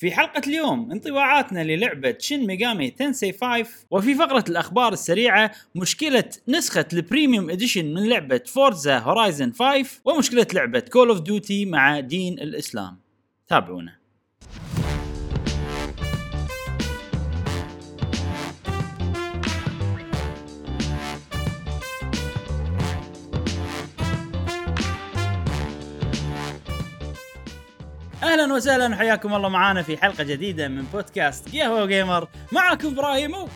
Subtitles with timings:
[0.00, 6.84] في حلقة اليوم انطباعاتنا للعبة شين ميغامي تنسي 5 وفي فقرة الأخبار السريعة مشكلة نسخة
[6.92, 12.38] ال premium edition من لعبة فورزا هورايزن 5 ومشكلة لعبة كول اوف ديوتي مع دين
[12.38, 12.96] الإسلام.
[13.48, 13.96] تابعونا.
[28.30, 32.28] أهلا وسهلا وحياكم الله معانا في حلقة جديدة من بودكاست قهوة gamer.
[32.52, 33.48] معاكم إبراهيم و-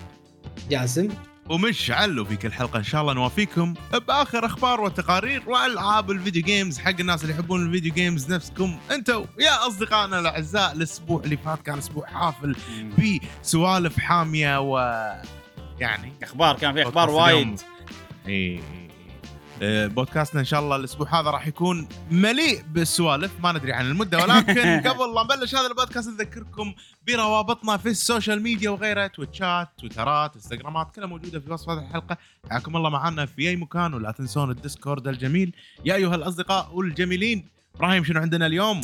[0.70, 1.08] جاسم.
[1.50, 3.74] ومشعل وفي كل حلقة إن شاء الله نوافيكم
[4.08, 8.78] بآخر أخبار وتقارير وألعاب ال video games حق الناس اللي يحبون ال video games نفسكم.
[8.90, 12.56] أنتم يا أصدقائنا الأعزاء الأسبوع اللي فات كان أسبوع حافل
[13.42, 14.78] بسوالف حامية و
[15.80, 17.10] يعني أخبار كان في أخبار.
[17.10, 17.60] وايد.
[18.28, 18.83] اي آه،
[19.62, 24.80] بودكاستنا إن شاء الله الأسبوع هذا راح يكون مليء بالسوالف ما ندري عن المدة ولكن
[24.88, 26.74] قبل لا نبلش هذا البودكاست نذكركم
[27.06, 32.16] بروابطنا في ال social media وغيرها تويتشات تويترات إنستغرامات كلها موجودة في وصف هذه الحلقة
[32.50, 35.52] حياكم الله معنا في أي مكان ولا تنسون الديسكورد الجميل
[35.84, 38.80] يا أيها الأصدقاء والجميلين إبراهيم شنو عندنا اليوم؟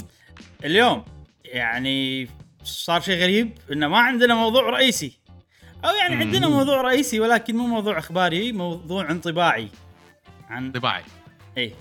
[0.65, 1.05] اليوم
[1.45, 2.29] يعني
[2.65, 5.19] صار شيء غريب إنه ما عندنا موضوع رئيسي
[5.85, 6.15] أو يعني.
[6.15, 9.69] عندنا موضوع رئيسي ولكن مو موضوع إخباري موضوع انطباعي
[10.51, 11.03] انطباعي.
[11.57, 11.73] إيه.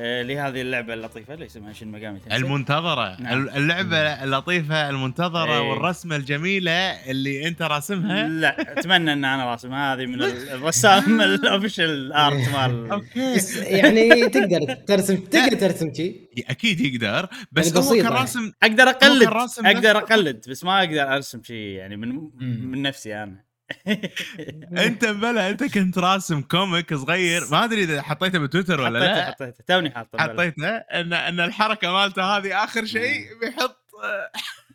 [0.00, 3.20] آه لهذه اللعبة اللطيفة اللي اسمها شين ميغامي تنسي المنتظرة.
[3.20, 3.48] نعم.
[3.48, 5.60] اللعبة اللطيفة المنتظرة إيه.
[5.70, 6.70] والرسمة الجميلة
[7.10, 8.28] اللي أنت راسمها.
[8.28, 9.94] لا أتمنى إن أنا راسمها.
[9.94, 13.34] هذه من ال- الرسام ال official art مال okay.
[13.36, 17.28] بس يعني تقدر ترسم تقدر ترسم شيء أكيد يقدر.
[17.52, 18.14] بس يعني هو كان يعني.
[18.20, 19.22] راسم أقدر أقلد
[19.66, 19.98] أقدر.
[19.98, 22.30] أقلد بس ما أقدر أرسم شيء يعني من مم.
[22.70, 23.47] من نفسي أنا.
[24.86, 27.42] انت بلا انت كنت راسم comic صغير.
[27.50, 29.26] ما أدري إذا حطيته بتويتر ولا حطيته لا.
[29.32, 30.18] حطيته توني حاطه.
[30.18, 30.68] حطيته.
[30.68, 34.30] إن إن الحركة مالته هذه آخر شيء بيحط آه،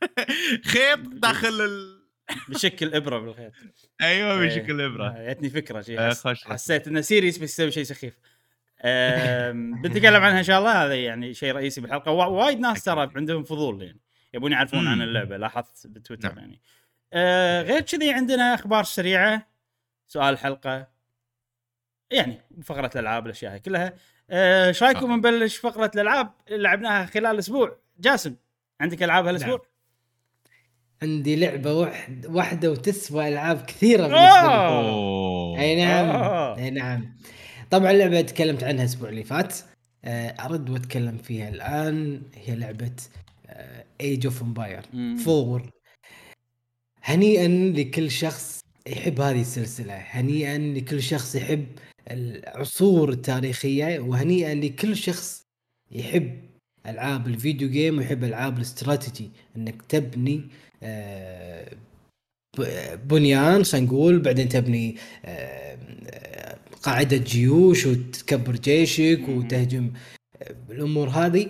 [0.71, 2.03] خيط داخل ال...
[2.49, 3.51] بشكل إبرة بالخيط.
[4.01, 4.47] أيوه إيه.
[4.47, 5.07] بشكل إبرة.
[5.07, 6.21] آه، جتني فكرة شيء آه، حس...
[6.21, 6.43] خوش.
[6.43, 8.13] حسيت انه سيريس بس يسوي شيء سخيف.
[9.83, 10.85] بنتكلم عنها إن شاء الله.
[10.85, 12.11] هذا يعني شيء رئيسي بالحلقة.
[12.11, 13.99] وا- وايد ناس ترى عندهم فضول يعني.
[14.33, 15.01] يبون يعرفون عن.
[15.01, 15.37] اللعبة.
[15.37, 16.37] لاحظت بتويتر نعم.
[16.37, 16.61] يعني.
[17.13, 19.47] آه، غير كذي عندنا أخبار سريعة.
[20.07, 20.87] سؤال الحلقة
[22.11, 23.93] يعني فقرة الألعاب الأشياء هاي كلها.
[24.31, 25.15] إيش آه رأيكم آه.
[25.15, 28.35] نبلش فقرة الألعاب اللي لعبناها خلال أسبوع؟ جاسم
[28.81, 29.59] عندك ألعاب هالأسبوع؟ نعم.
[31.01, 35.57] عندي لعبة واحد واحدة وتسوى ألعاب كثيرة بالنسبة آه!
[35.59, 36.09] أي نعم.
[36.57, 37.17] أي نعم.
[37.71, 39.55] طبعا لعبة تكلمت عنها الأسبوع اللي فات.
[40.05, 42.21] أرد وأتكلم فيها الآن.
[42.35, 42.95] هي لعبة
[44.01, 44.81] ايج اوف امبايرز
[45.27, 45.61] 4
[47.03, 51.65] هنيئا لكل شخص يحب هذه السلسلة هنيئا لكل شخص يحب
[52.11, 55.43] العصور التاريخية وهنيئا لكل شخص
[55.91, 56.39] يحب
[56.87, 60.41] ألعاب ال video game ويحب ألعاب الاستراتيجي إنك تبني
[60.83, 61.75] آه،
[62.95, 65.77] بنيان خلينا نقول بعدين تبني آه،
[66.83, 69.29] قاعدة جيوش وتكبر جيشك.
[69.29, 69.91] وتهجم
[70.41, 71.49] آه، الأمور هذه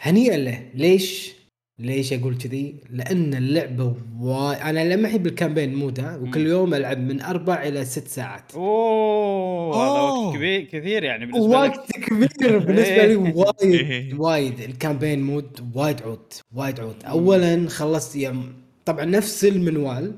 [0.00, 1.37] هنيئا له ليش؟
[1.80, 4.56] ليش أقول كذي؟ لأن اللعبة واي...
[4.56, 6.46] أنا لما أحب ال campaign mode ها؟ وكل.
[6.46, 8.54] يوم ألعب من أربع إلى ست ساعات.
[8.54, 10.00] أوه هذا.
[10.00, 11.70] وقت كبير كثير يعني بالنسبة لك.
[11.76, 12.58] وقت كبير.
[12.66, 14.14] بالنسبة لي وايد إيه.
[14.14, 14.60] وايد.
[14.60, 17.04] ال campaign mode وايد عود وايد عود.
[17.04, 18.52] اولا خلصت يوم
[18.84, 20.14] طبعا نفس المنوال.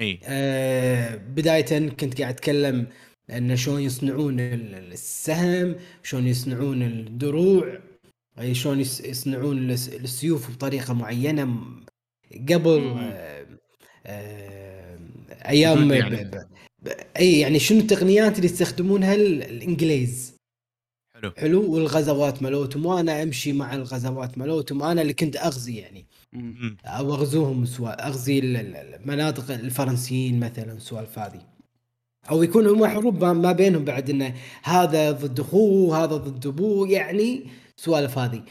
[0.00, 2.86] اي آه بدايه كنت قاعد أتكلم
[3.30, 7.78] إن شلون يصنعون ال- السهم شلون يصنعون الدروع.
[8.40, 11.84] أي شلون يس- يصنعون الس- السيوف بطريقة معينة م-
[12.48, 12.98] قبل مم.
[12.98, 13.46] آه
[14.06, 14.98] آه
[15.48, 16.24] أيام ب- يعني.
[16.24, 16.46] ب-
[16.82, 16.88] ب-
[17.18, 20.34] أي يعني شنو التقنيات اللي يستخدمونها ال- الإنجليز؟
[21.14, 21.32] حلو.
[21.36, 22.86] حلو؟ والغزوات مالتهم.
[22.86, 24.82] وأنا أمشي مع الغزوات مالتهم.
[24.82, 26.06] أنا اللي كنت أغزي يعني.
[26.32, 26.76] مم.
[26.84, 31.42] أو أغزوهم سواء أغزي ال- ال- المناطق الفرنسيين مثلا السوالف هذه.
[32.30, 37.46] أو يكون هم حروب ما- بينهم بعد إنه هذا ضد أخوه هذا ضد أبوه يعني
[37.76, 38.42] سوالف هذه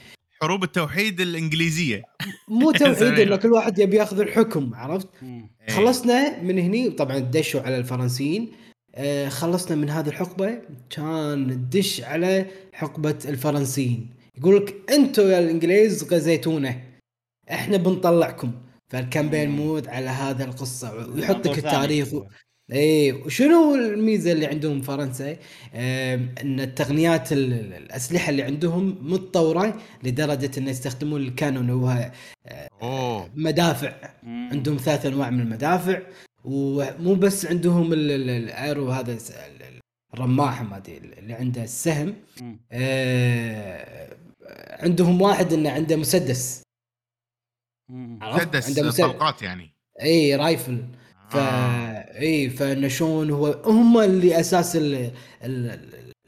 [0.42, 2.04] حروب التوحيد الإنجليزية
[2.48, 3.20] مو توحيد.
[3.20, 5.08] انه كل واحد يبي ياخذ الحكم عرفت.
[5.24, 5.76] إيه.
[5.76, 8.52] خلصنا من هني طبعا دشوا على الفرنسيين
[8.96, 10.60] آه، خلصنا من هذه الحقبة
[10.90, 16.80] كان ندش على حقبة الفرنسيين يقول لك أنتم يا الإنجليز غزيتونا
[17.52, 18.52] إحنا بنطلعكم
[18.90, 19.50] فال campaign.
[19.50, 21.58] mode على هذا القصة ويحط لك.
[21.58, 22.24] التاريخ و...
[22.74, 25.32] اي وشنو الميزة اللي عندهم فرنسا؟
[25.74, 32.12] إن التقنيات ال- ال- الأسلحة اللي عندهم متطورة لدرجة إن يستخدمون ال cannon وهو
[32.82, 33.30] أوه.
[33.36, 33.94] مدافع.
[34.24, 36.02] عندهم ثلاث أنواع من المدافع
[36.46, 39.80] ومو بس عندهم ال- ال- ال arrow هذا س- ال- ال-
[40.14, 42.16] الرماحه ما أدري اللي عنده السهم.
[42.72, 44.16] آه،
[44.84, 46.62] عندهم واحد إنه عنده مسدس.
[47.90, 49.70] مسدس طلقات يعني.
[50.02, 50.86] اي rifle.
[51.30, 52.20] ف آه.
[52.20, 55.12] إي فانه شلون هو هم اللي أساس ال...
[55.44, 55.80] ال...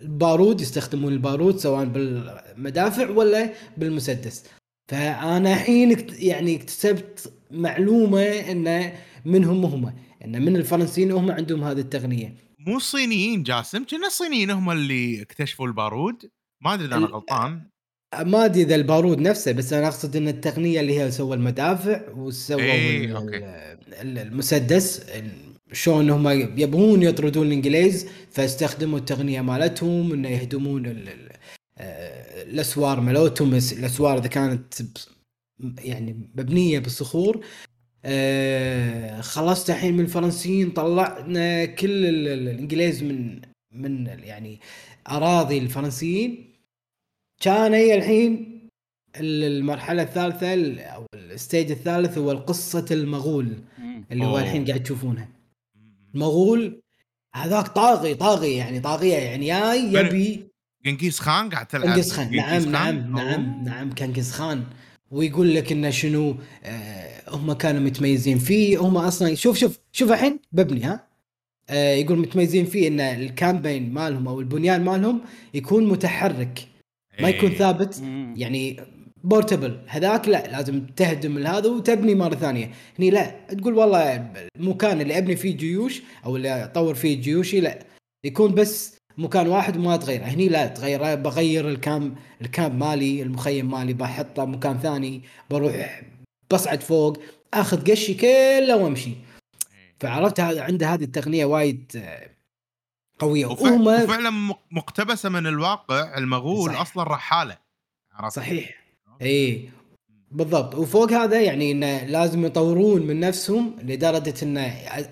[0.01, 4.44] البارود يستخدمون البارود سواء بالمدافع ولا بالمسدس.
[4.88, 8.94] فأنا الحين يعني اكتسبت معلومة انه
[9.25, 9.94] منهم هم
[10.25, 12.36] إن من الفرنسيين هم عندهم هذه التقنية.
[12.60, 16.30] مو الصينيين جاسم كنا الصينيين هم اللي اكتشفوا البارود.
[16.62, 17.69] ما أدري إذا أنا غلطان.
[18.15, 22.61] ما أدري إذا البارود نفسه بس أنا أقصد إن التقنية اللي هي سووا المدافع وسووا
[22.61, 23.13] إيه،
[24.01, 25.31] المسدس ال-
[25.73, 26.29] شلون هم
[26.59, 30.85] يبغون يطردون الإنجليز فاستخدموا التقنية مالتهم إنه يهدمون
[31.77, 34.73] آه، الأسوار مالتهم الأسوار إذا كانت
[35.79, 37.45] يعني مبنية بالصخور.
[38.05, 43.41] آه، خلصت الحين من الفرنسيين طلعنا كل ال- ال- الإنجليز من
[43.71, 44.59] من يعني
[45.09, 46.49] أراضي الفرنسيين.
[47.39, 48.59] كان هي الحين
[49.15, 53.53] ال- المرحلة الثالثة ال- أو الستيج الثالث هو قصه المغول.
[54.12, 54.39] اللي هو.
[54.39, 55.27] الحين قاعد تشوفونه
[56.15, 56.81] المغول
[57.36, 60.47] هذاك طاغي طاغي يعني طاغية يعني جاي يبي
[60.86, 62.01] جنكيز خان قاعد تلعب.
[62.01, 62.36] خان.
[62.36, 63.24] نعم جنكيز نعم أوه.
[63.25, 64.63] نعم نعم جنكيز خان.
[65.12, 68.77] ويقول لك إنه شنو آه هم كانوا متميزين فيه.
[68.81, 71.07] هم أصلا شوف شوف شوف الحين ببني ها؟
[71.69, 75.21] آه يقول متميزين فيه إن ال camping مالهم أو البنيان مالهم
[75.53, 76.68] يكون متحرك.
[77.21, 77.57] ما يكون إيه.
[77.57, 78.33] ثابت مم.
[78.38, 78.77] يعني
[79.24, 82.71] portable هذاك لا لازم تهدم هذا وتبني مرة ثانية.
[83.00, 87.80] هني لا تقول والله المكان اللي أبني فيه جيوش أو اللي أطور فيه جيوشي لا.
[88.25, 93.94] يكون بس مكان واحد وما تغيره هني لا تغيره بغير الكام الكامب مالي المخيم مالي
[93.94, 96.01] بحطه مكان ثاني بروح
[96.51, 97.18] بصعد فوق
[97.54, 99.12] آخذ قشي كله وأمشي.
[100.00, 102.30] فعرفت هذا عنده هذه التقنية وايد آه،
[103.19, 103.45] قوية.
[103.45, 106.81] وف- وهم وفعلا مق- مقتبسة من الواقع المغول صح.
[106.81, 107.57] أصلا رحالة.
[108.13, 108.80] عرفت؟ صحيح.
[109.21, 109.69] اي
[110.31, 110.75] بالضبط.
[110.75, 114.62] وفوق هذا يعني انه لازم يطورون من نفسهم لدرجة انه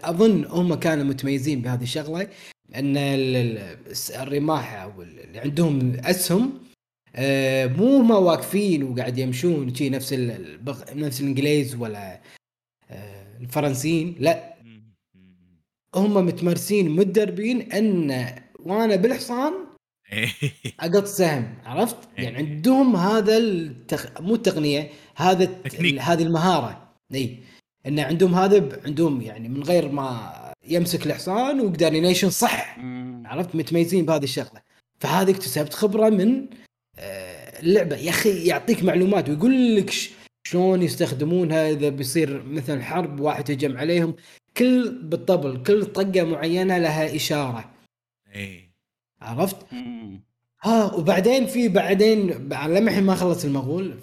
[0.04, 2.28] أظن هم كانوا متميزين بهذه الشغلة.
[2.76, 3.78] إن ال- ال-
[4.22, 6.60] الرماح أو اللي عندهم أسهم
[7.16, 12.22] آه، مو ما واقفين وقاعد يمشون شي نفس البغ- نفس الإنجليز ولا
[12.92, 14.16] آه، الفرنسيين.
[14.20, 14.54] لا.
[15.96, 18.26] هم متمرسين متدربين أن
[18.60, 19.54] وأنا بالحصان
[20.14, 20.30] إيه.
[20.80, 22.24] أقط سهم عرفت؟ إيه.
[22.24, 24.22] يعني عندهم هذا التق...
[24.22, 26.00] مو التقنية هذا الت-.
[26.00, 27.40] هذه المهارة إي
[27.88, 28.80] إن عندهم هذا ب...
[28.86, 30.34] عندهم يعني من غير ما
[30.68, 32.78] يمسك الحصان ويقدر ينيشن صح.
[33.26, 34.62] عرفت متميزين بهذه الشغلة
[35.00, 36.48] فهذه اكتسبت خبرة من
[37.00, 40.12] آه، اللعبه يا أخي يعطيك معلومات ويقول لك ش...
[40.48, 44.16] شلون يستخدمونها إذا بيصير مثلا حرب واحد هجم عليهم
[44.58, 47.72] كل بالطبل كل طقة معينة لها إشارة.
[48.28, 48.72] إيه.
[49.22, 49.58] عرفت؟
[50.62, 54.00] ها وبعدين في بعدين على لمحي ما خلص المغول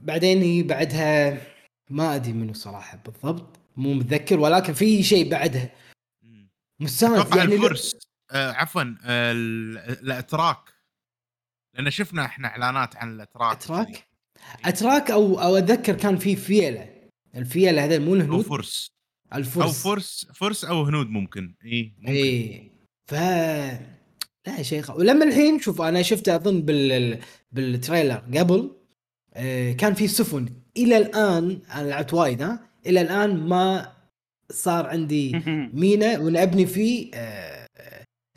[0.00, 1.40] بعدين هي بعدها
[1.90, 5.70] ما أدري منو صراحة بالضبط مو متذكر ولكن في شيء بعدها.
[6.80, 7.96] مستانس يعني الفرس.
[8.30, 10.58] آه عفوا آه ال- الأتراك.
[11.74, 13.56] لأن شفنا إحنا إعلانات عن الأتراك.
[13.56, 14.08] أتراك؟
[14.64, 17.08] أتراك أو أو أتذكر كان في فيلة.
[17.34, 18.95] الفيلة هذا مو الهنود؟ فرس.
[19.34, 20.26] الفرس أو فرس.
[20.34, 21.54] فرس أو هنود ممكن.
[21.64, 22.12] اي ممكن.
[22.12, 22.70] اي
[23.10, 23.14] ف
[24.46, 24.90] لا شيء خ...
[24.90, 27.18] ولما الحين شوف أنا شفته أظن بال...
[27.52, 28.70] بال trailer قبل
[29.34, 30.48] آه، كان في سفن.
[30.76, 32.60] إلى الآن أنا لعبت وايد ها.
[32.86, 33.92] إلى الآن ما
[34.52, 35.42] صار عندي
[35.74, 37.66] مينا ونبني فيه آه،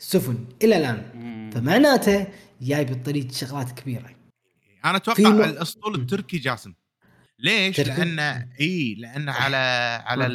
[0.02, 0.44] سفن.
[0.62, 1.50] إلى الآن.
[1.54, 2.26] فمعناته
[2.62, 4.10] جاي بالطريق شغلات كبيرة.
[4.84, 6.74] أنا أتوقع م- الأسطول التركي جاسم.
[7.42, 8.18] ليش؟ لأن
[8.60, 9.56] إي لأن على
[10.06, 10.28] على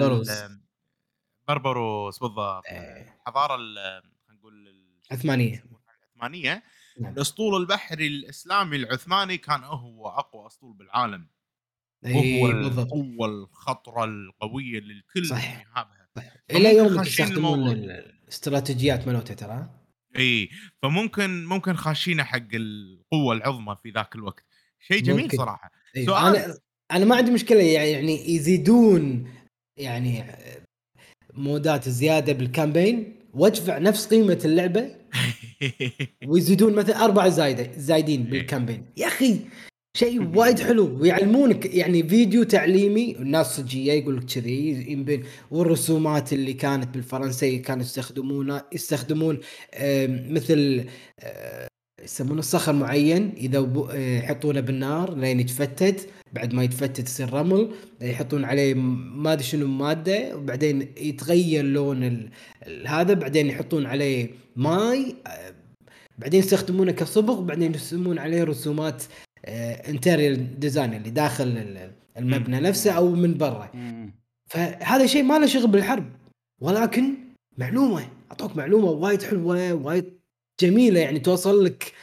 [1.48, 2.20] بربروس.
[2.20, 5.66] بالضبط آه، الحضارة ال- خلينا نقول ال- عثمانية
[6.16, 6.64] العثمانيه
[7.02, 7.14] نعم.
[7.14, 11.28] الأسطول البحري الإسلامي العثماني كان هو أقوى أسطول بالعالم
[12.06, 15.44] اي وهو القوه الخطره القويه اللي الكل صح.
[15.44, 16.08] يهابها
[16.52, 17.70] إلى خاشين يستخدمون.
[17.70, 19.70] الاستراتيجيات مالته ترى
[20.18, 20.50] إي
[20.82, 24.46] فممكن ممكن خاشينه حق القوة العظمى في ذاك الوقت
[24.80, 25.38] شيء جميل ممكن.
[25.38, 26.06] صراحة أيوة.
[26.08, 26.36] سؤال.
[26.36, 26.58] أنا
[26.92, 29.28] أنا ما عندي مشكلة يعني يزيدون
[29.80, 30.24] يعني
[31.34, 34.96] مودات زيادة بال campaign وأدفع نفس قيمة اللعبة
[36.28, 38.86] ويزيدون مثلا أربع زايده زايدين بال campaign.
[38.98, 39.40] يا أخي
[39.98, 41.02] شيء وايد حلو.
[41.02, 47.84] ويعلمونك يعني فيديو تعليمي الناس صجية يقول لك كذي يمكن والرسومات اللي كانت بالفرنسيه كانوا
[47.84, 49.40] يستخدمونها يستخدمون
[50.30, 50.86] مثل
[51.20, 51.68] آه،
[52.04, 53.34] يسمونه صخر معين.
[53.38, 56.10] إذا آه، يحطونه بالنار لين يتفتت.
[56.36, 62.30] بعد ما يتفتت يصير رمل يحطون عليه ما أدري شنو مادة وبعدين يتغير لون ال...
[62.88, 65.54] هذا بعدين يحطون عليه ماي آه،
[66.18, 69.04] بعدين يستخدمونه كصبغ بعدين يرسمون عليه رسومات
[69.48, 72.60] interior design اللي داخل ال- المبنى.
[72.60, 73.72] نفسه أو من برا.
[74.50, 76.06] فهذا شيء ما له شغل بالحرب
[76.62, 77.14] ولكن
[77.58, 80.14] معلومة أعطوك معلومة وايد حلوة وايد
[80.62, 81.94] جميلة يعني توصل لك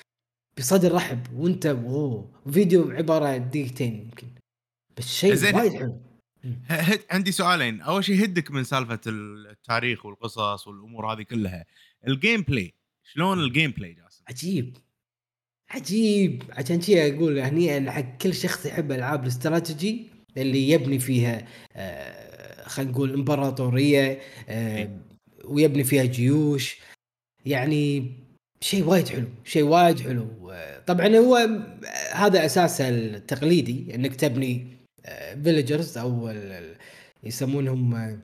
[0.59, 4.27] بصدر رحب وانت اوه فيديو عبارة دقيقتين يمكن.
[4.97, 5.57] بس شيء.
[5.57, 6.01] وايد حلو.
[7.11, 7.81] عندي سؤالين.
[7.81, 11.65] أول شيء هدك من سالفة التاريخ والقصص والأمور هذه كلها.
[12.09, 14.77] ال gameplay شلون ال gameplay جاسم؟ عجيب.
[15.71, 16.43] عجيب.
[16.51, 20.07] عشان شي أقول هنيئا حق كل شخص يحب ألعاب الاستراتيجي
[20.37, 25.01] اللي يبني فيها آه خلينا نقول إمبراطورية آه
[25.45, 26.77] ويبني فيها جيوش.
[27.47, 28.13] يعني
[28.63, 30.51] شيء وايد حلو شيء وايد حلو.
[30.51, 31.37] آه، طبعا هو
[32.13, 34.67] هذا اساسه التقليدي إنك تبني
[35.45, 36.77] فيلجرز أو ال- ال-
[37.25, 38.19] يسمونهم آه،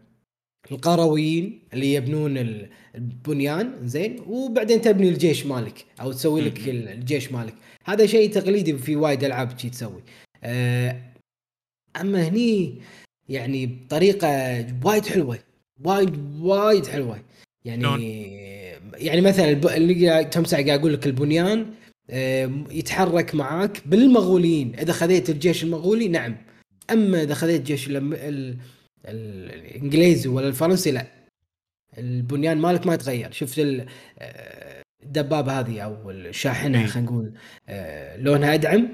[0.73, 7.54] القرويين اللي يبنون ال- البنيان زين وبعدين تبني الجيش مالك أو تسوي لك الجيش مالك.
[7.85, 10.02] هذا شيء تقليدي في وايد ألعاب شي تسوي.
[10.45, 10.97] آه،
[12.00, 12.75] أما هني
[13.28, 14.28] يعني بطريقة
[14.85, 15.38] وايد حلوة
[15.85, 17.21] وايد وايد حلوة.
[17.64, 17.83] يعني؟
[18.95, 19.95] يعني مثلا الب- اللي
[20.45, 21.66] ساعه قاعد أقول لك البنيان
[22.71, 26.37] يتحرك معاك بالمغوليين إذا خذيت الجيش المغولي نعم.
[26.90, 28.57] أما إذا خذيت جيش ال- ال-
[29.04, 31.07] الإنجليزي ولا الفرنسي لا.
[31.99, 33.30] البنيان مالك ما يتغير.
[33.33, 36.87] شفت آه، الدبابة هذه أو الشاحنة إي.
[36.87, 37.33] خلينا نقول
[37.68, 38.88] آه، لونها أدعم.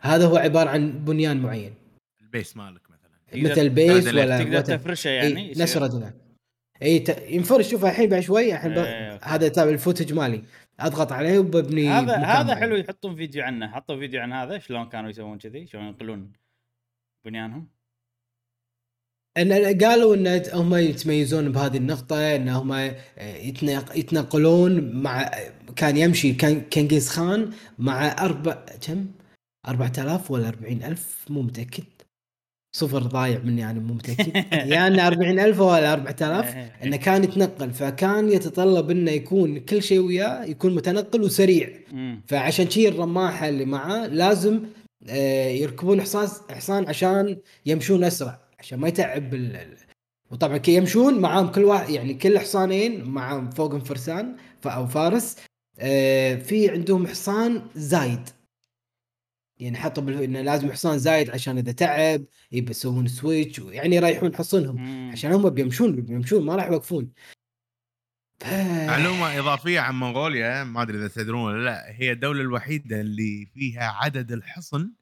[0.00, 1.74] هذا هو عبارة عن بنيان معين.
[2.22, 3.50] ال base مالك مثلا.
[3.52, 4.60] مثل base ولا تقدر.
[4.60, 6.14] تفرشه اي يعني نفس ردنا
[6.82, 7.22] إي ت...
[7.28, 8.78] ينفرش شوف الحين بعد شوي الحين ب...
[8.78, 9.20] إيه،.
[9.22, 10.42] هذا تابع ال footage مالي.
[10.80, 12.54] اضغط عليه وببني هذا هذا.
[12.54, 13.68] حلو يحطون فيديو عنه.
[13.68, 16.32] حطوا فيديو عن هذا شلون كانوا يسوون كذي شلون ينقلون
[17.24, 17.68] بنيانهم.
[19.36, 23.98] ان قالوا إن هم يتميزون بهذه النقطة إن هم يتنق...
[23.98, 25.30] يتنقلون مع
[25.76, 29.06] كان يمشي كان كنغيز خان مع أربع كم؟
[29.68, 31.84] 4000 ولا 40000 مو متأكد.
[32.76, 34.36] صفر ضايع مني أنا مو متأكد.
[34.72, 36.54] يا إنه 40000 ولا 4000
[36.84, 41.68] إنه كان يتنقل فكان يتطلب إنه يكون كل شيء وياه يكون متنقل وسريع.
[42.26, 44.60] فعشان شي الرماحه اللي معاه لازم
[45.08, 49.76] آه، يركبون حصان حصان عشان يمشون أسرع عشان ما يتعب ال...
[50.30, 55.36] وطبعا كي يمشون معاهم كل واحد يعني كل حصانين معاهم فوقهم فرسان أو فارس.
[55.78, 58.28] آه، في عندهم حصان زايد.
[59.58, 60.22] يعني حطوا بال...
[60.22, 65.10] انه لازم حصان زايد عشان إذا تعب يبي يسوون switch يعني يريحون حصنهم مم.
[65.12, 67.12] عشان هم بيمشون بيمشون ما راح يوقفون.
[68.40, 68.52] ف...
[68.86, 73.90] معلومة إضافية عن منغوليا ما أدري إذا تدرون ولا لا هي الدولة الوحيدة اللي فيها
[73.90, 74.92] عدد الحصن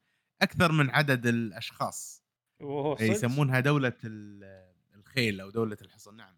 [0.41, 2.23] أكثر من عدد الأشخاص.
[2.61, 6.35] أوه، صدق؟ يسمونها دولة ال- الخيل أو دولة الحصن نعم.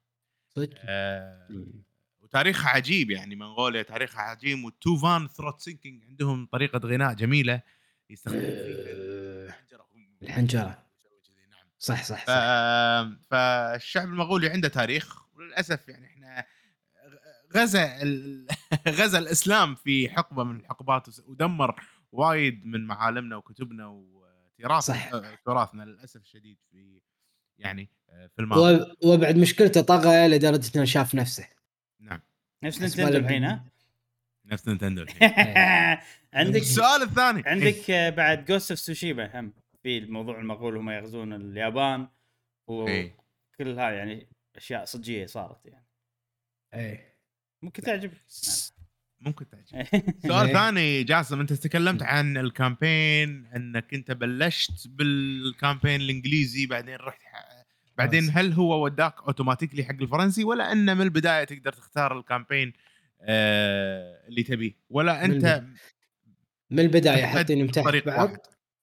[0.55, 1.48] صدق؟ آه
[2.19, 7.62] وتاريخها عجيب يعني منغوليا تاريخها عجيب والتوفان ثروت سينكينج عندهم طريقة غناء جميلة.
[8.09, 9.47] يستخدمون فيها آه،
[10.21, 10.83] الحنجرة
[11.27, 11.67] كذي، نعم.
[11.79, 12.25] صح صح.
[12.25, 12.33] صح.
[13.29, 16.45] فالشعب المغولي عنده تاريخ وللأسف يعني إحنا
[17.55, 18.47] غزا ال...
[19.00, 21.81] غزا الإسلام في حقبة من الحقبات ودمر
[22.12, 25.13] وايد من معالمنا وكتبنا وتراث صح.
[25.13, 27.01] آه، تراثنا للأسف الشديد في
[27.57, 28.95] يعني آه، في الماضي.
[29.03, 31.47] وبعد مشكلته طغى لدرجة إنه شاف نفسه.
[32.00, 32.21] نعم.
[32.63, 33.65] نفس لك- الحين ها؟
[34.51, 35.05] نفس نينتندو.
[36.33, 41.33] عندك السؤال الثاني عندك آه، بعد Ghost of Tsushima هم في الموضوع المغول هم يغزون
[41.33, 42.07] اليابان
[42.69, 43.15] إيه.
[43.53, 45.87] وكل هاي يعني أشياء صجية صارت يعني
[46.73, 47.15] إيه
[47.61, 48.21] ممكن تعجبك
[49.19, 49.85] ممكن تعجب
[50.27, 50.53] سؤال إيه.
[50.53, 57.21] ثاني جاسم أنت تكلمت عن ال campaign أنك أنت بلشت بال campaign الإنجليزي بعدين رحت
[57.97, 58.29] بعدين.
[58.33, 62.74] هل هو وداك automatically حق الفرنسي ولا إنه من البداية تقدر تختار ال campaign
[63.25, 64.74] اللي تبيه.
[64.89, 65.63] ولا أنت
[66.72, 68.29] من البداية حاطينهم تحت بعض.
[68.29, 68.39] واحد؟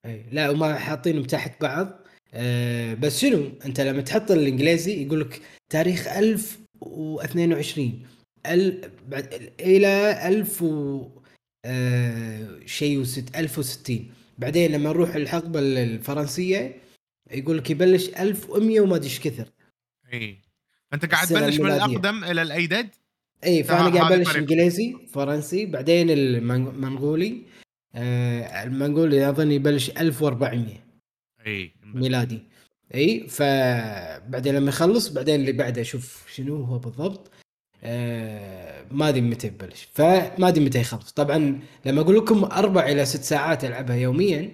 [0.06, 1.98] إيه لا وما حاطينهم تحت بعض.
[2.34, 8.06] آه بس شنو؟ أنت لما تحط الإنجليزي يقول لك تاريخ 1022
[8.46, 11.08] ال بعد إلى 1000 و
[11.64, 16.82] آه شيء وست 1060 بعدين لما نروح الحقبة الفرنسية
[17.30, 19.48] يقول لك يبلش 1100 وما أدري إيش كثر.
[20.12, 20.38] اي
[20.90, 21.66] فأنت قاعد تبلش من.
[21.66, 22.88] الأقدم إلى الأيدد؟
[23.44, 24.36] اي فأنا قاعد ابلش.
[24.36, 27.42] إنجليزي فرنسي بعدين المنغولي.
[27.94, 30.84] آه المنغولي اظن يبلش 1400
[31.46, 32.42] إي ميلادي.
[32.94, 37.30] إي فبعدين لما يخلص بعدين اللي بعده أشوف شنو هو بالضبط.
[37.84, 39.88] آه ما أدري متى يبلش.
[39.92, 41.12] فما أدري متى يخلص.
[41.12, 44.50] طبعا لما أقول لكم أربع إلى ست ساعات ألعبها يوميا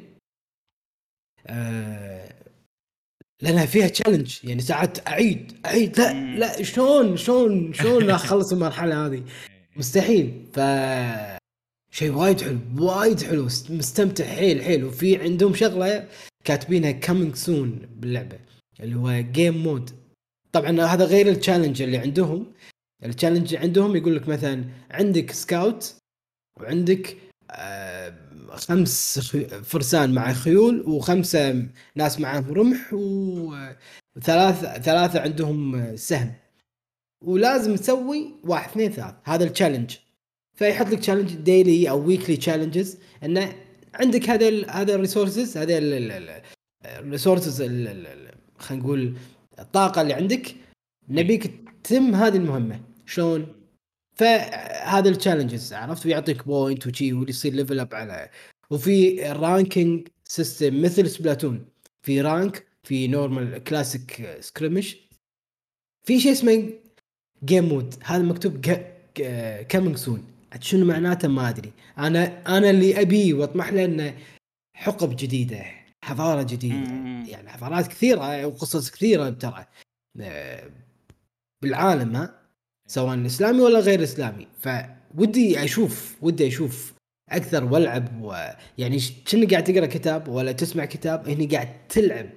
[1.47, 2.35] آه
[3.43, 5.99] لأنها فيها challenge يعني ساعات أعيد أعيد.
[6.01, 6.37] لا.
[6.37, 9.23] لا شلون شلون شلون أخلص المرحلة هذه؟
[9.77, 10.47] مستحيل.
[10.53, 10.61] ف
[11.91, 13.45] شيء وايد حلو وايد حلو.
[13.71, 14.25] مستمتع.
[14.25, 14.85] حيل حيل.
[14.85, 16.09] وفي عندهم شغلة
[16.45, 18.39] كاتبينها coming soon باللعبة
[18.81, 19.91] اللي هو game mode
[20.53, 22.53] طبعا هذا غير ال challenge اللي عندهم.
[23.05, 25.95] ال challenge عندهم يقول لك مثلا عندك scout
[26.61, 27.17] وعندك
[27.51, 28.15] آه،
[28.61, 29.19] خمس
[29.65, 36.35] فرسان مع خيول وخمسة ناس معاهم رمح وثلاث ثلاثة عندهم سهم.
[37.25, 39.97] ولازم تسوي واحد اثنين ثلاث هذا ال challenge
[40.55, 43.55] فيحط لك challenge daily أو weekly challenges انه
[43.95, 45.79] عندك هذا هذا ال resources هذا
[46.85, 47.63] ال resources
[48.59, 49.17] خلينا نقول
[49.59, 50.55] الطاقة اللي عندك.
[51.09, 51.53] نبيك
[51.85, 52.81] تتم هذه المهمة.
[53.07, 53.58] شلون؟
[54.19, 58.31] فهذا ال challenges عرفت؟ ويعطيك point وشي ويصير level up على
[58.71, 61.65] وفي ranking system مثل Splatoon
[62.03, 64.97] في rank في normal classic skirmish
[66.05, 66.71] في شيء اسمه
[67.45, 68.61] game mode هذا مكتوب
[69.69, 70.25] coming soon
[70.61, 71.73] شنو معناته؟ ما أدري.
[71.99, 74.19] أنا أنا اللي ابيه وأطمح له إنه
[74.75, 75.65] حقب جديدة
[76.05, 76.91] حضارة جديدة.
[77.31, 79.67] يعني حضارات كثيرة وقصص كثيرة ترى.
[81.63, 82.38] بالعالم ها؟
[82.89, 84.47] سواء إسلامي ولا غير إسلامي.
[84.61, 86.95] فودي أشوف ودي أشوف
[87.29, 92.31] أكثر وألعب ويعني ش- كأني قاعد تقرأ كتاب ولا تسمع كتاب هني قاعد تلعب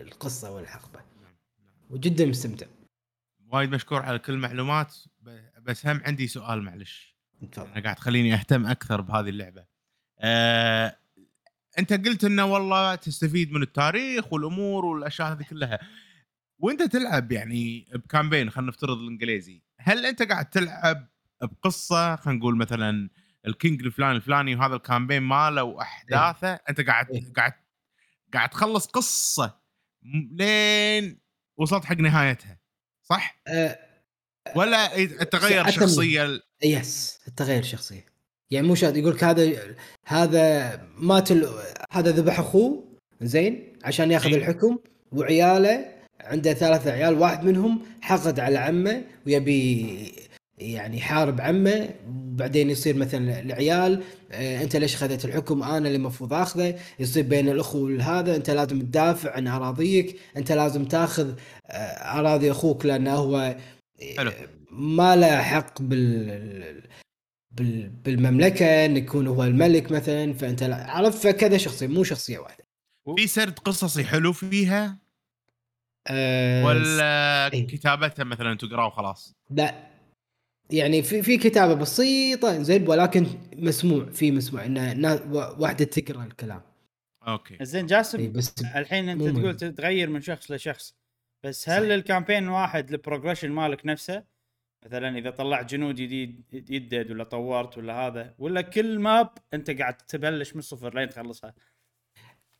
[0.00, 1.00] القصة والحقبة.
[1.90, 2.66] وجدا مستمتع.
[3.52, 4.94] وايد مشكور على كل المعلومات
[5.62, 7.16] بس هم عندي سؤال معلش.
[7.72, 9.64] أنا قاعد تخليني أهتم أكثر بهذه اللعبة.
[10.20, 10.96] آه،
[11.78, 15.78] أنت قلت إنه والله تستفيد من التاريخ والأمور والأشياء هذه كلها.
[16.58, 19.62] وأنت تلعب يعني ب campaign خلينا نفترض الإنجليزي.
[19.80, 21.08] هل أنت قاعد تلعب
[21.42, 23.10] بقصة خلينا نقول مثلا
[23.46, 27.32] ال king الفلاني الفلاني وهذا ال campaign ماله وأحداثه أنت قاعد إيه.
[27.32, 27.52] قاعد
[28.34, 29.60] قاعد تخلص قصة
[30.32, 31.20] لين
[31.56, 32.58] وصلت حق نهايتها
[33.02, 33.78] صح آه
[34.56, 35.70] ولا تغير أتم.
[35.70, 38.04] شخصيه ال- يس التغير شخصيه
[38.50, 39.74] يعني مو شرط يقول لك هذا
[40.06, 41.48] هذا مات ال...
[41.90, 44.36] هذا ذبح أخوه زين عشان ياخذ إيه.
[44.36, 44.78] الحكم
[45.12, 45.97] وعياله
[46.28, 50.12] عنده ثلاثة عيال واحد منهم حقد على عمه ويبي
[50.58, 54.02] يعني يحارب عمه وبعدين يصير مثلا العيال
[54.32, 56.78] آه انت ليش اخذت الحكم؟ أنا اللي المفروض اخذه.
[56.98, 61.32] يصير بين الاخو هذا انت لازم تدافع عن اراضيك انت لازم تاخذ
[61.66, 61.74] آه
[62.18, 63.56] اراضي أخوك لأنه هو
[64.16, 64.32] حلو.
[64.70, 66.82] ما له حق بال
[67.50, 72.64] بال- بالمملكة إن يكون هو الملك مثلا فأنت عرفت؟ فكذا شخصية مو شخصية واحدة.
[73.16, 74.98] في سرد قصصي حلو فيها؟
[76.10, 77.66] أه ولا إيه.
[77.66, 79.88] كتابتها مثلا تقرأه وخلاص؟ لا.
[80.70, 85.04] يعني في في كتابة بسيطة زين ولكن مسموع في مسموع ان
[85.58, 86.62] واحدة تقرأ الكلام.
[87.28, 87.64] okay.
[87.64, 89.40] زين جاسم بس الحين أنت مهم.
[89.40, 90.94] تقول تتغير من شخص لشخص.
[91.44, 91.92] بس هل صح.
[91.92, 94.24] ال campaign واحد ال progression مالك نفسه؟
[94.86, 99.96] مثلا إذا طلعت جنود جديد يدد ولا طورت ولا هذا ولا كل map أنت قاعد
[99.96, 101.54] تبلش من الصفر لين تخلصها؟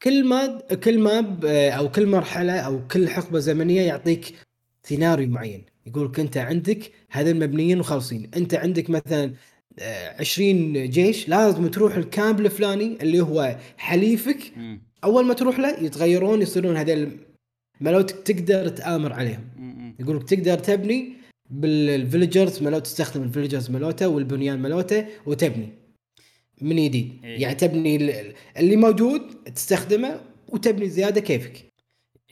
[0.03, 4.35] كل ما كل map آه، أو كل مرحلة أو كل حقبة زمنية يعطيك
[4.83, 5.65] سيناريو معين.
[5.87, 9.33] يقول لك انت عندك هذول مبنيين وخالصين أنت عندك مثلا
[9.79, 14.39] آه، 20 جيش لازم تروح ال camp الفلاني اللي هو حليفك.
[15.05, 17.11] أول ما تروح له يتغيرون يصيرون هذول
[17.81, 19.45] ملوتك تقدر تآمر عليهم.
[19.57, 19.95] مم.
[20.01, 21.13] يقول لك تقدر تبني
[21.51, 25.69] بال villagers ملوت تستخدم ال villagers ملوته والبنيان ملوته وتبني.
[26.61, 27.43] من جديد إيه.
[27.43, 29.21] يعني تبني ال- اللي موجود
[29.55, 31.69] تستخدمه وتبني زيادة كيفك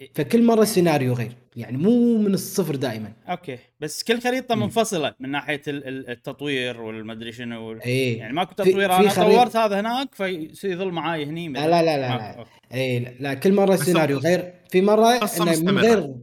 [0.01, 0.11] إيه.
[0.15, 4.63] فكل مرة سيناريو غير يعني مو من الصفر دائما okay بس كل خريطة مم.
[4.63, 9.11] منفصلة من ناحية ال- ال- التطوير والمدري شنو وال- اي يعني ماكو تطوير في أنا
[9.11, 10.15] خريطة- طورت هذا هناك
[10.55, 12.09] فيظل معاي هني لا لا لا لا.
[12.09, 12.45] لا.
[12.75, 15.81] اي لا, لا كل مرة بس سيناريو غير في مرة إنه من مستمرة.
[15.83, 16.15] غير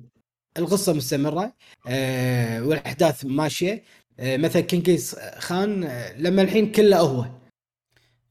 [0.58, 1.54] القصة مستمرة
[1.88, 3.84] آه والأحداث ماشية
[4.20, 7.26] آه مثلا كينجز خان آه لما الحين كله هو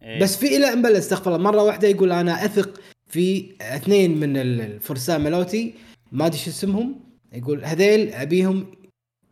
[0.05, 0.21] إيه.
[0.23, 1.51] بس في إلى أن بلش استغفر الله.
[1.51, 5.75] مرة واحدة يقول أنا أثق في اثنين من الفرسان ملوتي
[6.13, 7.01] ما أدري شو اسمهم.
[7.33, 8.67] يقول هذيل أبيهم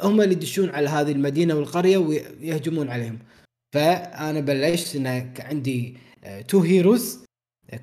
[0.00, 3.18] هم اللي يدشون على هذه المدينة والقرية ويهجمون عليهم.
[3.74, 5.96] فأنا بلشت إن عندي
[6.48, 7.24] two heroes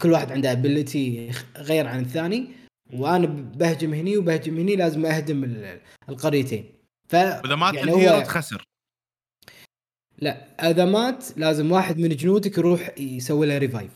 [0.02, 2.47] كل واحد عنده ability غير عن الثاني.
[2.93, 6.65] وأنا بهجم هني وبهجم هني لازم أهدم ال- القريتين.
[7.10, 8.63] ف وإذا مات يعني هو- تخسر.
[10.17, 13.91] لا إذا مات لازم واحد من جنودك يروح يسوي له revive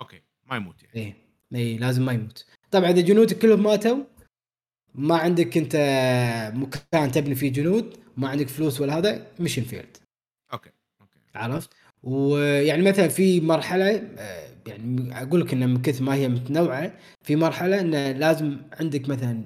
[0.00, 0.96] okay ما يموت يعني.
[0.96, 1.14] إيه
[1.54, 2.46] إيه لازم ما يموت.
[2.70, 3.96] طبعا إذا جنودك كلهم ماتوا
[4.94, 5.76] ما عندك أنت
[6.54, 9.96] مكان تبني فيه جنود ما عندك فلوس ولا هذا mission failed
[10.52, 10.70] okay
[11.00, 11.18] okay.
[11.34, 11.70] عرفت؟
[12.02, 17.36] ويعني مثلا في مرحلة آه، يعني أقول لك انها من كثر ما هي متنوعة في
[17.36, 19.42] مرحلة انه لازم عندك مثلا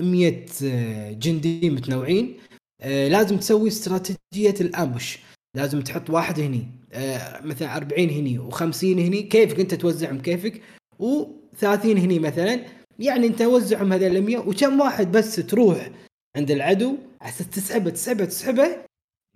[0.00, 2.38] 100 آه، جندي متنوعين
[2.84, 5.18] لازم تسوي استراتيجية الامبوش
[5.56, 10.62] لازم تحط واحد هني آه، مثلا 40 هني و50 هني كيفك أنت توزعهم كيفك
[10.98, 11.24] و
[11.58, 12.60] 30 هني مثلا.
[12.98, 15.90] يعني أنت وزعهم هذول ال 100 وكم واحد بس تروح
[16.36, 18.84] عند العدو أساس تسحبه تسحبه تسحبه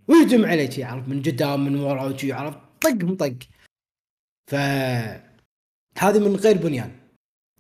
[0.09, 3.35] ويهجم عليك عرفت من قدام من ورا وشي عرفت طقهم طق
[4.50, 4.54] ف
[5.98, 6.92] هذه من غير بنيان.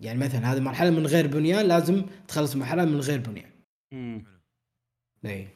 [0.00, 3.50] يعني مثلا هذه مرحلة من غير بنيان لازم تخلص مرحلة من غير بنيان.
[3.92, 4.24] مم.
[5.24, 5.48] اي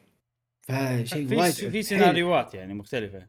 [0.61, 3.27] فشيء وايد في سيناريوهات يعني مختلفة.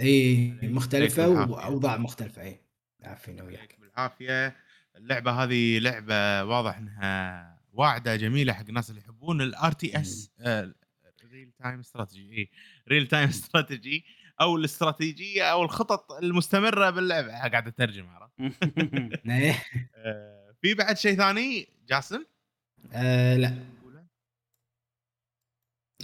[0.00, 1.28] إي مختلفة.
[1.28, 2.60] وأوضاع مختلفة إي.
[3.04, 3.60] عافينا وياك.
[3.60, 4.56] يعطيك بالعافيه
[4.96, 10.30] اللعبة هذه لعبة واضح إنها واعدة جميلة حق الناس اللي يحبون ال RTS
[11.32, 12.50] real time strategy إي.
[12.88, 14.04] real time strategy
[14.40, 17.28] أو الاستراتيجية أو الخطط المستمرة باللعبة.
[17.28, 18.32] قاعد أترجم عرفت؟
[19.30, 19.62] إيه.
[19.96, 22.24] آه، في بعد شيء ثاني؟ جاسم؟
[22.92, 23.58] آه لا.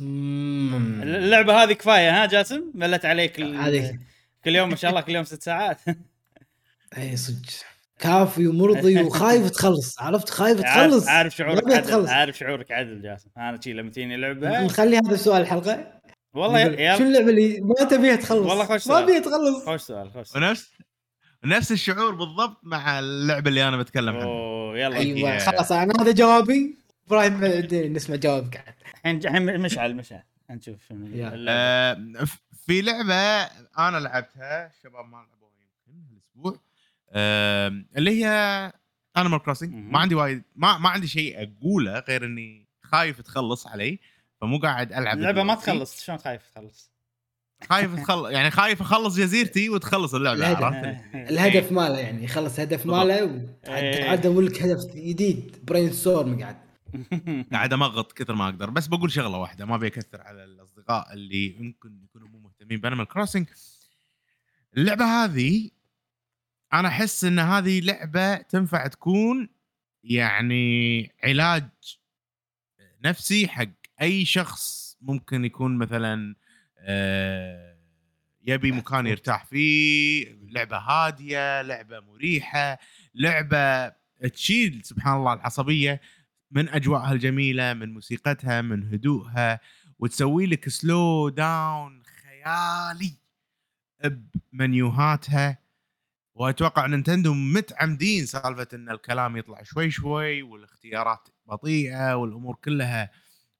[0.02, 1.02] مم.
[1.02, 3.98] اللعبة هذه كفاية ها جاسم؟ ملت عليك ال- هذه.
[4.44, 5.78] كل يوم ما شاء الله كل يوم ست ساعات.
[6.98, 7.48] إي صدق.
[7.98, 11.08] كافي ومرضي وخايف تخلص عرفت؟ خايف تخلص.
[11.08, 12.06] عارف شعورك عدل.
[12.08, 13.28] عارف شعورك عدل جاسم.
[13.38, 15.92] أنا شي لما تجيني لعبه نخلي هذا السؤال الحلقة
[16.34, 19.06] والله يا شو اللعبة اللي ما تبيها تخلص؟ والله خوش ما سؤال.
[19.06, 19.64] بيها تخلص.
[19.64, 20.44] خوش سؤال خوش سؤال.
[20.44, 20.70] ونفس
[21.44, 24.24] نفس الشعور بالضبط مع اللعبة اللي أنا بتكلم عنها.
[24.26, 24.96] أوه يلا.
[24.96, 25.38] أيوه.
[25.38, 26.77] خلاص أنا هذا جوابي.
[27.12, 30.92] إبراهيم نسمع جوابك الحين الحين مشعل مشعل نشوف.
[31.48, 31.96] آه،
[32.66, 36.60] في لعبة أنا لعبتها الشباب ما لعبوها يمكن هالأسبوع
[37.10, 38.72] آه، اللي هي
[39.16, 39.74] انيمال كروسنج.
[39.74, 43.98] ما عندي وايد ما ما عندي شيء أقوله غير إني خايف تخلص علي
[44.40, 45.54] فمو قاعد ألعب اللعبة ما.
[45.54, 46.92] تخلص شلون خايف تخلص
[47.70, 50.62] خايف تخلص يعني خايف أخلص جزيرتي وتخلص اللعبة الهدف.
[50.62, 52.86] عرفت الهدف ماله يعني يخلص هدف.
[52.86, 53.14] ماله
[53.68, 54.04] إيه.
[54.04, 56.56] وعاد ادور لك هدف جديد brainstorm قاعد
[57.52, 58.70] قاعد أمغط كثر ما أقدر.
[58.70, 63.46] بس بقول شغلة واحدة ما بيكثر على الأصدقاء اللي يمكن يكونوا مو مهتمين بأنيمال كروسنج
[64.76, 65.70] اللعبة هذه
[66.72, 69.48] أنا أحس إن هذه لعبة تنفع تكون
[70.04, 71.68] يعني علاج
[73.04, 73.68] نفسي حق
[74.00, 76.34] أي شخص ممكن يكون مثلا
[76.78, 77.76] آه،
[78.46, 82.78] يبي مكان يرتاح فيه لعبة هادية لعبة مريحة
[83.14, 83.92] لعبة
[84.32, 86.00] تشيل سبحان الله العصبية.
[86.50, 89.60] من أجواءها الجميلة من موسيقتها من هدوءها
[89.98, 93.12] وتسوي لك سلو داون خيالي
[94.52, 95.58] بمنيوهاتها.
[96.34, 103.10] وأتوقع نينتندو متعمدين سالفة إن الكلام يطلع شوي شوي والاختيارات بطيئة والأمور كلها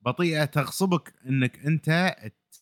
[0.01, 0.45] بطيئة.
[0.45, 2.17] تغصبك إنك أنت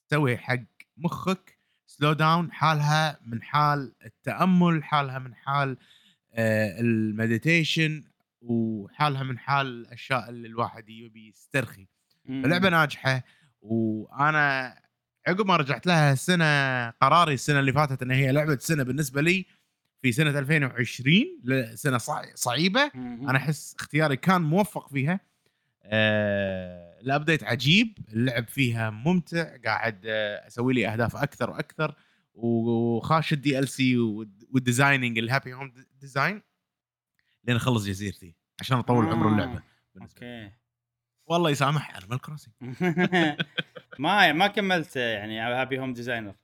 [0.08, 0.62] تسوي حق
[0.96, 5.76] مخك slow down حالها من حال التأمل حالها من حال
[6.34, 8.05] آه، ال meditation.
[8.50, 11.87] وحالها من حال الأشياء اللي الواحد يبي يسترخي.
[12.28, 13.24] اللعبه ناجحة
[13.62, 14.76] وأنا
[15.26, 16.44] عقب ما رجعت لها السنة
[16.90, 19.46] قراري السنة اللي فاتت إن هي لعبة سنة بالنسبة لي
[20.02, 22.90] في سنة 2020 ل- سنه صع- صعيبة.
[22.94, 25.20] أنا أحس اختياري كان موفق فيها.
[25.82, 31.94] آه ال update عجيب اللعب فيها ممتع قاعد آه أسوي لي أهداف أكثر وأكثر
[32.35, 36.42] وخاش ال DLC وال designing ال Happy Home Design
[37.46, 39.62] لين أخلص جزيرتي عشان أطول عمر اللعبة.
[40.02, 40.50] okay.
[41.26, 42.54] والله يسامح انيمال كروسنج
[43.98, 46.35] ما ما كملت يعني Happy Home Designer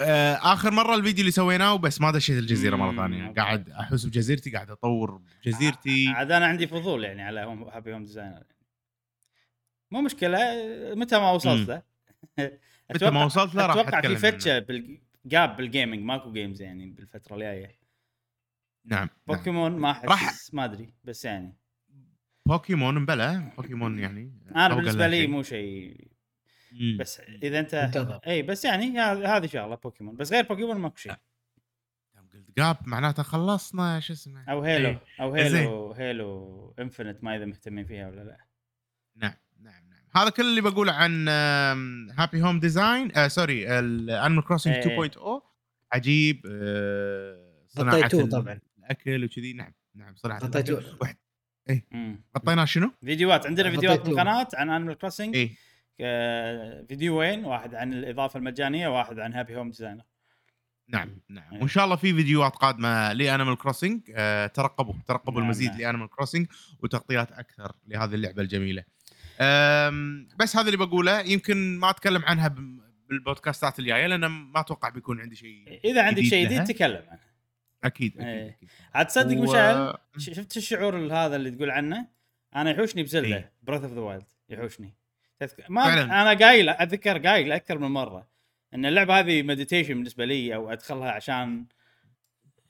[0.00, 3.26] آه، آخر مرة الفيديو اللي سويناه بس ما دشيت الجزيرة مرة ثانية.
[3.26, 3.40] okay.
[3.40, 8.04] قاعد أحوس بجزيرتي قاعد أطور جزيرتي عاد أنا عندي فضول يعني على home Happy Home
[8.04, 8.42] Designer
[9.90, 10.38] مو مشكلة
[10.94, 11.82] متى ما وصلت له.
[12.90, 14.58] متى ما وصلت له راح أتوقع في فتشه.
[14.58, 17.81] بال gap بال gaming ماكو games يعني بالفترة الجاية.
[18.84, 19.08] نعم نعم.
[19.26, 21.56] بوكيمون ما راح- احس ما أدري بس يعني
[22.46, 25.26] بوكيمون مبلى بوكيمون يعني أنا بالنسبة لي.
[25.26, 26.12] مو شيء.
[26.98, 31.14] بس إذا أنت انتظر إي بس يعني هذه شغلة بوكيمون بس غير بوكيمون ماكو شيء
[32.58, 35.00] جاب معناته خلصنا شو اسمه أو Halo إيه.
[35.20, 35.56] أو زين.
[35.56, 38.36] Halo Halo Infinite ما إذا مهتمين فيها ولا لا
[39.16, 41.28] نعم نعم نعم هذا كل اللي بقوله عن
[42.18, 45.10] Happy Home Design آه sorry ال Animal Crossing إيه.
[45.10, 45.18] 2.0
[45.92, 48.60] عجيب آه صناعة طبعاً.
[48.84, 50.14] الأكل وكذي نعم نعم.
[50.24, 50.82] الأكل.
[51.00, 51.16] واحد-
[51.90, 52.20] مم.
[52.36, 54.00] غطيناه شنو؟ فيديوهات عندنا فيديوهات.
[54.00, 55.50] بالقناه عن Animal Crossing إيه
[56.88, 60.02] فيديوين واحد عن الإضافة المجانية واحد عن Happy Home Designer
[60.88, 61.58] نعم نعم إيه.
[61.60, 65.80] وإن شاء الله في فيديوهات قادمة ل Animal Crossing آه ترقبوا ترقبوا نعم، المزيد نعم.
[65.80, 66.46] ل Animal Crossing
[66.82, 68.84] وتغطيات أكثر لهذه اللعبة الجميلة
[70.38, 72.54] بس هذا اللي بقوله يمكن ما أتكلم عنها
[73.08, 76.44] بالبودكاستات الجاية لأن ما أتوقع بيكون عندي شيء إذا عندك شيء.
[76.46, 77.31] جديد تكلم عنه
[77.84, 78.48] أكيد أكيد, إيه.
[78.48, 78.68] أكيد.
[78.94, 82.06] عاد تصدق و- مشعل شفت الشعور هذا اللي تقول عنه
[82.56, 83.52] أنا يحوشني ب Zelda إيه.
[83.62, 84.94] Breath of the Wild يحوشني
[85.38, 85.64] تذك...
[85.70, 86.02] ما فعلاً.
[86.02, 88.28] أنا قايل أتذكر قايل أكثر من مرة
[88.74, 91.64] إن اللعبة هذه meditation بالنسبة لي أو أدخلها عشان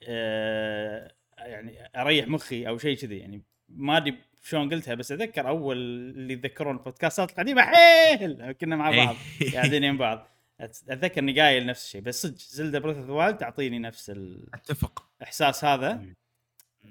[0.07, 5.77] آه، يعني أريح مخي أو شيء كذي يعني ما أدري شلون قلتها بس أتذكر أول
[5.77, 9.15] اللي يتذكرون البودكاستات القديمة حيل كنا مع بعض
[9.53, 10.27] قاعدين يم بعض
[10.59, 14.09] أتذكر إني قايل نفس الشيء بس صدق Zelda Breath of Wild تعطيني نفس
[14.53, 15.09] أتفق.
[15.17, 16.05] الاحساس هذا.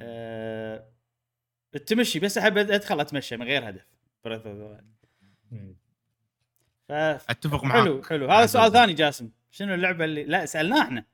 [0.01, 0.89] أه
[1.75, 3.87] التمشي بس أحب أدخل أتمشى من غير هدف
[4.25, 4.93] Breath of Wild.
[6.89, 6.93] ف
[7.31, 8.31] أتفق معك حلو حلو.
[8.31, 9.31] هذا سؤال ثاني جاسم.
[9.51, 11.05] شنو اللعبة اللي لا سالناه إحنا.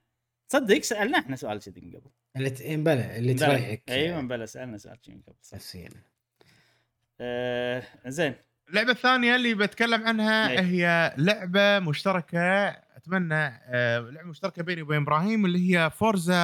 [0.49, 2.11] تصدق سألنا إحنا سؤال كذي من قبل.
[2.37, 2.63] اللي ت...
[2.63, 3.47] بلى اللي بلى.
[3.47, 5.55] تريحك أيوه بلا سألنا سؤال كذي من قبل صح.
[5.55, 5.89] نفسيا.
[7.21, 8.35] آه زين.
[8.69, 10.61] اللعبة الثانية اللي بتكلم عنها إيه.
[10.61, 16.35] هي لعبة مشتركة أتمنى آه لعبة مشتركة بيني وبين إبراهيم اللي هي Forza.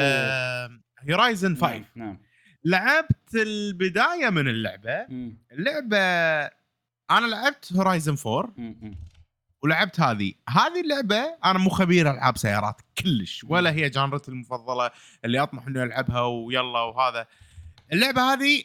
[0.00, 0.70] آه
[1.10, 2.18] Horizon 5 نعم نعم
[2.64, 5.38] لعبت البداية من اللعبة مم.
[5.52, 5.98] اللعبة
[7.10, 8.76] أنا لعبت Horizon 4 مم.
[8.82, 8.94] مم.
[9.62, 14.90] ولعبت هذه هذه اللعبة أنا مو خبير ألعاب سيارات كلش ولا هي genre تي المفضلة
[15.24, 17.26] اللي أطمح إني ألعبها ويلا وهذا
[17.92, 18.62] اللعبة هذه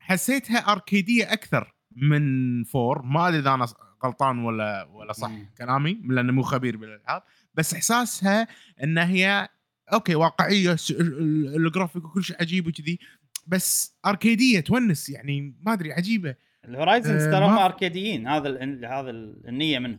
[0.00, 3.66] حسيتها أركيدية أكثر من four ما أدري إذا أنا
[4.04, 5.46] غلطان ولا ولا صح مم.
[5.58, 7.22] كلامي لاني مو خبير بالإلعاب.
[7.54, 8.48] بس إحساسها
[8.82, 9.48] إن هي
[9.92, 10.76] okay واقعية
[11.56, 12.98] الجرافيك وكل شيء عجيب وكذي
[13.46, 16.34] بس أركيدية تونس يعني ما أدري عجيبة.
[16.64, 19.98] ال Horizons آه، ترى هم ما- أركيديين هذا ال- هذا ال- النية منهم.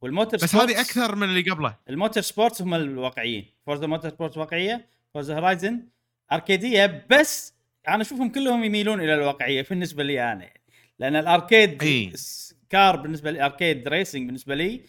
[0.00, 1.76] والموتور بس هذه أكثر من اللي قبله.
[1.90, 3.46] ال Motorsports هم الواقعيين.
[3.66, 5.82] Forza Motorsports واقعية Forza Horizon
[6.32, 7.54] أركيدية بس
[7.88, 10.59] أنا أشوفهم كلهم يميلون إلى الواقعية بالنسبة لي أنا يعني.
[11.00, 12.12] لأن ال arcade إي.
[12.14, 14.80] س- كار بالنسبة لي arcade racing بالنسبة لي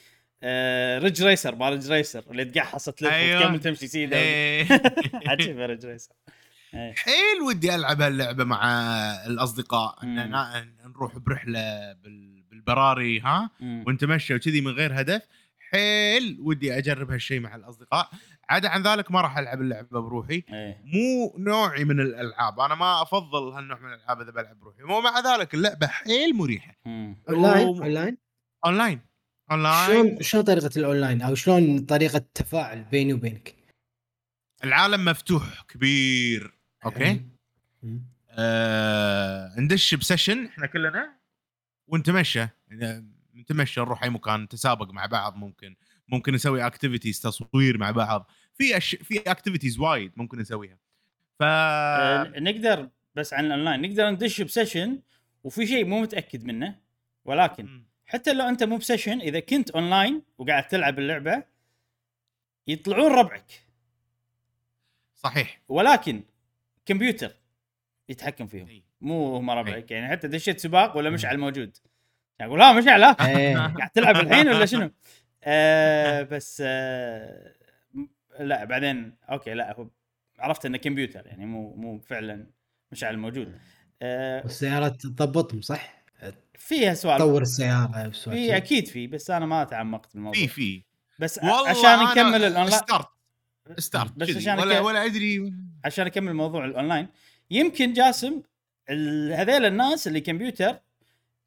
[0.44, 3.40] آه Ridge Racer ما Ridge Racer اللي تقحص تلف أيوة.
[3.42, 4.68] وتكمل تمشي سيده إيه.
[5.28, 6.12] عجيب Ridge Racer
[6.74, 6.94] إيه.
[6.94, 8.62] حيل ودي ألعب هاللعبة مع
[9.28, 10.20] الأصدقاء مم.
[10.20, 13.50] إن ن- نروح برحلة بال- بالبراري ها.
[13.62, 15.22] ونتمشى وكذي من غير هدف
[15.72, 18.10] حيل ودي أجرب هالشيء مع الأصدقاء.
[18.50, 20.44] عدا عن ذلك ما راح ألعب اللعبة بروحي.
[20.50, 20.82] إيه.
[20.86, 22.60] مو نوعي من الألعاب.
[22.60, 24.84] أنا ما أفضل هالنوع من الألعاب إذا بلعب بروحي.
[24.84, 26.76] ومع ذلك اللعبة حيل مريحة.
[26.86, 27.68] online.
[27.68, 28.18] online؟
[28.66, 29.02] online.
[29.52, 29.88] online.
[29.88, 33.56] شلون شلون طريقة الأونلاين؟ أو شلون طريقة التفاعل بيني وبينك؟
[34.64, 36.54] العالم مفتوح كبير.
[36.86, 37.26] okay.
[38.30, 40.46] آه ندش ب session.
[40.46, 41.18] إحنا كلنا؟
[41.88, 42.48] ونتمشى.
[43.36, 45.76] نتمشى نروح أي مكان نتسابق مع بعض ممكن
[46.08, 48.32] ممكن نسوي activities تصوير مع بعض.
[48.54, 48.96] في أش...
[48.96, 50.78] في activities وايد ممكن نسويها.
[51.40, 55.00] ف آه، نقدر بس عن الأونلاين نقدر ندش ب session
[55.44, 56.80] وفي شيء مو متأكد منه
[57.26, 57.84] ولكن.
[58.06, 61.44] حتى لو أنت مو ب session إذا كنت أونلاين وقاعد تلعب اللعبة
[62.68, 63.66] يطلعون ربعك.
[65.16, 65.62] صحيح.
[65.68, 66.24] ولكن
[66.86, 67.32] كمبيوتر
[68.10, 68.82] يتحكم فيهم.
[69.02, 71.78] مو هم ربعك يعني حتى دشيت سباق ولا مشعل موجود.
[72.42, 73.56] يعني أقول لا مشعل لا إيه.
[73.78, 74.92] قاعد تلعب الحين ولا شنو؟
[75.44, 77.54] آه بس آه
[78.40, 79.88] لا بعدين okay لا هو
[80.40, 82.48] عرفت إنه كمبيوتر يعني مو مو فعلا
[82.92, 83.60] مشعل موجود
[84.02, 86.02] آه والسيارات تضبطهم صح؟
[86.56, 88.58] فيها سؤال تطور السيارة في شي.
[88.58, 90.84] أكيد في بس أنا ما تعمقت بالموضوع في في
[91.20, 93.08] بس عشان نكمل ال online start
[93.78, 94.30] start بس.
[94.38, 95.54] عشان ولا ك- ولا أدري
[95.86, 97.08] عشان أكمل موضوع الأونلاين
[97.52, 98.42] يمكن جاسم
[98.90, 100.80] ال- هذيل الناس اللي كمبيوتر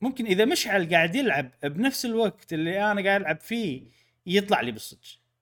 [0.04, 3.82] ممكن إذا مشعل قاعد يلعب بنفس الوقت اللي أنا قاعد ألعب فيه
[4.26, 5.00] يطلع لي بالصدق.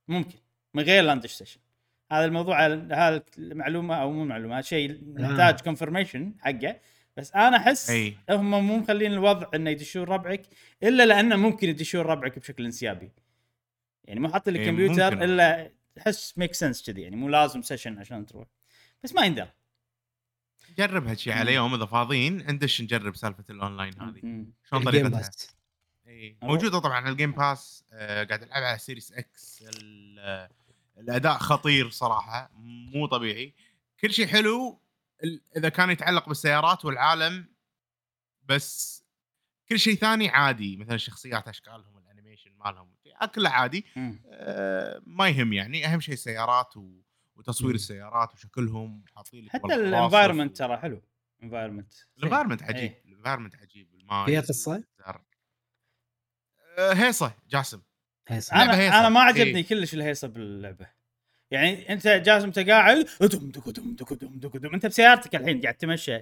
[0.08, 0.38] ممكن.
[0.74, 1.60] من غير لا ندش session
[2.12, 6.76] هذا الموضوع هذا المعلومة أو مو معلومة شيء نحتاج confirmation حقه.
[7.16, 7.90] بس أنا أحس
[8.30, 10.42] هم مو مخلين الوضع إنه يدشون ربعك
[10.82, 13.10] إلا لأنه ممكن يدشون ربعك بشكل انسيابي.
[14.04, 15.24] يعني مو حاط لك إيه، كمبيوتر.
[15.24, 18.46] إلا تحس make sense كذي يعني مو لازم session عشان تروح.
[19.04, 19.48] بس ما يندر
[20.78, 24.46] جرب هالشيء على يوم إذا فاضيين ندش نجرب سالفة الأونلاين هذه.
[24.70, 25.30] شلون طريقتها.
[26.06, 26.48] أهو.
[26.48, 30.48] موجودة طبعا على ال Game Pass آه قاعد العب على Series X ال-
[30.98, 33.54] الأداء خطير صراحة مو طبيعي.
[34.00, 34.80] كل شيء حلو
[35.56, 37.46] إذا كان يتعلق بالسيارات والعالم
[38.48, 39.02] بس
[39.68, 40.76] كل شيء ثاني عادي.
[40.76, 42.88] مثلا الشخصيات أشكالهم ال animation مالهم
[43.34, 43.86] كله عادي.
[44.26, 45.86] آه ما يهم يعني.
[45.86, 46.90] أهم شيء السيارات و...
[47.36, 47.74] وتصوير مم.
[47.74, 51.02] السيارات وشكلهم حاطين حتى ال environment ترى حلو
[51.42, 53.02] environment ال environment عجيب إيه.
[53.06, 55.24] ال environment عجيب الماي فيها؟ الزرع.
[56.78, 57.82] آه، هيصة جاسم
[58.28, 58.62] هيصة.
[58.62, 59.00] أنا هيصة.
[59.00, 59.66] أنا ما عجبني إيه.
[59.66, 60.86] كلش الهيصة باللعبة
[61.50, 63.74] يعني أنت جاسم انت قاعد دم دم
[64.14, 66.20] دم دك دم أنت بسيارتك الحين قاعد تمشى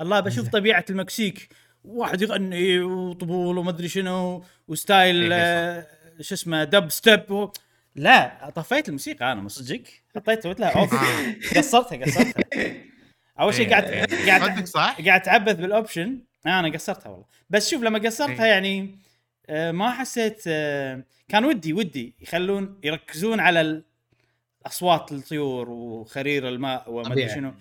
[0.00, 0.50] الله بشوف زين.
[0.50, 1.48] طبيعة المكسيك
[1.84, 5.86] واحد يغني وطبول وما أدري شنو و style إيه، آه،
[6.20, 7.52] شو اسمه دب ستيب و...
[7.94, 10.94] لا طفيت الموسيقى أنا مصدقك حطيت سويت لها off.
[11.58, 12.74] قصرتها قصرتها
[13.40, 13.84] أول شيء قاعد
[14.26, 18.50] قاعد صدق صح؟ قاعد تعبث بال option أنا قصرتها والله بس شوف لما قصرتها إيه.
[18.50, 18.98] يعني
[19.48, 23.82] آه ما حسيت آه كان ودي ودي يخلون يركزون على
[24.66, 27.28] أصوات الطيور وخرير الماء وما أدري.
[27.28, 27.54] شنو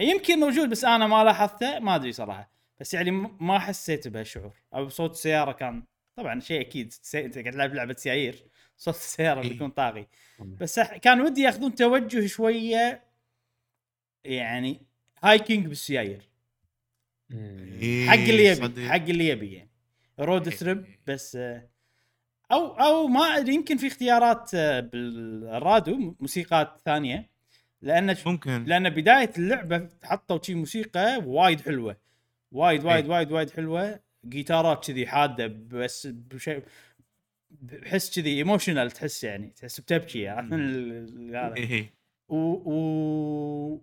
[0.00, 4.88] يمكن موجود بس أنا ما لاحظته ما أدري صراحة بس يعني ما حسيت بهالشعور أو
[4.88, 5.82] صوت السيارة كان
[6.16, 6.94] طبعا شيء أكيد.
[7.14, 8.44] أنت قاعد تلعب لعبة سيايير
[8.80, 9.48] صوت السيارة إيه.
[9.48, 10.06] بيكون طاغي
[10.40, 13.04] بس أح- كان ودي ياخذون توجه شوية
[14.24, 14.80] يعني
[15.22, 16.28] hiking بالسيايير.
[17.32, 18.88] إيه، حق اللي يبي.
[18.88, 19.70] حق اللي يبي يعني
[20.20, 20.56] road إيه.
[20.56, 21.36] trip بس
[22.52, 27.30] أو أو ما أدري يمكن في اختيارات آه، بالراديو موسيقات ثانية
[27.82, 31.96] لأن ممكن لأن بداية اللعبة حطوا شي موسيقى وايد حلوة
[32.52, 33.06] وايد وايد.
[33.08, 36.62] وايد وايد حلوة جيتارات كذي حادة بس بشيء
[37.50, 41.56] بحس كذي emotional تحس يعني تحس بتبكي عرفت من ال- هذا.
[41.56, 41.94] إيه.
[42.28, 42.36] و...
[42.36, 43.82] و...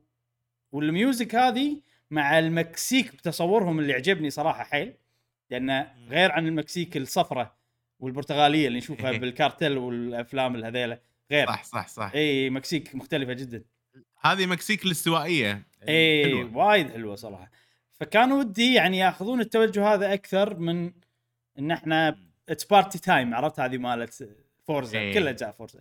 [0.71, 4.93] وال music هذه مع المكسيك بتصورهم اللي عجبني صراحة حيل
[5.49, 7.55] لأنه غير عن المكسيك الصفرة
[7.99, 10.99] والبرتغالية اللي نشوفها بالكارتل والأفلام الهذيلة
[11.31, 11.47] غير.
[11.47, 12.11] صح صح صح.
[12.15, 13.63] إي مكسيك مختلفة جدا.
[14.21, 15.63] هذه مكسيك الاستوائية.
[15.87, 16.57] إي حلوة.
[16.57, 17.51] وايد حلوة صراحة.
[17.93, 20.91] فكان ودي يعني ياخذون التوجه هذا أكثر من
[21.59, 24.29] إن إحنا it's party time عرفت؟ هذه مالت
[24.67, 25.13] فورزا إيه.
[25.13, 25.79] كل اجزاء فورزا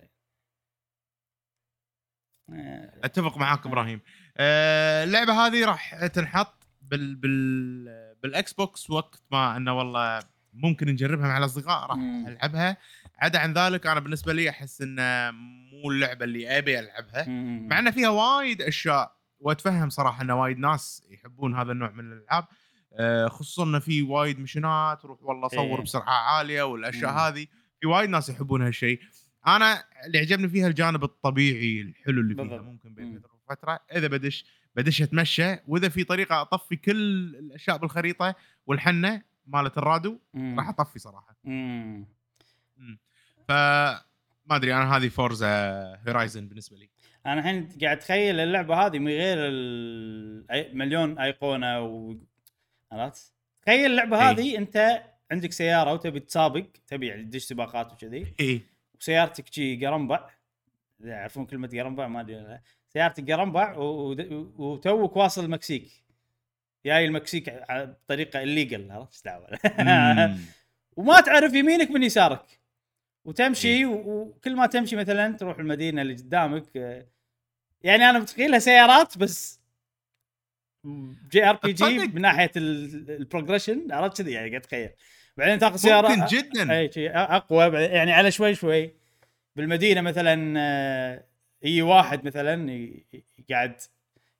[2.52, 4.00] آه، أتفق معاك إبراهيم.
[4.36, 11.28] آه، اللعبة هذه راح تنحط بال بال بال Xbox وقت ما إنه والله ممكن نجربها
[11.28, 12.26] مع الأصدقاء راح مم.
[12.28, 12.76] ألعبها.
[13.18, 17.28] عدا عن ذلك أنا بالنسبة لي أحس إنه مو اللعبة اللي أبي ألعبها.
[17.28, 17.68] مم.
[17.68, 22.44] مع إنه فيها وايد أشياء وأتفهم صراحة ان وايد ناس يحبون هذا النوع من الألعاب.
[23.28, 25.84] خصوصا إنه في وايد مشينات روح والله صور إيه.
[25.84, 27.10] بسرعة عالية والأشياء.
[27.10, 27.46] هذه
[27.80, 29.00] في وايد ناس يحبون هالشيء
[29.46, 32.62] أنا اللي عجبني فيها الجانب الطبيعي الحلو اللي فيها.
[32.62, 33.18] ممكن بين.
[33.18, 34.44] فتره وفترة إذا بدش
[34.76, 36.96] بدش أتمشى وإذا في طريقة أطفي كل
[37.38, 38.34] الأشياء بالخريطة
[38.66, 40.18] والحنة مالت الراديو.
[40.34, 42.06] راح أطفي صراحة مم.
[43.48, 43.52] ف
[44.46, 45.48] ما أدري أنا هذه فورزا
[46.08, 46.88] هورايزن بالنسبة لي
[47.26, 49.38] أنا الحين قاعد أتخيل اللعبة هذه من غير
[50.74, 52.14] مليون أيقونة و
[52.92, 54.34] عرفت؟ تخيل اللعبة إي.
[54.34, 58.60] هذه أنت عندك سيارة وتبي تسابق تبي يعني تدش سباقات وكذي اي
[59.00, 60.30] وسيارتك شي قرنبع
[61.00, 62.60] يعرفون كلمة قرنبع ما أدري.
[62.88, 65.88] سيارتك قرنبع وتوك واصل المكسيك
[66.86, 69.48] جاي المكسيك بطريقة illegal عرفت إيش دعوة.
[70.96, 72.60] وما تعرف يمينك من يسارك
[73.24, 73.86] وتمشي إيه.
[73.86, 77.06] وكل ما تمشي مثلا تروح المدينة اللي قدامك آه،
[77.82, 79.55] يعني أنا متخيلها سيارات بس
[81.32, 84.90] جي RPG؟ من ناحية ال- ال progression عرفت كذي؟ يعني قاعد اتخيل
[85.36, 86.78] بعدين تاخذ سيارة ممكن جدا.
[86.78, 88.90] أي شيء أقوى يعني على شوي شوي.
[89.56, 91.24] بالمدينة مثلا آه،
[91.62, 92.90] يجي واحد مثلا
[93.50, 93.74] قاعد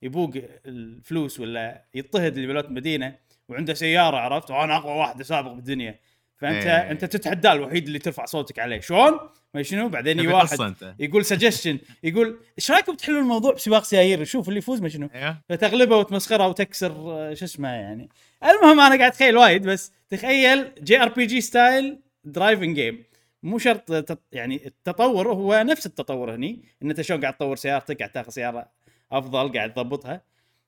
[0.02, 0.32] يبوق
[0.66, 3.14] الفلوس ولا يضطهد اللي بلوت المدينة
[3.48, 5.98] وعنده سيارة عرفت؟ وأنا أقوى واحد سابق بالدنيا.
[6.38, 6.90] فأنت إيه.
[6.90, 8.80] أنت تتحداه الوحيد اللي ترفع صوتك عليه.
[8.80, 9.18] شلون؟
[9.54, 14.58] ما شنو؟ بعدين واحد يقول سجشن يقول إيش رأيكم تحلوا الموضوع بسباق سيايير شوف اللي
[14.58, 15.08] يفوز ما شنو.
[15.14, 18.08] أيوه فتغلبه وتمسخره وتكسر آه، شو اسمه يعني.
[18.44, 23.04] المهم أنا قاعد أتخيل وايد بس تخيل جي آر بي جي ستايل driving game
[23.42, 24.18] مو شرط.
[24.32, 26.64] يعني التطور هو نفس التطور هني.
[26.82, 28.68] إن أنت شلون قاعد تطور سيارتك قاعد تاخذ سيارة
[29.12, 30.22] أفضل قاعد تضبطها.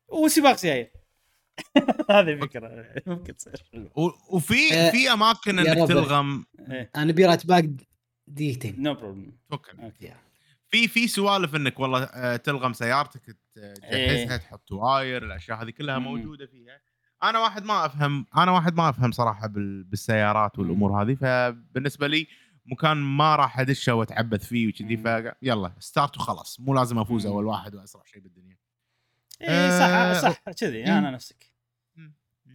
[0.08, 0.90] وسباق سيايير
[2.10, 3.62] هذه الفكرة ممكن تصير
[4.30, 5.88] وفي آه، في أماكن إنك.
[5.88, 6.46] تلغم
[6.96, 7.64] أنا أبي باق
[8.26, 10.16] دقيقتين no problem توكل يا.
[10.70, 13.92] في في سوالف إنك والله آه، تلغم سيارتك تجهزها
[14.32, 14.36] إيه.
[14.36, 15.98] تحط wire الأشياء هذه كلها.
[15.98, 16.80] موجودة فيها
[17.22, 22.26] أنا واحد ما أفهم أنا واحد ما أفهم صراحة بال- بالسيارات والأمور هذه فبالنسبة لي
[22.66, 25.02] مكان ما راح أدشه وأتعبث فيه وكذي مم.
[25.42, 27.26] فيلا start وخلاص مو لازم أفوز.
[27.26, 28.56] أول واحد وأسرع شيء بالدنيا
[29.42, 30.84] اي آه، صح صح كذي.
[30.86, 31.47] أنا نفسك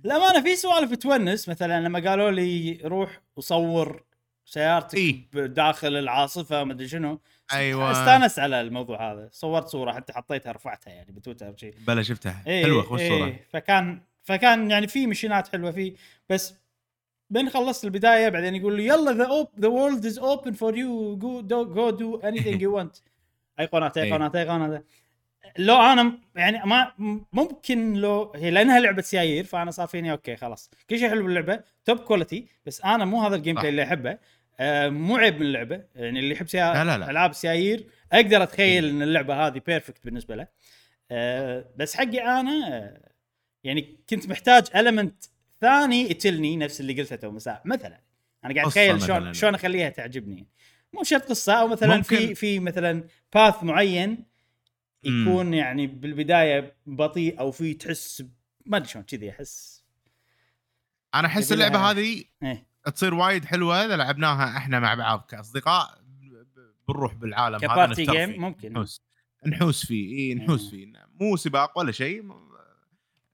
[0.05, 4.03] الامانه في سوالف تونس مثلا لما قالوا لي روح وصور
[4.45, 5.27] سيارتك إي.
[5.33, 7.19] داخل العاصفة ما أدري شنو.
[7.53, 7.91] أيوه.
[7.91, 9.29] استأنست على الموضوع هذا.
[9.31, 12.43] صورت صورة حتى حطيتها رفعتها يعني بتويتر شيء بلا شفتها.
[12.47, 13.09] إيه حلوة خوش إيه.
[13.09, 13.39] صورة.
[13.49, 15.93] فكان فكان يعني في missionات حلوة فيه.
[16.29, 16.55] بس
[17.29, 21.41] بين خلصت البداية بعدين يقول لي يلا the the world is open for you go
[21.41, 22.95] go do anything you want
[23.59, 24.03] ايقونات إيه.
[24.03, 24.85] ايقونات ايقونات
[25.57, 26.91] لو أنا يعني ما
[27.33, 30.71] ممكن لو هي لأنها لعبة سيايير فأنا صار فيني okay خلاص.
[30.89, 33.55] كل شيء حلو باللعبة top quality بس أنا مو هذا ال game.
[33.55, 34.17] play اللي أحبه.
[34.59, 36.73] آه مو عيب من اللعبة يعني اللي يحب سيا...
[36.73, 37.09] لا، لا، لا.
[37.09, 40.47] ألعاب سيايير أقدر أتخيل إن اللعبة هذه بيرفكت بالنسبة له.
[41.11, 43.09] آه بس حقي أنا آه
[43.63, 45.23] يعني كنت محتاج المنت
[45.61, 47.61] ثاني يتلني نفس اللي قلته تو مساء.
[47.65, 47.99] مثلا
[48.45, 49.33] أنا قاعد أتخيل شلون.
[49.33, 50.47] شلون أخليها تعجبني.
[50.93, 53.03] مو شرط قصة أو مثلا في ممكن- في مثلا
[53.35, 54.32] باث معين
[55.05, 58.23] يكون يعني بالبداية بطيء أو في تحس
[58.65, 59.83] ما أدري شلون كذي أحس
[61.15, 66.03] أنا أحس اللعبة هذه إيه تصير وايد حلوة إذا لعبناها إحنا مع بعض كأصدقاء
[66.87, 69.01] بنروح بالعالم هذا ك party نسترخي، game ممكن نحوس
[69.47, 70.69] نحوس فيه اي نحوس مم.
[70.69, 72.23] فيه مو سباق ولا شيء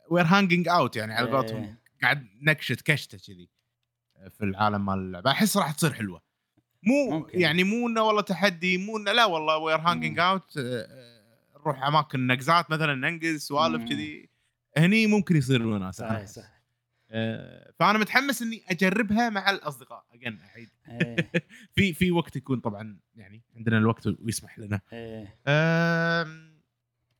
[0.09, 1.79] we're hanging out يعني على قولتهم إيه.
[2.01, 3.49] قاعد نكشت كشتة كذي
[4.29, 6.21] في العالم مال اللعبة أحس راح تصير حلوة
[6.83, 7.39] مو ممكن.
[7.39, 10.25] يعني مو إنه والله تحدي مو إنه لا والله we're hanging مم.
[10.25, 10.53] out
[11.59, 13.89] نروح أماكن نقزات مثلا ننقز سوالف.
[13.89, 14.29] كذي.
[14.77, 16.59] هني ممكن يصير وناسه صحيح صح
[17.11, 20.05] آه، فأنا متحمس إني أجربها مع الأصدقاء.
[20.13, 20.69] اجين أعيد.
[20.87, 21.31] إيه،
[21.75, 24.81] في في وقت يكون طبعا يعني عندنا الوقت ويسمح لنا.
[24.93, 25.37] إيه.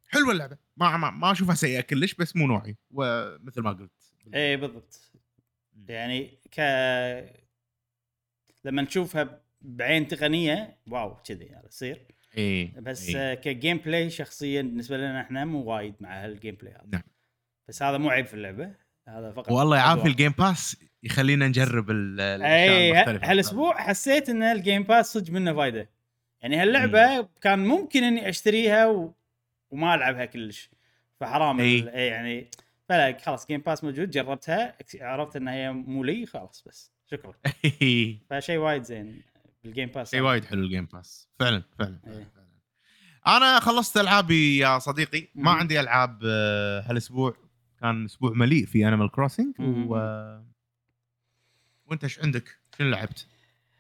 [0.08, 0.58] حلوة اللعبة.
[0.78, 3.92] ما ما, ما أشوفها سيئة كلش بس مو نوعي ومثل ما قلت.
[4.34, 5.12] إيه بالضبط.
[5.88, 6.60] يعني ك
[8.66, 12.08] لما نشوفها بعين تقنية واو كذي يعني يصير.
[12.38, 13.34] إيه بس إيه.
[13.34, 16.88] ك gameplay شخصيا بالنسبة لنا إحنا مو وايد مع هال gameplay هذا.
[16.92, 17.02] نعم.
[17.68, 18.72] بس هذا مو عيب في اللعبة
[19.08, 20.08] هذا فقط والله يعافي.
[20.08, 23.32] الجيم باس يخلينا نجرب إي المختلفة.
[23.32, 25.90] هالأسبوع حسيت إن ال Game Pass صدق منه فايدة.
[26.42, 29.14] يعني هاللعبة كان ممكن إني أشتريها و...
[29.72, 30.70] وما ألعبها كلش.
[31.20, 31.80] فحرام إي.
[31.80, 32.48] يعني
[32.90, 36.92] فلا خلاص Game Pass موجود جربتها عرفت انها هي مو لي خلاص بس.
[37.12, 37.34] شكرا.
[38.30, 39.22] فشيء وايد زين.
[39.64, 42.28] بال Game Pass شيء وايد حلو ال Game Pass فعلا فعلا, فعلا, إيه.
[42.36, 43.38] فعلا.
[43.38, 45.52] أنا خلصت ألعابي يا صديقي ما.
[45.52, 47.36] عندي ألعاب آه، هالأسبوع
[47.82, 49.54] كان أسبوع مليء في Animal Crossing.
[49.60, 49.94] و...
[51.86, 53.28] وأنت إيش عندك؟ شنو لعبت؟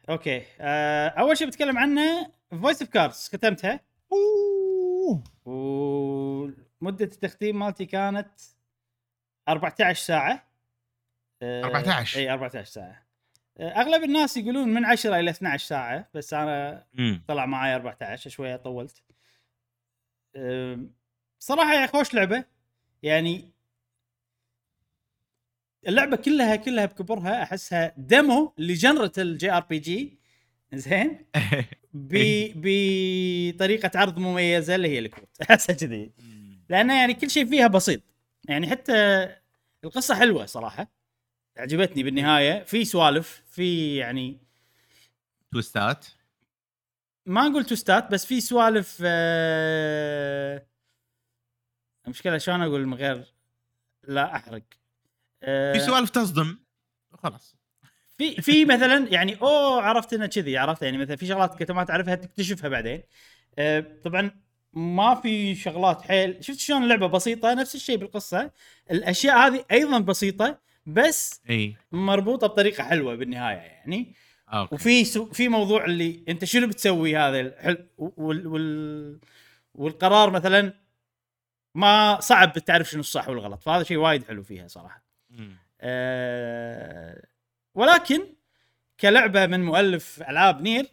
[0.10, 3.80] okay آه أول شيء بتكلم عنه Voice of Cards ختمتها
[4.11, 8.32] أوه ومدة التختيم مالتي كانت
[9.49, 10.47] 14 ساعة
[11.41, 12.19] آه 14.
[12.19, 13.09] إي 14 ساعة آه
[13.60, 16.86] أغلب الناس يقولون من 10 إلى 12 ساعة بس أنا
[17.28, 19.03] طلع معي 14 شوية طولت.
[21.39, 22.43] صراحة يا خوش لعبة؟
[23.03, 23.51] يعني
[25.88, 30.20] اللعبة كلها كلها بكبرها أحسها demo ل genre ة ال JRPG.
[30.74, 31.26] زين؟
[31.93, 36.12] بطريقة عرض مميزة اللي هي الكروت أحسها كذي.
[36.70, 38.01] لأنه يعني كل شيء فيها بسيط.
[38.49, 39.28] يعني حتى
[39.84, 40.99] القصة حلوة صراحة.
[41.60, 42.64] عجبتني بالنهاية.
[42.64, 44.39] في سوالف في يعني
[45.51, 46.05] twist ات
[47.26, 50.66] ما نقول twist ات بس في سوالف آه...
[52.38, 53.34] شلون أقول من غير
[54.03, 54.64] لا أحرق.
[55.43, 55.74] آه...
[55.74, 56.60] في سوالف تصدم.
[57.24, 57.55] خلاص.
[58.18, 61.84] في في مثلا يعني أوه عرفت إنه كذي عرفت يعني مثلا في شغلات كنت ما
[61.84, 63.03] تعرفها تكتشفها بعدين.
[63.60, 63.86] آه...
[64.03, 64.32] طبعا
[64.74, 66.43] ما في شغلات حيل.
[66.43, 68.51] شفت شلون اللعبه بسيطة؟ نفس الشيء بالقصة.
[68.91, 71.75] الأشياء هذه أيضا بسيطة بس إي.
[71.91, 74.15] مربوطة بطريقة حلوة بالنهاية يعني.
[74.49, 74.76] okay.
[74.75, 79.19] وفي so في موضوع اللي أنت شنو بتسوي هذا الحل وال وال
[79.73, 80.73] والقرار مثلا
[81.75, 85.03] ما صعب تعرف شنو الصح والغلط فهذا شيء وايد حلو فيها صراحة.
[85.82, 87.27] أه
[87.75, 88.21] ولكن
[88.99, 90.86] كلعبة من مؤلف ألعاب Nier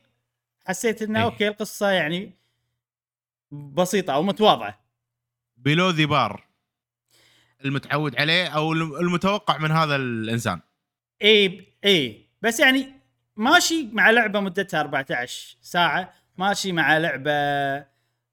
[0.66, 1.22] حسيت إنه.
[1.22, 2.32] okay القصة يعني
[3.50, 4.86] بسيطة أو متواضعة.
[5.56, 6.45] below the bar.
[7.66, 10.60] المتعود عليه أو الم- المتوقع من هذا الإنسان.
[11.22, 12.26] إي إي.
[12.42, 12.92] بس يعني
[13.36, 17.32] ماشي مع لعبة مدتها 14 ساعة ماشي مع لعبة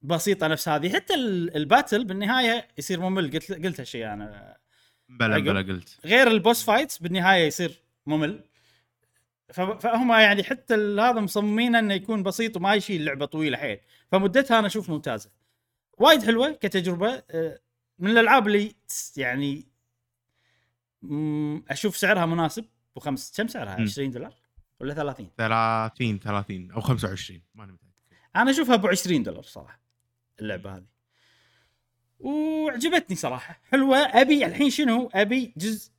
[0.01, 0.95] بسيطة نفس هذه.
[0.95, 3.31] حتى ال- ال battle بالنهاية يصير ممل.
[3.31, 4.57] قلت قلت هالشيء أنا.
[5.09, 5.38] بلا.
[5.39, 5.97] بلا قلت.
[6.05, 7.71] غير ال boss fights بالنهاية يصير
[8.05, 8.39] ممل.
[9.53, 13.79] فهم يعني حتى هذا مصممين إنه يكون بسيط وما يشيل لعبة طويلة حيل.
[14.11, 15.29] فمدتها أنا أشوف ممتازة.
[15.97, 17.23] وايد حلوة كتجربة.
[17.31, 17.59] آه،
[17.99, 18.75] من الألعاب اللي
[19.17, 19.67] يعني
[21.69, 22.65] أشوف سعرها مناسب
[22.95, 23.83] وخمس كم سعرها؟ مم.
[23.83, 24.33] 20 دولار
[24.79, 28.17] ولا 30 30 30 أو 25 ماني متأكد.
[28.35, 29.81] أنا أشوفها ب 20 دولار صراحة
[30.39, 30.85] اللعبة هذه.
[32.19, 33.97] وعجبتني صراحة حلوة.
[33.97, 35.91] أبي الحين شنو؟ أبي جزء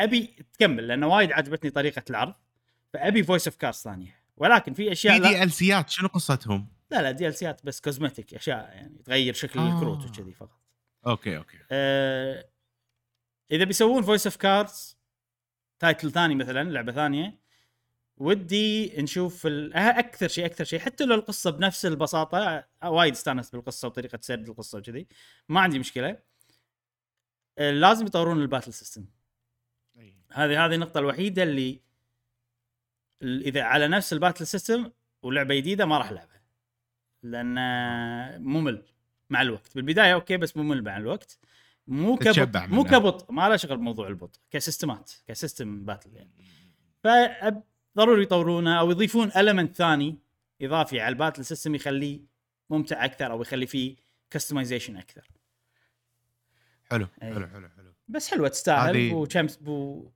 [0.00, 2.34] أبي تكمل لأن وايد عجبتني طريقة العرض
[2.92, 4.20] فأبي Voice of Cards ثانية.
[4.36, 8.34] ولكن في أشياء في دي إل سيات شنو قصتهم؟ لا لا DLC ات بس cosmetic
[8.34, 9.74] أشياء يعني تغير شكل آه.
[9.74, 10.59] الكروت وكذي فقط.
[11.06, 11.58] okay okay.
[11.70, 12.50] آه
[13.50, 14.98] إذا بيسوون Voice of Cards
[15.78, 17.40] title ثاني مثلا لعبة ثانية
[18.16, 19.46] ودي نشوف.
[19.46, 20.78] أه- أكثر شيء أكثر شيء.
[20.78, 25.06] حتى لو القصة بنفس البساطة وايد استانست بالقصة وطريقة سرد القصة وكذي
[25.48, 26.18] ما عندي مشكلة.
[27.58, 29.06] آه، لازم يطورون ال battle system
[30.32, 31.80] هذه هذه النقطة الوحيدة اللي
[33.22, 34.92] ال- إذا على نفس ال battle system
[35.22, 36.42] ولعبة جديدة ما راح ألعبها.
[37.22, 37.56] لأن
[38.42, 38.86] ممل.
[39.30, 39.74] مع الوقت.
[39.74, 41.38] بالبداية okay بس ممل مع الوقت.
[41.86, 42.84] مو كبطء مو.
[42.84, 46.30] كبطء ما له شغل بموضوع البطء ك system ات ك system battle يعني.
[47.94, 50.18] فضروري يطورونه أو يضيفون element ثاني
[50.62, 52.20] إضافي على ال battle system يخليه
[52.70, 53.96] ممتع أكثر أو يخلي فيه
[54.30, 55.28] customization أكثر.
[56.90, 57.34] حلو أي.
[57.34, 57.92] حلو حلو حلو.
[58.08, 58.96] بس حلوة تستاهل.
[58.96, 60.10] هذه- وكم بو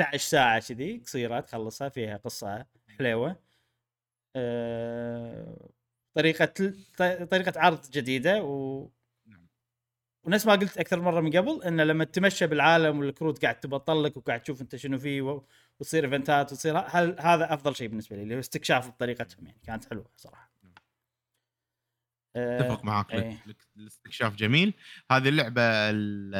[0.00, 2.66] 11 ساعة كذي قصيرة تخلصها فيها قصة
[2.98, 3.36] حليوه
[4.36, 5.68] أه...
[6.18, 6.74] طريقة
[7.24, 8.88] طريقة عرض جديدة و
[9.26, 9.46] نعم.
[10.24, 14.40] ونفس ما قلت أكثر مرة من قبل إنه لما تتمشى بالعالم والكروت قاعد تبطلك وقاعد
[14.42, 15.44] تشوف أنت شنو فيه و-
[15.80, 19.58] وتصير event ات وتصير هل هذا أفضل شيء بالنسبة لي اللي هو استكشاف بطريقتهم يعني
[19.66, 20.48] كانت حلوة صراحة.
[22.36, 23.14] آه، أتفق معاك.
[23.14, 24.74] الاك- الاستكشاف جميل
[25.10, 26.34] هذه اللعبة ال-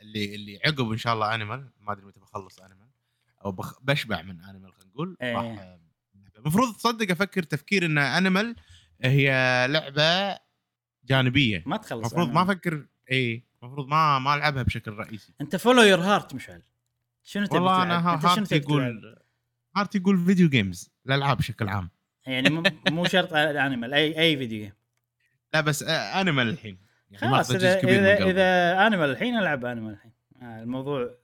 [0.00, 2.88] اللي اللي عقب إن شاء الله Animal ما أدري متى بخلص Animal
[3.44, 5.34] أو بخ بشبع من انيمال خلينا نقول إيه.
[5.36, 5.76] راح
[6.38, 8.56] المفروض تصدق أفكر تفكير إن انيمال
[9.02, 9.28] هي
[9.70, 10.38] لعبة
[11.04, 12.28] جانبية ما تخلص المفروض.
[12.34, 16.62] ما أفكر اي المفروض ما ما ألعبها بشكل رئيسي أنت follow your heart مشعل
[17.22, 19.16] شنو تبي والله؟ أنا تلعب؟ يقول
[19.76, 21.90] heart ي يقول video games الألعاب بشكل عام
[22.26, 24.72] يعني مو- شرط انيمال أي أي video game
[25.54, 26.78] لا بس انيمال الحين
[27.10, 28.24] يعني خلاص إذا إذا.
[28.30, 30.12] إذا انيمال الحين ألعب انيمال الحين
[30.42, 31.14] آه الموضوع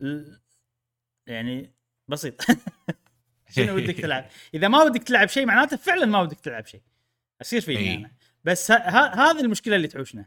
[0.00, 0.40] ال-
[1.26, 1.72] يعني
[2.08, 2.40] بسيط
[3.50, 6.80] شنو ودك تلعب؟ إذا ما ودك تلعب شيء معناته فعلا ما ودك تلعب شيء.
[7.40, 7.94] أصير فيني إي.
[7.94, 8.10] أنا.
[8.44, 10.26] بس هذه المشكلة اللي تحوشنا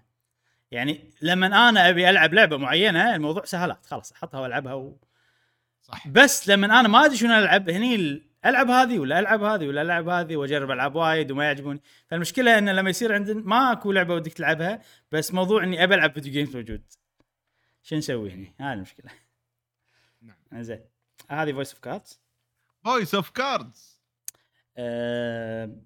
[0.71, 4.97] يعني لما أنا أبي ألعب لعبة معينة الموضوع سهلات خلاص أحطها وألعبها و...
[5.81, 6.07] صح.
[6.07, 9.81] بس لما أنا ما أدري شنو ألعب هني ال- ألعب هذه ولا ألعب هذه ولا
[9.81, 11.81] ألعب هذه وأجرب ألعاب وايد وما يعجبوني.
[12.07, 16.13] فالمشكلة انه لما يصير عندنا ما اكو لعبة ودك تلعبها بس موضوع إني أبي ألعب
[16.13, 16.83] video games موجود.
[17.83, 19.11] شو نسوي هني؟ هاي المشكلة.
[20.21, 20.61] نعم.
[20.61, 20.79] زين
[21.29, 22.19] هذه Voice of Cards
[22.83, 23.99] Voice of Cards
[24.77, 25.77] آه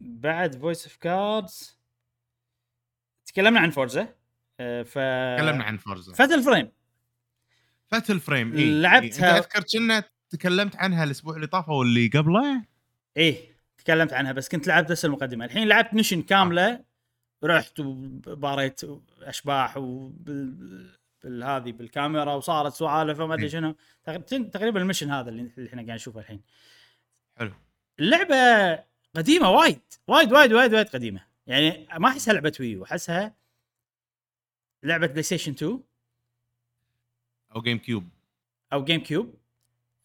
[0.00, 1.78] بعد Voice of Cards
[3.26, 4.14] تكلمنا عن Forza
[4.60, 4.92] آه ف
[5.38, 6.72] تكلمنا عن Forza Fatal Frame
[7.86, 12.64] Fatal Frame اي لعبتها- أنت اذكر كنا تكلمت عنها الأسبوع اللي طاف أو اللي قبله؟
[13.16, 15.44] إيه تكلمت عنها بس كنت لعبت بس المقدمة.
[15.44, 16.84] الحين لعبت mission كاملة.
[17.44, 18.80] رحت وباريت
[19.22, 23.50] أشباح وبال بالهذه بالكاميرا وصارت سوالف وما أدري إيه.
[23.50, 23.74] شنو.
[24.04, 26.42] تق- تقريبا ال mission هذا اللي إحنا قاعد نشوفه الحين.
[27.36, 27.52] حلو.
[28.00, 28.36] اللعبة
[29.16, 29.80] قديمة وايد.
[30.08, 31.26] وايد وايد وايد وايد قديمة.
[31.46, 33.34] يعني ما أحسها لعبة Wii U أحسها
[34.82, 35.80] لعبة PlayStation 2
[37.54, 38.08] أو GameCube
[38.72, 39.34] أو GameCube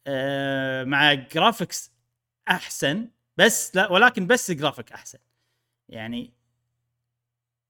[0.07, 1.91] آه مع graphics
[2.49, 5.19] أحسن بس لا ولكن بس جرافيك أحسن.
[5.89, 6.33] يعني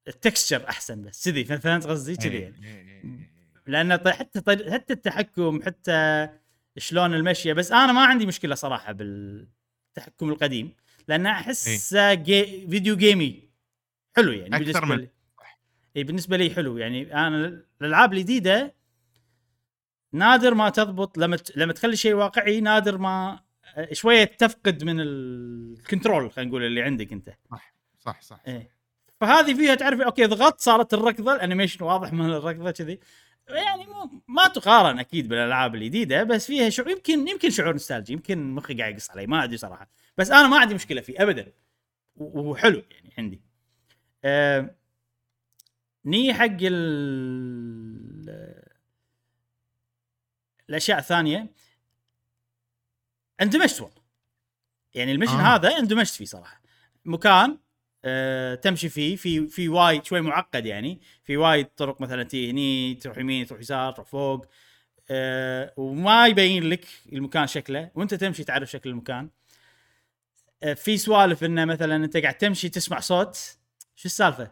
[0.08, 1.44] ال texture أحسن بس كذي.
[1.46, 2.66] فهمت قصدي؟ كذي يعني.
[2.68, 3.33] يعني
[3.68, 4.42] لأن حتى
[4.72, 6.30] حتى التحكم حتى
[6.78, 10.74] شلون المشيه بس أنا ما عندي مشكلة صراحة بالتحكم القديم
[11.08, 13.50] لأن احسه جي video game ي
[14.16, 15.10] حلو يعني أكثر بالنسبة من- لي.
[15.98, 17.14] اي بالنسبة لي حلو يعني.
[17.28, 18.74] أنا الألعاب الجديدة
[20.12, 23.40] نادر ما تضبط لما ت- لما تخلي شيء واقعي نادر ما
[23.76, 27.30] آه، شوية تفقد من ال control خلينا نقول اللي عندك أنت.
[28.00, 28.74] صح صح إيه.
[29.22, 33.00] فهذه فيها تعرف okay ضغطت صارت الركضة ال animation واضح من الركضة كذي.
[33.48, 38.52] يعني مو ما تقارن أكيد بالألعاب الجديدة بس فيها شعور يمكن يمكن شعور nostalgic يمكن
[38.52, 39.90] مخي قاعد يقص علي ما أدري صراحة.
[40.18, 41.54] بس أنا ما عندي مشكلة فيه ابدا.
[42.16, 43.42] وحلو يعني عندي.
[44.24, 44.76] آه
[46.06, 46.84] ني حق ال
[50.70, 51.54] الأشياء الثانية.
[53.42, 54.04] اندمجت والله
[54.94, 55.40] يعني المشن.
[55.40, 55.56] آه.
[55.56, 56.62] هذا اندمجت فيه صراحة.
[57.06, 57.58] مكان
[58.06, 61.02] آه تمشي فيه في في وايد شوي معقد يعني.
[61.24, 64.46] في وايد طرق مثلا تي هني تروح يمين تروح يسار تروح فوق.
[65.12, 69.30] آه وما يبين لك المكان شكله وأنت تمشي تعرف شكل المكان.
[70.64, 73.36] آه في سوالف إنه مثلا أنت قاعد تمشي تسمع صوت
[73.96, 74.52] شو السالفة؟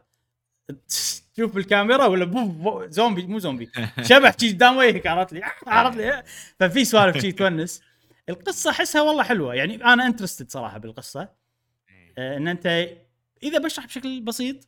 [1.35, 3.71] تشوف بالكاميرا ولا بو بو زومبي مو زومبي.
[4.09, 6.23] شبح شي قدام وجهك عرفت لي؟ عرفت لي؟
[6.59, 7.81] ففي سوالف شي تونس.
[8.29, 9.55] القصة أحسها والله حلوة.
[9.55, 11.29] يعني أنا interested صراحة بالقصة.
[12.17, 12.87] آه، إن أنت
[13.43, 14.67] إذا بشرح بشكل بسيط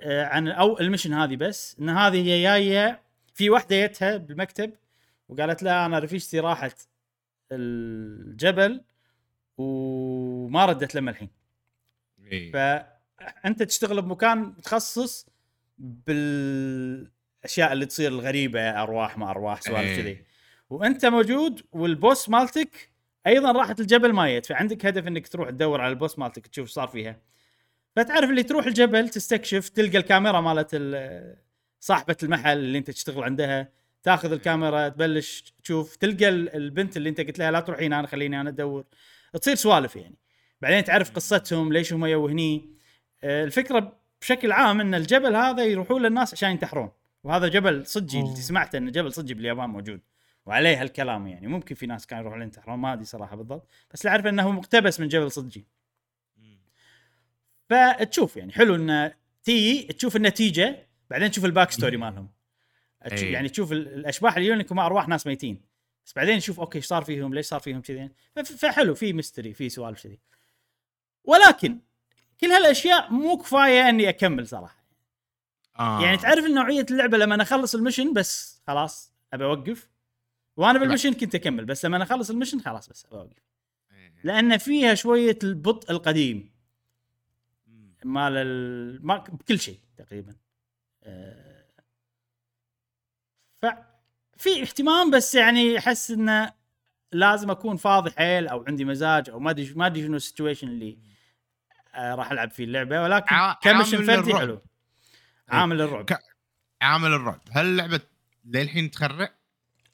[0.00, 3.02] آه، عن أو ال mission هذه بس إن هذه هي جاية
[3.34, 4.72] في واحدة جتها بالمكتب
[5.28, 6.88] وقالت لها أنا رفيجتي راحت
[7.52, 8.84] الجبل
[9.58, 11.28] وما ردت لما الحين
[12.32, 12.52] إيه.
[12.52, 15.26] فانت تشتغل بمكان متخصص
[15.78, 19.96] بالأشياء اللي تصير الغريبة أرواح ما أرواح سوالف إيه.
[19.96, 20.24] كذي
[20.70, 22.90] وأنت موجود والبوس مالتك
[23.26, 26.88] أيضا راحت الجبل ما جت فعندك هدف إنك تروح تدور على البوس مالتك تشوف صار
[26.88, 27.20] فيها
[27.96, 31.36] فتعرف اللي تروح الجبل تستكشف تلقى الكاميرا مالت ال-
[31.80, 33.68] صاحبة المحل اللي انت تشتغل عندها
[34.02, 38.40] تاخذ الكاميرا تبلش تشوف تلقى ال- البنت اللي انت قلت لها لا تروحين أنا خليني
[38.40, 38.84] أنا أدور.
[39.32, 40.14] تصير سوالف يعني.
[40.62, 42.70] بعدين تعرف قصتهم ليش هم يو هني.
[43.24, 46.90] آه، الفكرة بشكل عام إن الجبل هذا يروحون للناس عشان ينتحرون.
[47.24, 50.00] وهذا جبل صجي اللي سمعت انه جبل صجي باليابان موجود.
[50.46, 51.46] وعليه هالكلام يعني.
[51.46, 53.68] ممكن في ناس كانوا يروحون ينتحرون ما أدري صراحة بالضبط.
[53.94, 55.66] بس اللي أعرف إنه مقتبس من جبل صجي.
[57.68, 62.28] فتشوف يعني حلو انه تي تشوف النتيجة بعدين تشوف ال backstory مالهم.
[63.12, 63.32] أي.
[63.32, 65.60] يعني تشوف ال- الأشباح اللي يجونك هم أرواح ناس ميتين.
[66.06, 68.10] بس بعدين تشوف okay إيش صار فيهم؟ ليش صار فيهم كذي؟
[68.44, 70.18] فحلو في mystery في سوالف كذي.
[71.24, 71.78] ولكن
[72.40, 74.84] كل هالأشياء مو كفاية إني أكمل صراحة.
[75.78, 76.02] آه.
[76.02, 79.88] يعني تعرف نوعية اللعبة لما أخلص ال mission بس خلاص أبي أوقف.
[80.56, 83.42] وأنا بال mission كنت أكمل بس لما أخلص ال mission خلاص بس أبي أوقف.
[83.92, 84.12] إيه.
[84.24, 86.55] لأن فيها شوية البطء القديم.
[88.06, 89.06] مال ال...
[89.06, 89.16] ما...
[89.18, 90.34] بكل شيء تقريبا
[91.02, 91.66] أه...
[93.62, 96.52] ففي اهتمام بس يعني أحس إنه
[97.12, 100.98] لازم أكون فاضي حيل أو عندي مزاج أو ما أدري ما أدري شنو السيتويشن اللي
[101.94, 104.34] آه راح ألعب فيه اللعبة ولكن ع- كمشن فردي.
[104.34, 104.62] حلو
[105.48, 106.18] عامل الرعب ك-
[106.82, 108.00] عامل الرعب هل اللعبة
[108.44, 109.34] للحين تخرع؟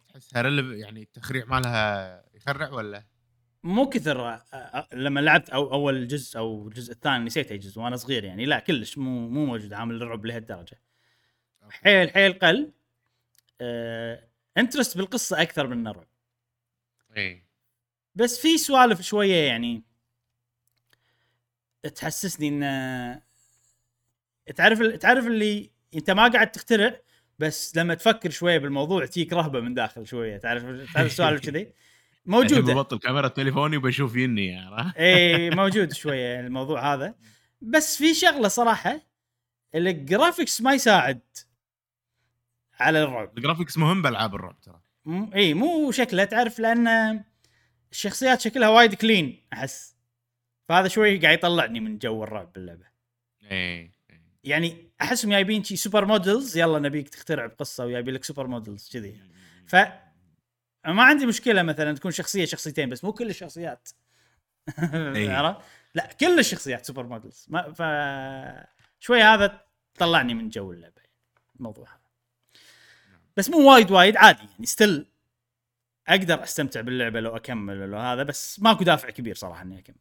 [0.09, 3.05] تحس هرل يعني التخريع مالها يخرع ولا؟
[3.65, 7.81] مو كثر آه، آه، لما لعبت أو أول جزء أو الجزء الثاني نسيت أي جزء
[7.81, 8.45] وأنا صغير يعني.
[8.45, 10.81] لا كلش مو مو موجود عامل الرعب لهالدرجة.
[11.71, 12.73] حيل حيل قل
[13.61, 14.29] آه
[14.59, 16.09] interested بالقصة أكثر من الرعب.
[17.17, 17.43] إي.
[18.15, 19.83] بس في سوالف شوية يعني
[21.95, 23.21] تحسسني إن
[24.57, 27.01] تعرف تعرف اللي أنت ما قاعد تخترع
[27.39, 30.63] بس لما تفكر شوية بالموضوع تجيك رهبة من داخل شوية تعرف
[30.95, 31.73] تعرف السوالف كذي؟
[32.27, 37.15] موجوده ببطل كاميرا تليفوني وبشوف يني عرفت؟ اي موجود شوية الموضوع هذا.
[37.61, 39.01] بس في شغلة صراحة
[39.75, 41.21] ال graphics ما يساعد
[42.81, 43.39] على الرعب.
[43.39, 44.81] ال graphics مهم بألعاب الرعب ترى.
[45.05, 47.25] م- اي مو شكله تعرف لأن
[47.93, 49.97] الشخصيات شكلها وايد clean أحس.
[50.65, 52.87] فهذا شوي قاعد يطلعني من جو الرعب باللعبة.
[53.51, 53.93] اي
[54.45, 59.21] يعني أحسهم جايبين شي super models يلا نبيك تخترع بقصة وجايبين لك super models كذي.
[59.67, 59.77] ف
[60.87, 63.89] ما عندي مشكلة مثلا تكون شخصية شخصيتين بس مو كل الشخصيات.
[64.95, 65.33] إيه.
[65.33, 65.61] عرفت؟
[65.95, 67.47] لا كل الشخصيات super models.
[67.49, 67.83] ما ف
[69.01, 69.61] شوي هذا
[69.99, 71.03] طلعني من جو اللعبة
[71.57, 72.03] الموضوع هذا.
[73.37, 75.07] بس مو وايد وايد عادي يعني still
[76.09, 79.97] أقدر أستمتع باللعبة لو أكمل لو هذا بس ماكو دافع كبير صراحة إني أكمل.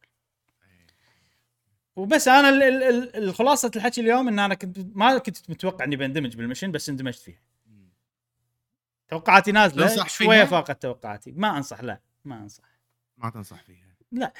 [1.95, 5.95] وبس أنا ال- ال- ال- الخلاصة الحكي اليوم إن أنا كنت ما كنت متوقع إني
[5.95, 7.41] بندمج بال mission بس اندمجت فيها.
[9.11, 12.63] توقعاتي نازلة تنصح شوية؟ فاقت توقعاتي ما أنصح لا ما أنصح.
[13.17, 14.33] ما تنصح فيها؟ لا.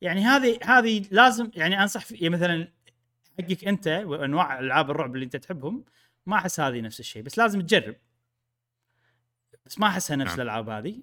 [0.00, 2.72] يعني هذه هذه لازم يعني أنصح في يعني مثلا
[3.38, 5.84] حقك أنت وأنواع ألعاب الرعب اللي أنت تحبهم
[6.26, 7.96] ما أحس هذه نفس الشيء بس لازم تجرب.
[9.66, 10.40] بس ما أحسها نفس نعم.
[10.40, 11.02] الألعاب هذه.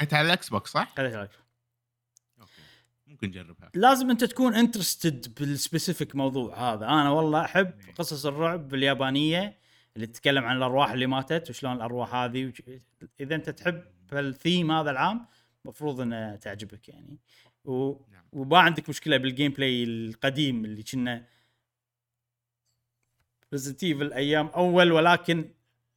[0.00, 1.14] أنت على ال Xbox صح؟ عليك.
[1.14, 2.62] okay.
[3.06, 3.70] ممكن نجربها.
[3.74, 6.86] لازم أنت تكون interested بال specific موضوع هذا.
[6.86, 9.61] أنا والله أحب قصص الرعب اليابانية.
[9.96, 12.62] اللي تتكلم عن الأرواح اللي ماتت وشلون الأرواح هذه وش...
[13.20, 15.26] إذا أنت تحب الثيم هذا العام
[15.64, 17.18] المفروض إنه تعجبك يعني.
[17.64, 17.92] و...
[18.10, 18.24] نعم.
[18.32, 21.26] وما عندك مشكلة بال gameplay القديم اللي كنا
[23.52, 25.50] Resident Evil أيام أول ولكن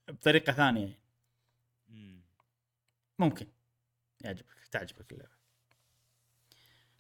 [0.08, 1.00] بطريقة ثانية.
[1.90, 2.22] مم.
[3.20, 3.48] ممكن.
[4.22, 5.36] يعجبك تعجبك اللعبة.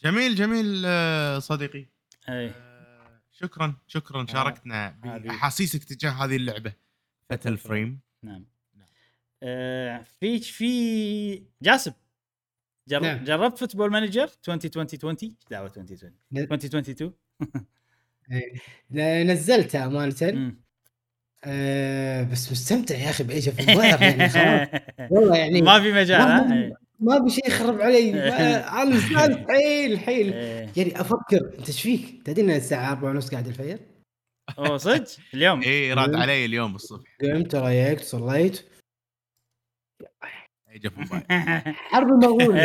[0.03, 1.85] جميل جميل آه، صديقي.
[2.29, 6.73] اي آه، شكرا شكرا شاركتنا هذه- بأحاسيسك تجاه هذه اللعبة.
[7.29, 8.45] فتل فريم نعم
[8.75, 8.87] نعم.
[9.43, 11.91] آه في في جاسم
[12.89, 12.99] جر...
[13.01, 13.23] نعم.
[13.23, 17.13] جربت فوتبول مانجر 2020 20 دعوة 2020 ن- 2022
[18.89, 20.55] لا، نزلتها أمانة.
[21.45, 26.21] آه بس مستمتع يا أخي بايش في الظاهر يعني خلاص والله يعني ما في مجال
[26.21, 26.75] ها ما-.
[26.99, 28.13] ما بشيء يخرب علي
[28.83, 30.69] أنا حيل حيل إيه.
[30.77, 33.79] يعني أفكر أنت إيش فيك؟ تدري إن الساعة 4 ونص قاعد الفجر؟
[34.57, 37.17] أوه صدق؟ اليوم؟ اي راد علي اليوم الصبح.
[37.21, 38.65] قمت ريقت صليت.
[40.69, 41.23] أي Age of Mobile
[41.91, 42.59] حرب المغول.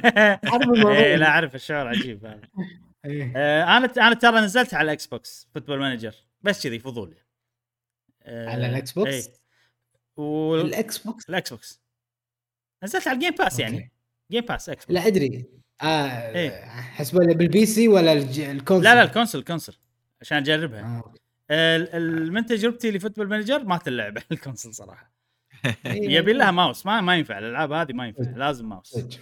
[0.50, 2.40] حرب المغول إيه، لا أعرف الشعور عجيب هذا.
[3.04, 3.32] إيه.
[3.36, 7.14] آه، أنا أنا ترى نزلت على ال Xbox Football Manager بس كذي فضول.
[8.22, 9.28] آه، على ال Xbox؟
[10.16, 11.80] وال X ال Xbox بوكس
[12.84, 13.92] نزلت على ال Game Pass يعني.
[14.30, 15.44] Game Pass Xbox لا أدري.
[15.82, 16.64] آه إيه.
[16.70, 19.76] حسب بال PC ولا الج- ال console؟ لا لا ال console ال console
[20.20, 20.80] عشان أجربها.
[20.80, 21.14] آه.
[22.30, 25.14] من تجربتي ل Football Manager ما تلعب على ال console صراحة
[25.86, 26.10] إيه.
[26.10, 29.20] يبي لها ماوس ما ما ينفع الألعاب هذه ما ينفع لازم ماوس صدق.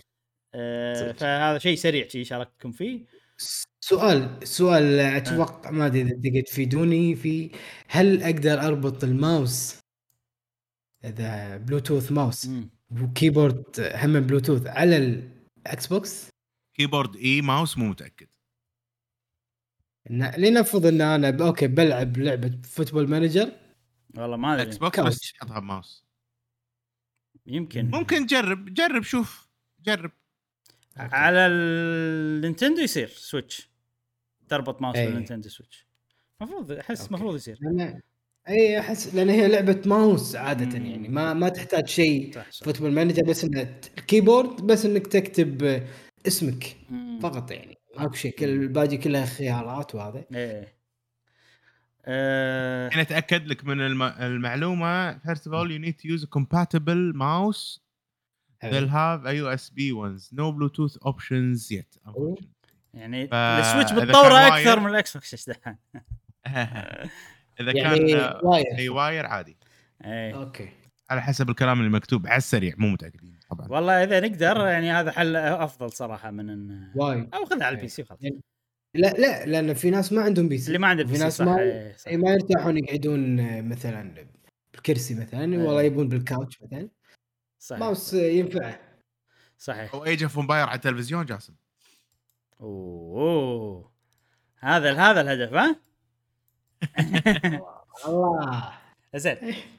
[0.55, 1.13] آه،.
[1.13, 3.05] فهذا شيء سريع شيء شاركتكم فيه
[3.81, 7.51] سؤال سؤال أتوقع ما أدري إذا تقدر تفيدوني في
[7.89, 9.79] هل أقدر أربط الماوس
[11.05, 12.49] إذا Bluetooth mouse.
[13.03, 16.29] و keyboard هم بلوتوث على ال Xbox
[16.75, 18.27] keyboard إي ماوس مو متأكد
[20.11, 23.53] لنفرض إن أنا okay بلعب لعبة Football Manager
[24.17, 24.79] والله ما X أدري.
[24.79, 25.15] Box couch.
[25.15, 26.05] بس تحطها بماوس
[27.47, 27.91] يمكن.
[27.91, 29.49] ممكن جرب جرب شوف
[29.83, 30.11] جرب.
[30.97, 33.71] على ال Nintendo يصير Switch
[34.49, 34.97] تربط ماوس.
[34.97, 35.87] بال Nintendo Switch
[36.41, 37.07] المفروض أحس.
[37.07, 37.59] المفروض يصير.
[37.61, 38.01] لأن
[38.49, 40.87] اي أحس لأن هي لعبة ماوس عادة مم.
[40.87, 41.09] يعني.
[41.09, 45.83] ما ما تحتاج شيء Football Manager بس انه ال keyboard بس إنك تكتب
[46.27, 47.19] اسمك مم.
[47.23, 47.79] فقط يعني.
[47.99, 50.75] ماكو شيء كل الباقي كلها خيارات وهذا إيه.
[52.05, 54.03] آه أنا أتأكد لك من الم...
[54.03, 55.19] المعلومة.
[55.19, 57.79] First of all you need to use a compatible mouse.
[58.63, 60.23] they'll have a USB ones.
[60.33, 62.47] No Bluetooth options yet unfortunately.
[62.95, 65.77] يعني ف- ال Switch كان أكثر wire- من ال Xbox إيش دحين
[67.61, 68.79] إذا يعني كان آه، wire.
[68.79, 69.57] إي wire عادي.
[70.05, 70.35] إيه.
[70.37, 70.69] okay.
[71.11, 73.39] على حسب الكلام اللي مكتوب على السريع مو متأكدين.
[73.55, 73.69] طبعا.
[73.71, 77.35] والله إذا نقدر يعني هذا حل أفضل صراحة من إن وايد.
[77.35, 77.75] أو خذها على إيه.
[77.75, 78.21] ال PC وخلاص
[78.95, 81.37] لا لا لأن في ناس ما عندهم PC اللي ما عنده P في C ناس
[81.37, 82.09] صح ما إيه، صح.
[82.09, 84.27] إي ما يرتاحون يقعدون آه، مثلا
[84.73, 85.59] بالكرسي مثلا إيه.
[85.59, 86.89] والله يبون بال couch مثلا.
[87.59, 87.81] صحيح.
[87.81, 88.77] ماوس آه، ينفع.
[89.59, 89.95] صحيح.
[89.95, 91.55] أو Age of Empires على التلفزيون جاسم.
[92.61, 93.93] أوه.
[94.59, 95.77] هذا هذا الهدف ها؟
[98.07, 98.73] الله
[99.17, 99.37] زين.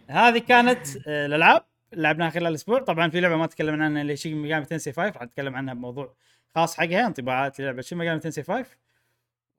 [0.08, 1.73] هذه كانت آه، الألعاب.
[1.96, 2.80] لعبناها خلال الأسبوع.
[2.80, 6.16] طبعا في لعبة ما تكلمنا عنها اللي Shin Megami Tensei 5 راح نتكلم عنها بموضوع
[6.56, 8.66] خاص حقها انطباعات لعبه Shin Megami Tensei 5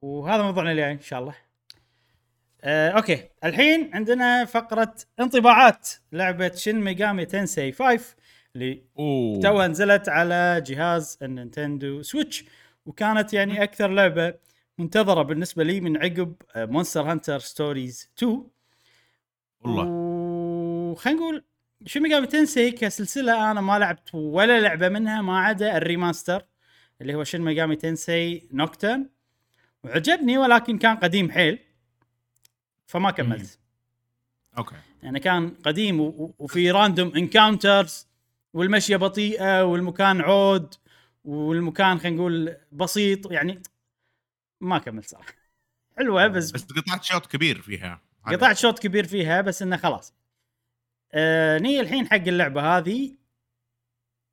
[0.02, 1.34] وهذا موضوعنا اليوم إن شاء الله.
[2.62, 3.28] آه، okay.
[3.44, 8.16] الحين عندنا فقرة انطباعات لعبة Shin Megami Tensei 5
[8.56, 8.82] اللي
[9.42, 12.44] توها نزلت على جهاز ال Nintendo Switch.
[12.86, 14.34] وكانت يعني أكثر لعبة
[14.78, 18.44] منتظرة بالنسبة لي من عقب Monster Hunter Stories 2
[19.60, 19.84] والله.
[20.92, 21.44] وخلينا نقول
[21.86, 26.46] Shin Megami Tensei كسلسلة أنا ما لعبت ولا لعبة منها ما عدا ال remaster
[27.00, 29.08] اللي هو Shin Megami Tensei Nocturne
[29.84, 31.58] وعجبني ولكن كان قديم حيل
[32.86, 33.58] فما كملت.
[34.58, 34.76] okay.
[35.02, 36.00] يعني كان قديم
[36.38, 38.06] وفي random encounters
[38.52, 40.74] والمشية بطيئة والمكان عود
[41.24, 43.62] والمكان خلينا نقول بسيط يعني
[44.60, 45.32] ما كملت صراحة.
[45.98, 48.00] حلوة بس بس قطعت شوط كبير فيها.
[48.26, 50.14] قطعت شوط كبير فيها بس إنه خلاص.
[51.14, 53.16] آه ني الحين حق اللعبة هذه.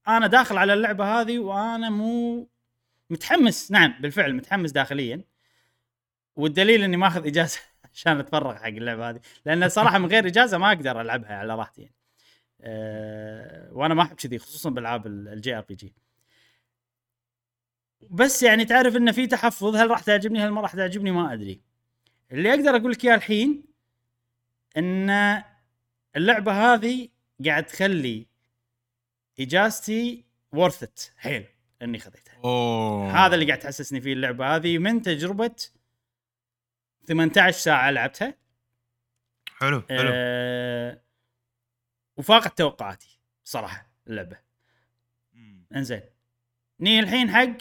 [0.08, 2.48] أنا داخل على اللعبة هذه وأنا مو
[3.10, 3.72] متحمس.
[3.72, 5.24] نعم بالفعل متحمس داخليا.
[6.36, 7.60] والدليل إني ماخذ إجازة
[7.94, 9.22] عشان أتفرغ حق اللعبة هذه.
[9.46, 11.96] لأن صراحة من غير إجازة ما أقدر ألعبها على راحتي يعني.
[12.62, 15.94] أه وأنا ما أحب كذي خصوصا بالالعاب ال JRPG.
[18.10, 19.76] بس يعني تعرف انه في تحفظ.
[19.76, 21.62] هل راح تعجبني؟ هل ما راح تعجبني؟ ما أدري.
[22.32, 23.64] اللي أقدر أقول لك إياه الحين
[24.78, 25.10] إن
[26.16, 27.10] اللعبة هذه
[27.46, 28.28] قاعد تخلي
[29.40, 31.46] إجازتي worth it حيل
[31.82, 32.36] إني خذيتها.
[32.44, 33.26] أوه.
[33.26, 35.56] هذا اللي قاعد تحسسني فيه اللعبة هذه من تجربة
[37.08, 38.38] 18 ساعة لعبتها.
[39.46, 40.10] حلو حلو.
[40.14, 41.02] أه
[42.18, 44.38] وفاقت توقعاتي صراحة اللعبة.
[45.76, 46.02] إنزين.
[46.80, 47.58] ني الحين حق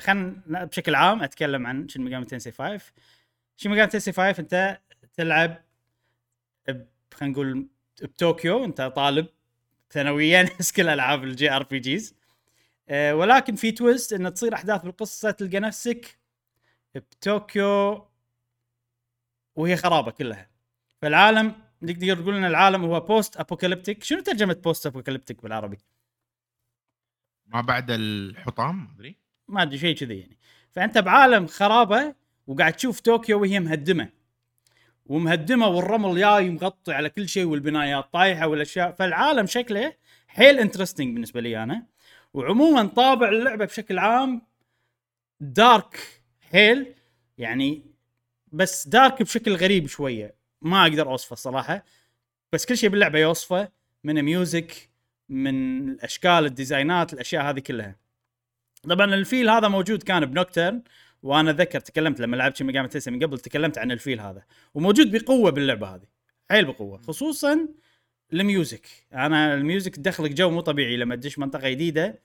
[0.00, 2.92] خلنا بشكل عام أتكلم عن Shin Megami Tensei 5
[3.56, 4.80] Shin Megami Tensei 5 أنت
[5.14, 5.64] تلعب
[7.14, 7.68] خلينا نقول
[8.02, 9.26] بطوكيو انت طالب
[9.90, 12.14] ثانويا نفس كل ألعاب ال JRPGs.
[12.90, 16.18] ولكن في twist ان تصير أحداث بالقصة تلقى نفسك
[16.94, 18.06] بطوكيو
[19.56, 20.50] وهي خرابة كلها.
[21.02, 25.78] فالعالم نقدر نقول إن العالم هو post-apocalyptic شنو ترجمة post-apocalyptic بالعربي؟
[27.46, 29.16] ما بعد الحطام أدري.
[29.48, 30.38] ما أدري شيء كذي يعني.
[30.70, 32.14] فأنت بعالم خرابة
[32.46, 34.08] وقاعد تشوف طوكيو وهي مهدمة.
[35.06, 38.92] ومهدمه والرمل جاي مغطي على كل شيء والبنايات طايحه والاشياء.
[38.92, 39.92] فالعالم شكله
[40.28, 41.86] حيل interesting بالنسبة لي أنا.
[42.34, 44.42] وعموما طابع اللعبة بشكل عام
[45.40, 46.22] dark
[46.52, 46.94] حيل
[47.38, 47.82] يعني
[48.52, 50.34] بس dark بشكل غريب شوية.
[50.62, 51.84] ما أقدر أوصفه الصراحه
[52.52, 53.68] بس كل شيء باللعبة يوصفه
[54.04, 54.90] من music
[55.28, 57.96] من الأشكال ال design ات الأشياء هذه كلها.
[58.82, 60.82] طبعا ال feel هذا موجود كان ب Nocturne.
[61.22, 64.44] وأنا أتذكر تكلمت لما لعبت شين ميجامي تنسي من قبل تكلمت عن ال feel هذا.
[64.74, 66.06] وموجود بقوة باللعبة هذه.
[66.50, 66.98] حيل بقوة.
[66.98, 67.68] خصوصا
[68.32, 68.86] ال music.
[69.12, 72.22] أنا ال music تدخلك جو مو طبيعي لما تدش منطقة جديدة.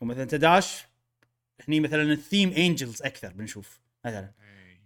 [0.00, 0.84] ومثلا تدش
[1.68, 4.32] هني مثلا ال theme angels أكثر بنشوف مثلا.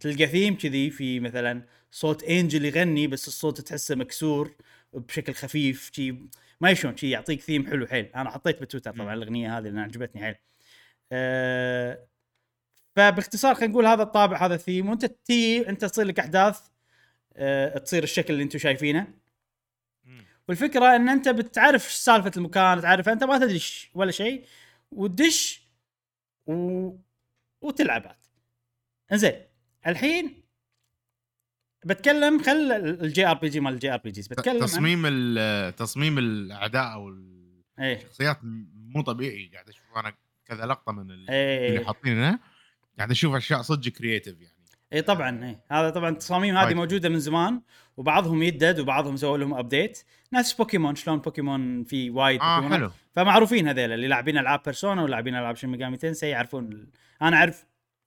[0.00, 4.55] تلقى ثيم كذي في مثلا صوت angel يغني بس الصوت تحسه مكسور
[4.92, 6.14] بشكل خفيف شي
[6.61, 8.05] ما شلون شي يعطيك ثيم حلو حيل.
[8.05, 10.34] أنا حطيت بتويتر طبعا الأغنية هذه لأن عجبتني حيل.
[12.96, 16.60] فباختصار خلينا نقول هذا الطابع هذا الثيم وانت تي انت تصير لك أحداث
[17.36, 19.14] أه تصير الشكل اللي أنتم شايفينه.
[20.48, 23.62] والفكرة إن أنت بتعرف سالفة المكان تعرف أنت ما تدري
[23.94, 24.44] ولا شيء
[24.92, 25.62] وتدش
[26.46, 26.90] و...
[27.60, 28.16] وتلعب عاد.
[29.12, 29.32] إنزين
[29.86, 30.42] الحين
[31.84, 37.08] بتكلم خل ال JRPG مال ال JRPGs بتكلم عن- تصميم ال- تصميم الاعداء أو
[37.78, 37.96] إيه.
[37.96, 38.38] الشخصيات
[38.74, 40.14] مو طبيعي قاعد أشوف أنا
[40.57, 42.38] كذا لقطة من ال- اللي حاطينها
[42.98, 44.53] قاعد أشوف أشياء صدق creative يعني
[44.92, 46.74] اي طبعا اي هذا طبعا التصاميم هذه.
[46.74, 47.61] موجودة من زمان
[47.96, 52.80] وبعضهم يدد وبعضهم سووا لهم update نفس بوكيمون شلون بوكيمون في وايد آه بوكيمونات.
[52.80, 56.90] حلو فمعروفين هذيل اللي لاعبين ألعاب بيرسونا ولاعبين ألعاب شين ميجامي تنسي يعرفون.
[57.22, 57.66] أنا أعرف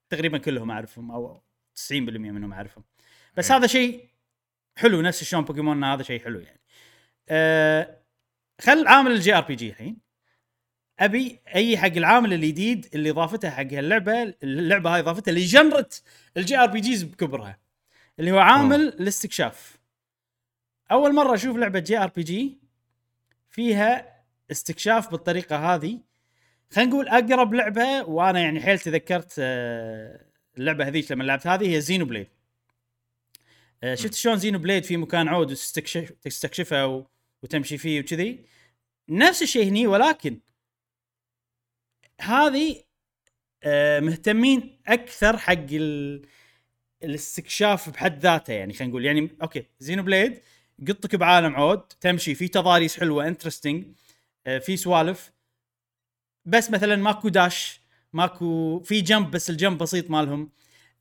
[0.09, 1.41] تقريبا كلهم أعرفهم أو
[1.89, 2.83] 90% منهم أعرفهم
[3.37, 3.57] بس إيه.
[3.57, 4.05] هذا شيء
[4.77, 6.61] حلو نفس شلون بوكيمون هذا شيء حلو يعني
[7.29, 7.97] أه
[8.61, 9.97] خل عامل ال JRPG الحين
[10.99, 15.89] أبي أي حق العامل الجديد اللي إضافته حق هاللعبة اللعبة هاي اضافتها ل
[16.37, 17.57] genre ة ال JRPGs بكبرها
[18.19, 19.77] اللي هو عامل الاستكشاف.
[20.91, 22.57] أول مرة أشوف لعبة JRPG
[23.49, 24.15] فيها
[24.51, 25.99] استكشاف بالطريقة هذه
[26.71, 30.25] خلينا نقول أقرب لعبة وأنا يعني حيل تذكرت آه،
[30.57, 32.27] اللعبة هذيك لما لعبت هذه هي زينو بليد
[33.83, 35.55] آه، شفت شلون زينو بليد في مكان عود
[36.21, 37.05] تستكشفه
[37.43, 38.45] وتمشي فيه وكذي؟
[39.09, 40.39] نفس الشيء هني ولكن
[42.21, 42.83] هذه
[43.63, 46.21] آه، مهتمين أكثر حق ال...
[47.03, 49.05] الاستكشاف بحد ذاته يعني خلينا نقول.
[49.05, 50.41] يعني okay زينو بليد
[50.87, 53.85] قطك بعالم عود تمشي في تضاريس حلوة interesting
[54.61, 55.31] في سوالف.
[56.45, 57.81] بس مثلا ماكو dash
[58.13, 60.51] ماكو في jump بس ال jump بسيط مالهم.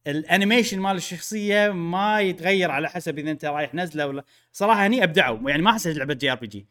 [0.07, 4.25] ال animation مال الشخصية ما يتغير على حسب إذا أنت رايح نزلة ولا.
[4.53, 6.67] صراحة هني أبدعوا يعني ما احسها لعبة JRPG.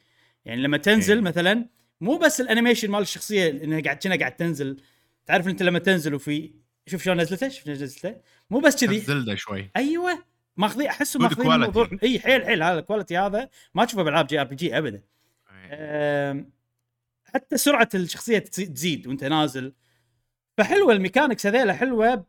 [0.46, 1.22] يعني لما تنزل إيه.
[1.22, 1.66] مثلا
[2.04, 4.82] مو بس ال animation مال الشخصية انها قاعد كأنها قاعد تنزل.
[5.26, 6.52] تعرف أنت لما تنزل وفي
[6.88, 8.16] شوف شلون نزلته؟ شوف شلون نزلته؟
[8.50, 9.00] مو بس كذي.
[9.00, 9.72] زلدا شوي.
[9.76, 10.24] أيوه.
[10.58, 11.52] ماخذين أحسه ماخذين.
[11.52, 12.64] الموضوع إي حيل حيل.
[12.64, 13.50] هذا ال quality هذا.
[13.74, 15.02] ما تشوفه بالعاب JRPG ابدا.
[17.26, 19.74] حتى سرعة الشخصية تزي- تزيد وأنت نازل.
[20.58, 22.26] فحلوة ال mechanics هذيلا حلوة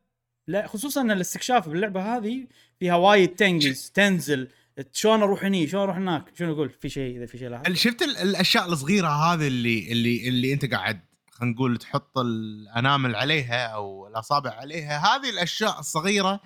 [0.46, 2.46] لا خصوصا إن الاستكشاف باللعبة هذه
[2.80, 4.48] فيها وايد تنقز تنزل.
[4.92, 8.02] شلون أروح هني؟ شلون أروح هناك؟ شنو أقول؟ في شيء اذا في شيء لاحظ شفت
[8.02, 11.00] ال- الاشياء الصغيرة هذه اللي اللي اللي انت قاعد
[11.30, 16.40] خلينا نقول تحط الانامل عليها أو الاصابع عليها هذه الاشياء الصغيرة.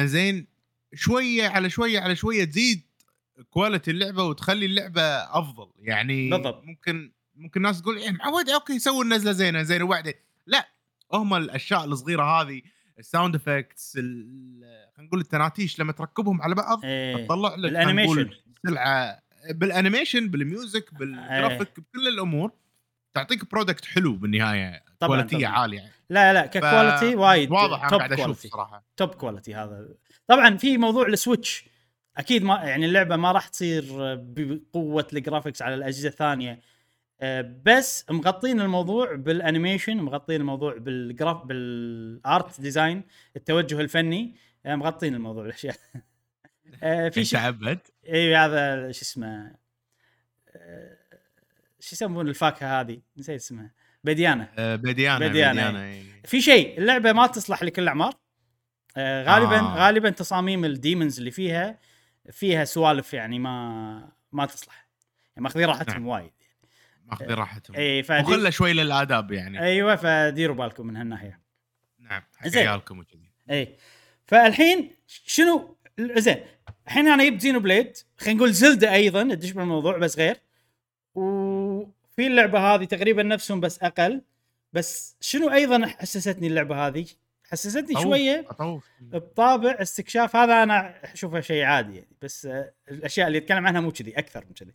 [0.00, 0.46] زين
[0.94, 2.82] شوية على شوية على شوية تزيد
[3.50, 5.02] quality اللعبة وتخلي اللعبة
[5.38, 5.70] أفضل.
[5.78, 6.64] يعني بالضبط.
[6.64, 10.14] ممكن ممكن ناس تقول إيه معود okay سووا النزله زينة زين وبعدين؟
[10.46, 10.68] لا
[11.12, 12.62] هم الأشياء الصغيرة هذه
[13.00, 17.26] ال sound effects خلينا نقول التناتيش لما تركبهم على بعض إيه.
[17.26, 18.30] تطلع لك ال animation.
[18.66, 22.52] سلعة بال animation بال music بال graphic بكل الأمور
[23.14, 25.58] تعطيك product حلو بالنهاية طبعاً، quality طبعاً.
[25.58, 28.84] عاليه لا لا ك quality وايد واضح أنا توب قاعد أشوف صراحة.
[28.96, 29.88] top quality هذا.
[30.26, 31.64] طبعا في موضوع السويتش
[32.16, 33.84] أكيد ما يعني اللعبة ما راح تصير
[34.14, 36.60] بقوة ال graphics على الأجهزة الثانية.
[37.64, 43.02] بس مغطين الموضوع بال animation مغطين الموضوع بال graph بال art design
[43.36, 45.76] التوجه الفني أه، مغطين الموضوع الاشياء
[46.82, 49.52] أه، في شيء تعبد إي هذا شو اسمه
[51.80, 53.72] شو يسمون الفاكهة هذه نسيت اسمها
[54.04, 56.02] بديانة آه، بديانة بديانة، بديانة إيه.
[56.24, 58.14] في شيء اللعبة ما تصلح لكل الأعمار
[58.96, 59.76] آه غالبا آه.
[59.76, 59.86] آه.
[59.86, 61.78] غالبا تصاميم ال demons اللي فيها
[62.30, 64.88] فيها سوالف يعني ما ما تصلح
[65.36, 66.06] يعني ماخذين راحتهم نعم.
[66.06, 66.32] وايد
[67.10, 67.76] ماخذين راحتهم.
[67.76, 68.22] إي فدي...
[68.22, 69.62] وخله شوي للآداب يعني.
[69.62, 71.40] أيوه فديروا بالكم من هالناحية.
[71.98, 72.68] نعم حق زين.
[72.68, 73.32] عيالكم وكذي.
[73.50, 73.76] إي
[74.26, 76.44] فالحين شنو؟ زين
[76.86, 77.96] الحين أنا جبت زينو بليد.
[78.18, 80.36] خلينا نقول زلدة أيضا تدش بالموضوع بس غير.
[81.14, 84.22] وفي اللعبة هذه تقريبا نفسهم بس أقل.
[84.72, 87.06] بس شنو أيضا حسستني اللعبة هذه؟
[87.50, 88.02] حسستني طوف.
[88.02, 88.88] شوية أطوف.
[89.00, 90.36] بطابع استكشاف.
[90.36, 92.48] هذا أنا أشوفه شيء عادي يعني بس
[92.90, 94.72] الأشياء اللي يتكلم عنها مو كذي أكثر من كذي.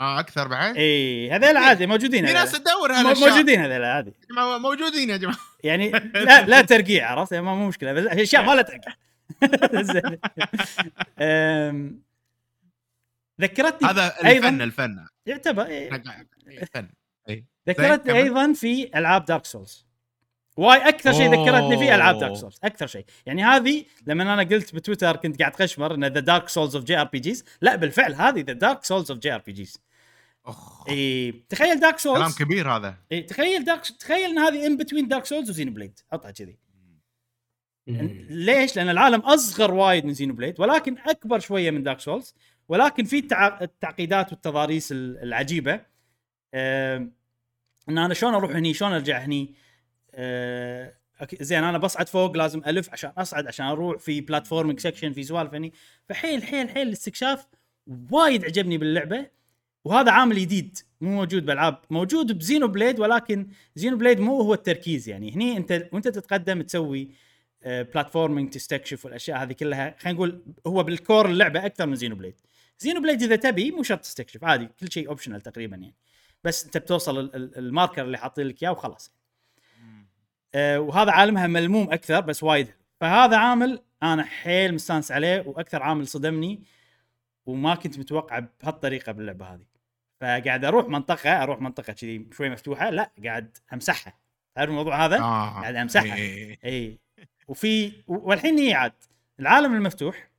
[0.00, 2.52] آه أكثر بعد؟ إي هذيل عادي موجودين في ناس.
[2.52, 4.12] تدور هالاشياء موجودين هذيل عادي.
[4.60, 5.38] موجودين يا جماعة.
[5.64, 5.90] يعني
[6.28, 8.94] لا لا ترقيع عرفت؟ ما مو مشكلة بس أشياء ما لها ترقيع.
[13.40, 14.48] ذكرتني هذا أيضاً.
[14.48, 15.06] الفن الفن.
[15.26, 16.02] يعتبر إيه،
[16.48, 16.88] الفن.
[17.68, 18.18] ذكرتني.
[18.18, 19.86] أيضا في ألعاب Dark Souls
[20.56, 22.36] واي أكثر شيء ذكرتني فيه ألعاب Dark.
[22.36, 23.04] Souls أكثر شيء.
[23.26, 27.44] يعني هذه لما أنا قلت بتويتر كنت قاعد قشمر إن the Dark Souls of JRPGs
[27.60, 29.78] لا بالفعل هذه the Dark Souls of JRPGs
[30.48, 30.88] أخ.
[30.88, 32.94] إي تخيل Dark كلام Souls كبير هذا.
[33.12, 36.58] إيه تخيل Dark تخيل إن هذه in between Dark Souls و Xenoblade حطها كذي.
[38.30, 42.34] ليش؟ لأن العالم أصغر وايد من Xenoblade ولكن أكبر شوية من Dark Souls
[42.68, 43.60] ولكن في التع...
[43.62, 45.80] التعقيدات والتضاريس ال- العجيبة.
[46.54, 47.12] آم،
[47.88, 49.54] إن أنا شلون أروح هني؟ شلون أرجع هني؟
[51.20, 53.98] okay، زين أنا بصعد فوق لازم ألف عشان أصعد عشان أروح.
[53.98, 55.72] في platforming section في سوالف هني.
[56.08, 57.46] فحيل حيل حيل الاستكشاف
[58.10, 59.37] وايد عجبني باللعبة.
[59.84, 65.34] وهذا عامل جديد مو موجود بالألعاب موجود ب Xenoblade ولكن Xenoblade مو هو التركيز يعني.
[65.34, 67.10] هني أنت وأنت تتقدم تسوي
[67.66, 72.34] platforming تستكشف والأشياء هذه كلها خلينا نقول هو بال core اللعبة أكثر من Xenoblade.
[72.78, 75.94] Xenoblade إذا تبي مو شرط تستكشف عادي كل شيء optional تقريبا يعني.
[76.44, 79.12] بس أنت بتوصل ال- ال- ال marker اللي حاطين لك إياه وخلاص.
[80.54, 82.68] آه وهذا عالمها ملموم أكثر بس وايد.
[83.00, 86.62] فهذا عامل أنا حيل مستانس عليه وأكثر عامل صدمني
[87.48, 89.64] وما كنت متوقع بهالطريقة باللعبة هذه.
[90.20, 94.18] فقاعد أروح منطقة أروح منطقة كذي شوي مفتوحة لا قاعد أمسحها.
[94.54, 95.50] تعرف الموضوع هذا؟ آه.
[95.50, 96.16] قاعد أمسحها.
[96.16, 96.58] إيه.
[96.64, 96.98] اي
[97.48, 98.92] وفي والحين هي عاد
[99.40, 100.30] العالم المفتوح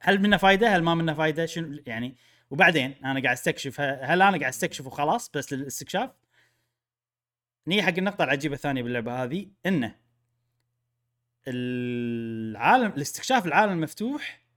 [0.00, 2.16] هل منه فايدة؟ هل ما منه فايدة؟ شنو؟ يعني
[2.50, 6.10] وبعدين أنا قاعد أستكشف هل أنا قاعد أستكشف وخلاص بس للاستكشاف؟
[7.66, 9.94] نيجي حق النقطة العجيبة الثانية باللعبة هذه إنه
[11.48, 14.47] العالم الاستكشاف العالم المفتوح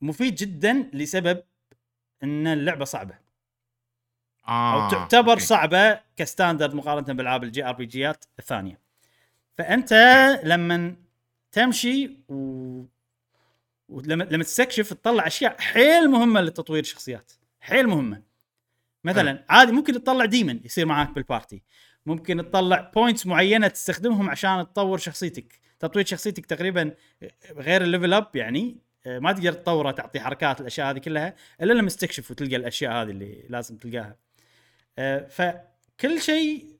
[0.00, 1.42] مفيد جدا لسبب
[2.22, 3.18] إن اللعبة صعبة.
[4.48, 4.84] آه.
[4.84, 5.42] أو تعتبر okay.
[5.42, 8.80] صعبة ك standard مقارنة بالعاب ال JRPG ات الثانية.
[9.58, 9.92] فأنت
[10.44, 10.96] لما
[11.52, 12.84] تمشي و...
[13.88, 17.32] ولما لما تستكشف تطلع أشياء حيل مهمة لتطوير الشخصيات.
[17.60, 18.22] حيل مهمة.
[19.04, 21.62] مثلا عادي ممكن تطلع demon يصير معاك بال party.
[22.06, 25.60] ممكن تطلع points معينة تستخدمهم عشان تطور شخصيتك.
[25.78, 26.94] تطوير شخصيتك تقريبا
[27.50, 28.76] غير ال level up يعني
[29.06, 33.44] ما تقدر تطوره تعطي حركات الأشياء هذه كلها إلا لما تستكشف وتلقى الأشياء هذه اللي
[33.48, 34.16] لازم تلقاها.
[34.98, 36.74] آه، فكل شيء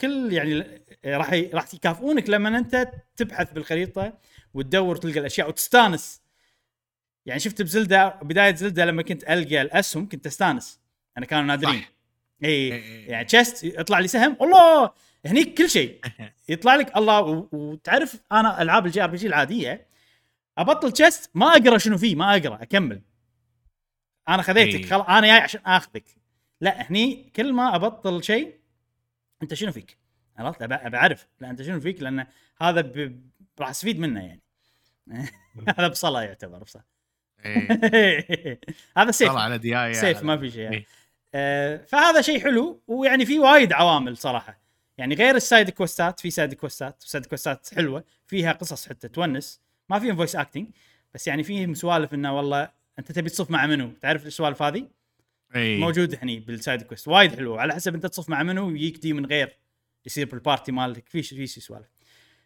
[0.00, 0.64] كل يعني
[1.04, 4.18] آه، راح راح يكافئونك لما أنت تبحث بالخريطة
[4.54, 6.22] وتدور وتلقى الأشياء وتستانس.
[7.26, 10.80] يعني شفت ب Zelda بداية Zelda لما كنت ألقى الأسهم كنت أستانس.
[11.18, 11.84] أنا كانوا نادرين.
[12.44, 12.68] إي.
[13.06, 14.92] يعني chest يطلع لي سهم الله!
[15.26, 16.00] هنيك كل شيء.
[16.48, 19.86] يطلع لك الله وتعرف أنا ألعاب ال JRPG العادية
[20.58, 23.02] أبطل chest ما أقرأ شنو فيه ما أقرأ أكمل
[24.28, 24.86] أنا خذيتك إي.
[24.86, 26.04] خلاص أنا جاي عشان آخذك
[26.60, 28.60] لا هني كل ما أبطل شيء
[29.42, 29.98] أنت شنو فيك؟
[30.36, 30.62] عرفت؟
[30.94, 32.26] أعرف لا أنت شنو فيك لأن
[32.60, 33.22] هذا ب...
[33.60, 34.42] راح أستفيد منه يعني
[35.78, 36.82] هذا بصله يعتبر بصله
[37.44, 38.60] إيه.
[38.98, 40.86] هذا سيف على دياية سيف ما في شيء إيه.
[41.34, 44.60] آه فهذا شيء حلو ويعني في وايد عوامل صراحة
[44.98, 49.98] يعني غير السايد كوستات في سايد كوستات سايد كوستات حلوة فيها قصص حتى تونس ما
[49.98, 50.66] فيهم voice acting
[51.14, 54.88] بس يعني فيهم سوالف إنه والله أنت تبي تصف مع منو تعرف السوالف هذه
[55.54, 55.80] إيه.
[55.80, 59.26] موجود هني بال side quest وايد حلو على حسب أنت تصف مع منو ويجيك demon
[59.26, 59.56] غير
[60.06, 61.86] يصير بال party مالك في في سوالف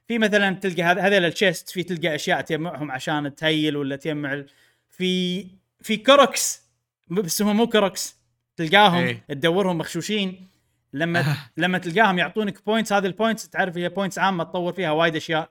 [0.09, 3.97] في مثلا تلقى هذا هذول ال chest في تلقى أشياء تجمعهم عشان ت heal ولا
[3.97, 4.45] تجمع
[4.89, 5.47] في
[5.81, 6.63] في Koroks
[7.11, 8.17] بس هم مو Koroks
[8.57, 9.25] تلقاهم إيه.
[9.29, 10.49] تدورهم مخشوشين
[10.93, 15.17] لما لما تلقاهم يعطونك points هذه ال points تعرف هي points عامة تطور فيها وايد
[15.17, 15.51] أشياء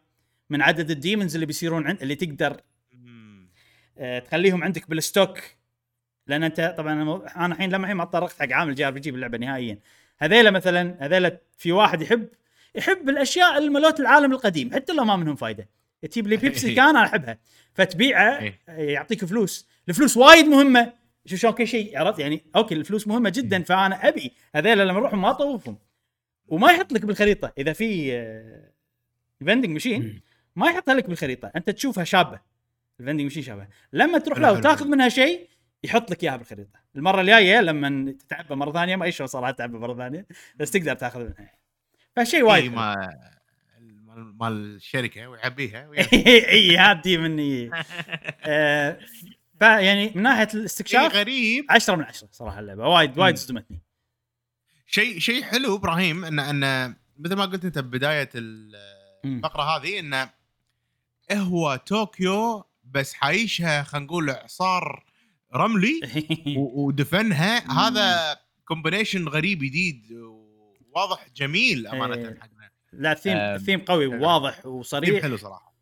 [0.51, 2.61] من عدد ال demons اللي بيصيرون عند اللي تقدر.
[3.97, 5.39] آه، تخليهم عندك بال stock.
[6.27, 6.93] لأن أنت طبعا
[7.35, 9.79] أنا الحين لما الحين ما تطرقت حق عامل جي آر بي جي باللعبة نهائيا.
[10.19, 12.27] هذيلا مثلا هذيلا في واحد يحب
[12.75, 15.69] يحب الأشياء الملوت العالم القديم حتى لو ما منهم فايدة.
[16.01, 17.37] تجيب لي بيبسي كان أنا أحبها.
[17.73, 18.59] فتبيعه إيه.
[18.67, 19.67] يعطيك فلوس.
[19.89, 20.93] الفلوس وايد مهمة.
[21.25, 25.13] شوف شلون كل شيء عرفت؟ يعني أوكي الفلوس مهمة جدا فأنا أبي هذيلا لما أروح
[25.13, 25.77] ما اطوفهم
[26.47, 27.53] وما يحط لك بالخريطة.
[27.57, 28.11] إذا في
[29.45, 30.21] فندنج ماشين مم.
[30.55, 32.39] ما يحطها لك بالخريطة أنت تشوفها شابة
[32.99, 34.87] الفندنج ماشين شابة لما تروح له وتاخذ.
[34.87, 35.49] منها شيء
[35.83, 39.95] يحط لك إياها بالخريطة المرة الجاية لما تتعبى مرة ثانية ما شلون صراحة تعبى مرة
[39.97, 40.25] ثانية
[40.55, 41.53] بس تقدر تاخذ منها
[42.15, 42.71] فشيء وايد.
[42.73, 42.95] ما
[44.41, 45.91] مال الشركة ويعبيها
[46.49, 47.71] إي هاتي مني
[48.45, 48.99] آه،
[49.59, 53.35] فيعني من ناحية شيء الاستكشاف غريب 10 من 10 صراحة اللعبة وايد وايد.
[53.37, 53.81] صدمتني
[54.87, 58.29] شيء شيء حلو إبراهيم إن إن مثل ما قلت أنت ببداية.
[58.35, 60.29] الفقرة هذه انه
[61.31, 65.05] هو طوكيو بس حايشها خلينا نقول اعصار
[65.55, 66.01] رملي
[66.57, 67.71] ودفنها.
[67.87, 72.39] هذا combination غريب جديد وواضح جميل أمانة إيه.
[72.39, 72.71] حقنا.
[72.93, 75.75] لا الثيم آم، الثيم قوي وواضح كثير وصريح حلو صراحة.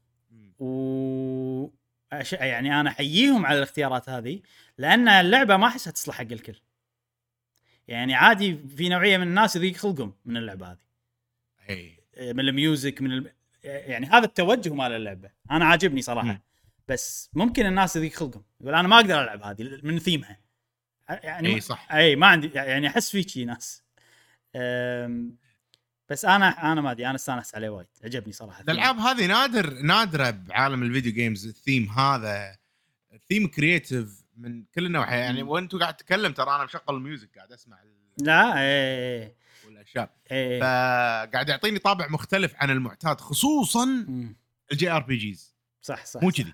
[0.60, 1.70] و
[2.14, 2.34] أش...
[2.34, 4.42] يعني أنا أحييهم على الاختيارات هذه
[4.78, 6.56] لأن اللعبة ما أحسها تصلح حق الكل.
[7.88, 10.78] يعني عادي في نوعية من الناس يضيق خلقهم من اللعبة هذه.
[11.70, 12.00] اي
[12.34, 13.32] من ال music من الم...
[13.64, 15.30] يعني هذا التوجه مال اللعبة.
[15.52, 16.28] أنا عاجبني صراحة.
[16.28, 16.42] مم.
[16.88, 18.44] بس ممكن الناس يضيق خلقهم.
[18.62, 20.40] يقول أنا ما أقدر ألعب هذه من ثيمها.
[21.10, 21.62] يعني إي.
[21.62, 21.92] صح.
[21.92, 23.84] إي ما عندي يعني أحس في شي ناس.
[26.10, 27.06] بس أنا أنا ما أدري.
[27.06, 27.88] أنا استانست عليه وايد.
[28.04, 32.58] عجبني صراحة الألعاب هذه نادر نادرة بعالم ال video games ال theme هذا
[33.30, 35.20] theme creative من كل النواحي.
[35.20, 35.44] يعني.
[35.44, 39.36] وأنتم قاعد تتكلم ترى أنا مشغل ال music قاعد أسمع ال- لا إي.
[39.80, 44.06] والاشياء اي فقاعد يعطيني طابع مختلف عن المعتاد خصوصا.
[44.72, 46.32] ال JRPGs صح صح مو.
[46.32, 46.54] كذي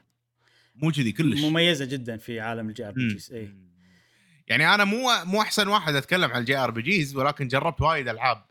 [0.75, 3.55] مو كذي كلش مميزة جدا في عالم ال JRPGs اي
[4.47, 8.45] يعني أنا مو مو أحسن واحد أتكلم عن ال JRPGs ولكن جربت وايد ألعاب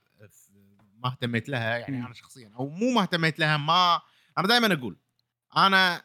[1.05, 2.07] ما اهتميت لها يعني مم.
[2.07, 4.01] أنا شخصيا أو مو ما اهتميت لها ما
[4.39, 4.97] أنا دائما أقول
[5.57, 6.03] أنا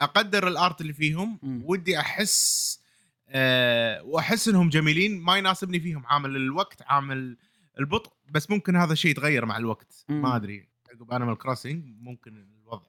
[0.00, 1.62] أقدر ال art اللي فيهم مم.
[1.64, 2.80] ودي أحس
[3.28, 7.36] أه وأحس إنهم جميلين ما يناسبني فيهم عامل الوقت عامل
[7.78, 10.22] البطء بس ممكن هذا الشيء يتغير مع الوقت مم.
[10.22, 12.86] ما أدري عقب Animal Crossing ممكن الوضع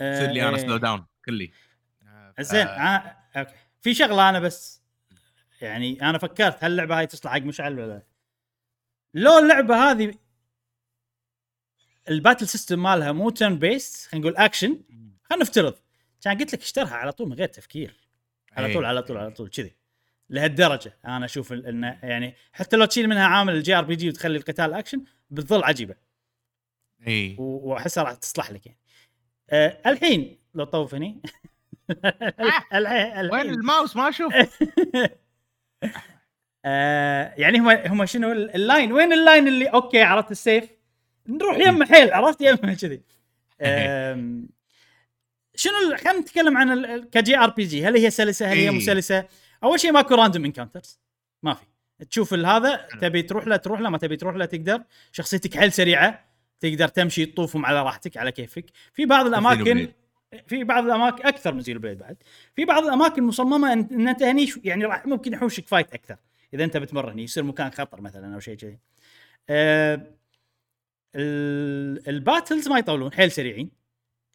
[0.00, 0.62] آه، يصير لي أنا إيه.
[0.62, 1.52] slow down كلي
[2.02, 4.82] آه، زين آه، okay في شغلة أنا بس
[5.60, 8.02] يعني أنا فكرت هل اللعبة هاي تصلح حق مشعل ولا لا؟
[9.14, 10.14] لو اللعبة هذه
[12.08, 14.80] ال battle system مالها مو turn-based خلينا نقول اكشن
[15.24, 15.74] خلينا نفترض
[16.20, 18.08] كان قلت لك اشترها على طول من غير تفكير
[18.52, 18.74] على إيه.
[18.74, 19.76] طول على طول على طول كذي
[20.30, 25.02] لهالدرجة أنا أشوف إنه يعني حتى لو تشيل منها عامل ال JRPG وتخلي القتال اكشن
[25.30, 25.94] بتظل عجيبة.
[27.08, 27.36] إي.
[27.38, 28.78] وأحسها راح تصلح لك يعني.
[29.50, 31.22] أه الحين لو طوف هني
[32.74, 33.30] الحين.
[33.32, 34.32] وين الماوس؟ ما أشوف.
[36.64, 40.36] آه يعني هم هم شنو ال- ال line؟ وين ال line اللي okay عرفت ال
[40.36, 40.64] save؟
[41.28, 43.02] نروح يمه حيل عرفت يمه كذي.
[45.54, 47.86] شنو خلينا نتكلم عن ك JRPG.
[47.86, 48.84] هل هي سلسة؟ هل هي مو إيه.
[48.86, 49.24] سلسة؟
[49.64, 51.00] أول شيء ماكو random encounters
[51.42, 51.64] ما في.
[52.10, 54.82] تشوف هذا تبي تروح له تروح له ما تبي تروح له تقدر.
[55.12, 56.24] شخصيتك حيل سريعة
[56.60, 58.64] تقدر تمشي تطوفهم على راحتك على كيفك.
[58.92, 59.88] في بعض الاماكن.
[60.46, 62.16] في بعض الاماكن أكثر من Xenoblade بعد.
[62.56, 66.16] في بعض الأماكن مصممة ان, إن أنت هني يعني راح ممكن يحوشك fight أكثر.
[66.54, 68.78] إذا أنت بتمر هني يصير مكان خطر مثلا أو شيء كذي.
[71.14, 73.70] ال- ال battles ما يطولون حيل سريعين.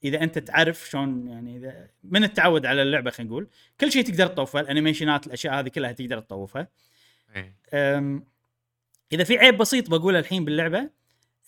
[0.04, 3.47] إذا أنت تعرف شلون يعني إذا من التعود على اللعبة خلينا نقول
[3.80, 6.68] كل شيء تقدر تطوفه ال animation ات الأشياء هذه كلها تقدر تطوفها
[7.36, 7.56] إيه.
[9.14, 10.89] إذا في عيب بسيط بقوله الحين باللعبة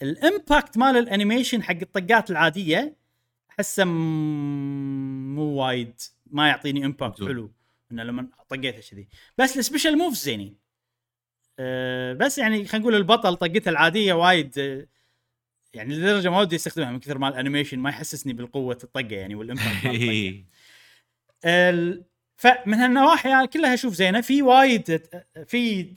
[0.01, 2.95] ال impact مال ال animation حق الطقات العادية
[3.49, 7.23] احسه مو وايد ما يعطيني impact.
[7.23, 7.51] حلو
[7.91, 10.57] إنه لما طقيته كذي بس ال special moves زينين
[11.59, 14.87] أه بس يعني خلينا نقول البطل طقته العادية وايد
[15.73, 19.35] يعني لدرجة ما ودي أستخدمها من كثر ما ال animation ما يحسسني بالقوة الطقة يعني
[19.35, 19.85] وال impact.
[21.45, 22.03] ال...
[22.37, 24.21] فمن هالنواحي يعني كلها أشوف زينة.
[24.21, 25.01] في وايد
[25.47, 25.93] في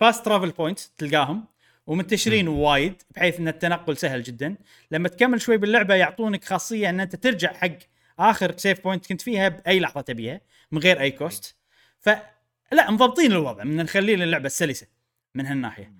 [0.00, 1.44] fast travel point تلقاهم
[1.86, 4.56] ومنتشرين وايد بحيث إن التنقل سهل جدا.
[4.90, 7.78] لما تكمل شوي باللعبة يعطونك خاصية إن أنت ترجع حق
[8.18, 10.40] آخر save point كنت فيها بأي لحظة تبيها
[10.72, 11.56] من غير أي cost
[11.98, 14.86] فلا مضبطين الوضع من نخلي اللعبه سلسة
[15.34, 15.92] من هالناحية.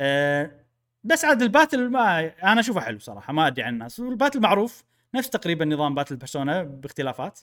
[0.00, 0.61] أه
[1.04, 4.00] بس عاد ال battle ما أنا أشوفه حلو صراحة ما أدري عن الناس.
[4.00, 4.84] وال battle معروف
[5.14, 7.40] نفس تقريبا نظام battle Persona باختلافات.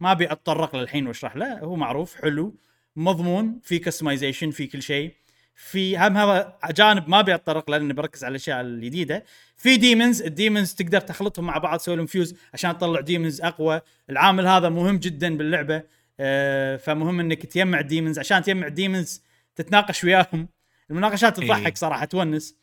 [0.00, 2.54] ما أبي أتطرق له الحين وأشرح له هو معروف حلو
[2.96, 5.12] مضمون في customization في كل شيء.
[5.54, 9.24] في هم هذا جانب ما أبي أتطرق له لأني بركز على الأشياء الجديدة.
[9.56, 13.80] في demons ال demons تقدر تخلطهم مع بعض تسوي لهم فيوز عشان تطلع demons أقوى.
[14.10, 15.82] العامل هذا مهم جدا باللعبة
[16.20, 19.22] آه فمهم إنك تجمع demons عشان تجمع demons
[19.54, 20.48] تتناقش وياهم.
[20.90, 21.46] المناقشات إيه.
[21.46, 22.61] تضحك صراحة تونس.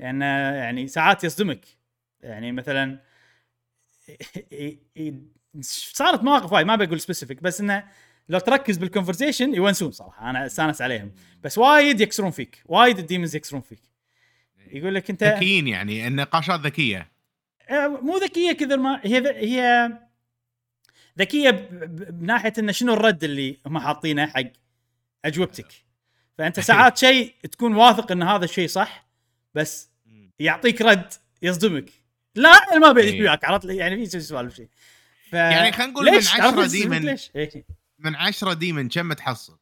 [0.00, 0.20] لأن
[0.56, 1.64] يعني ساعات يصدمك.
[2.20, 2.98] يعني مثلا
[5.60, 7.84] صارت مواقف وايد ما بقول specific بس انه
[8.28, 13.03] لو تركز بال conversation يونسون صراحة أنا استانس عليهم بس وايد يكسرون فيك وايد ال
[13.03, 13.80] demons يكسرون فيك
[14.70, 17.10] يقول لك انت ذكيين يعني النقاشات ذكيه
[18.02, 19.90] مو ذكيه كثر ما هي هي
[21.18, 21.50] ذكيه
[22.10, 24.42] بناحيه انه شنو الرد اللي هم حاطينه حق
[25.24, 25.72] اجوبتك
[26.38, 29.06] فانت ساعات شيء تكون واثق ان هذا الشيء صح
[29.54, 29.89] بس
[30.40, 31.12] يعطيك رد
[31.42, 31.90] يصدمك
[32.34, 33.20] لا أنا ما بيعيش إيه.
[33.20, 34.68] وياك عرفت يعني في سوالف شيء
[35.30, 35.32] ف...
[35.32, 37.04] يعني خلينا نقول؟ من تعرف عشرة يصدمك ديمن.
[37.04, 37.66] ليش؟ إيه.
[37.98, 39.58] من عشرة ديمن كم تحصل؟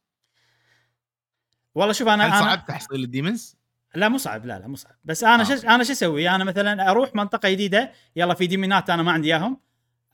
[1.75, 3.55] والله شوف أنا هل أنا صعب تحصيل ال demons؟
[3.95, 5.43] لا مو صعب لا لا مو صعب بس أنا آه.
[5.55, 9.11] شو أنا شو أسوي أنا مثلا أروح منطقة جديدة يلا في demon ات أنا ما
[9.11, 9.57] عندي إياهم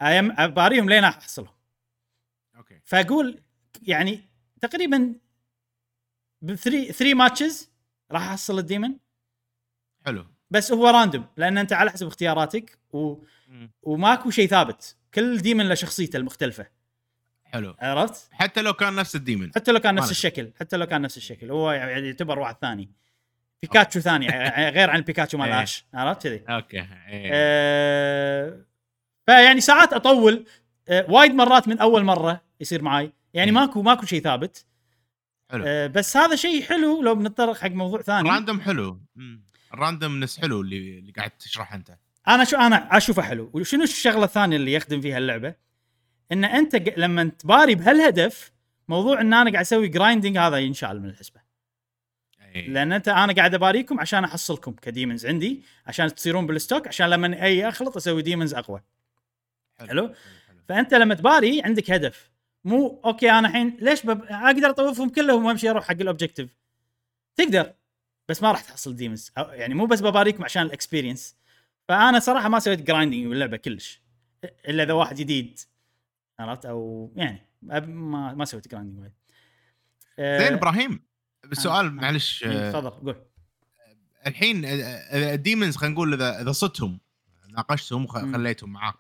[0.02, 1.56] أيم- اباريهم لين أحصلهم
[2.58, 3.44] okay فأقول
[3.82, 4.22] يعني
[4.62, 5.16] تقريبا
[6.42, 7.70] ب 3 3 matches
[8.12, 8.98] راح أحصل ال demon
[10.06, 10.26] حلو
[10.56, 13.16] بس هو random لأن أنت على حسب اختياراتك و...
[13.84, 14.96] وماكو شيء ثابت.
[15.14, 16.68] كل demon له شخصيته المختلفة.
[17.44, 17.76] حلو.
[17.80, 19.52] عرفت؟ حتى لو كان نفس ال demon.
[19.56, 20.12] حتى لو كان نفس.
[20.12, 21.52] الشكل حتى لو كان نفس الشكل.
[21.52, 22.92] هو يعني يعتبر واحد ثاني.
[23.62, 24.28] بيكاتشو ثاني
[24.70, 25.64] غير عن البيكاتشو مال إيه.
[25.64, 25.86] آش.
[25.94, 26.78] عرفت كذي؟ okay.
[26.80, 27.30] إيه.
[27.34, 28.66] آه،
[29.26, 30.46] فيعني ساعات أطول.
[30.90, 33.12] آه، وايد مرات من أول مرة يصير معاي.
[33.34, 33.52] يعني.
[33.52, 34.66] ماكو ماكو شيء ثابت.
[35.52, 35.64] حلو.
[35.68, 38.30] آه، بس هذا شيء حلو لو بنتطرق حق موضوع ثاني.
[38.30, 39.02] ال random حلو.
[39.16, 39.45] مم.
[39.76, 41.98] ال randomness حلو اللي اللي قاعد تشرحه أنت.
[42.28, 43.52] أنا شو أنا أشوفه حلو.
[43.54, 45.56] وشنو الشغلة الثانية اللي يخدم فيها اللعبة؟
[46.32, 48.52] إن أنت لما تباري بهالهدف
[48.88, 51.42] موضوع إن أنا قاعد أسوي grinding هذا ينشال من الحسبة.
[52.42, 52.70] إيه.
[52.70, 57.10] لأن أنت أنا قاعد أباريكم عشان أحصلكم ك demons عندي عشان تصيرون بال stock عشان
[57.10, 58.82] لما أي أخلط أسوي demons أقوى.
[59.78, 59.88] حلو.
[59.88, 60.14] حلو.
[60.70, 62.32] فأنت لما تباري عندك هدف.
[62.64, 64.24] مو okay أنا الحين ليش بب...
[64.24, 66.56] أقدر أطوفهم كلهم وأمشي أروح حق ال objective
[67.36, 67.74] تقدر.
[68.30, 71.36] بس ما راح تحصل demons أو- يعني مو بس بباريكم عشان ال experience
[71.88, 74.02] فأنا صراحة ما سويت grinding باللعبة كلش.
[74.68, 75.60] إلا إذا واحد جديد.
[76.40, 79.12] عرفت؟ أو يعني ما ما سويت grinding وايد
[80.20, 81.06] آه، زين إبراهيم
[81.52, 81.90] السؤال آه.
[81.90, 83.26] معلش إيه، آه، تفضل قول.
[84.28, 87.00] الحين آه، آه، ال demons خلينا نقول اذا إذا صدتهم
[87.50, 88.96] ناقشتهم وخليتهم معاك.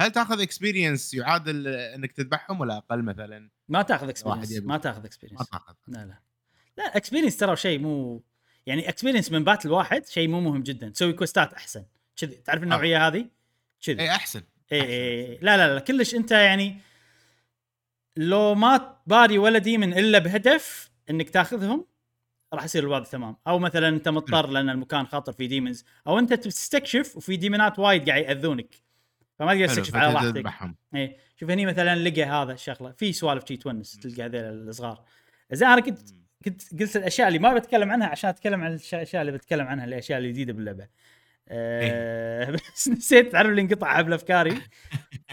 [0.00, 5.06] هل تأخذ experience يعادل إنك تذبحهم ولا أقل مثلا؟ ما تأخذ experience ما تأخذ ما
[5.06, 5.74] experience تأخذ.
[5.88, 6.20] لا لا.
[6.78, 8.22] لا experience ترى شيء مو
[8.66, 10.88] يعني experience من battle واحد شيء مو مهم جدا.
[10.88, 11.84] تسوي quest ات أحسن.
[12.16, 12.34] كذي.
[12.34, 13.26] تعرف النوعية هذه؟
[13.86, 14.00] كذي.
[14.00, 14.42] اي أحسن.
[14.72, 14.82] اي.
[14.82, 16.76] اي لا لا لا كلش أنت يعني
[18.16, 21.86] لو ما تباري ولا demon إلا بهدف إنك تاخذهم
[22.52, 23.36] راح يصير الوضع تمام.
[23.46, 27.78] أو مثلا أنت مضطر لأن المكان خاطر فيه demons أو أنت تستكشف وفي demon ات
[27.78, 28.74] وايد قاعد يأذونك.
[29.38, 30.74] فما تقدر تستكشف على راحتك.
[30.94, 31.16] إيه.
[31.36, 32.92] شوف هني مثلا لقى هذا الشغلة.
[32.92, 35.04] في سوالف شي تونس تلقى هذول الصغار
[35.52, 35.98] زين أنا كنت
[36.44, 40.18] كنت قلت الأشياء اللي ما بتكلم عنها عشان أتكلم عن الاشياء اللي بتكلم عنها الأشياء
[40.18, 40.88] الجديده باللعبة.
[41.48, 44.60] أه بس نسيت تعرف اللي انقطع حبل أفكاري؟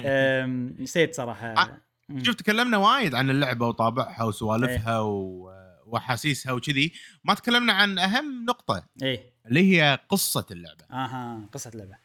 [0.84, 1.47] نسيت صراحة.
[1.47, 1.79] آه،.
[2.23, 5.51] شوف تكلمنا وايد عن اللعبة وطابعها وسوالفها و...
[5.85, 6.93] وأحاسيسها وكذي.
[7.23, 8.84] ما تكلمنا عن أهم نقطة.
[9.01, 9.34] إيه.
[9.45, 10.85] اللي هي قصة اللعبة.
[10.91, 11.95] آها قصة اللعبة.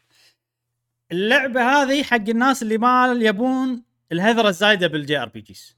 [1.13, 5.77] اللعبة هذه حق الناس اللي ما يبون الهذرة الزايدة بال JRPGs.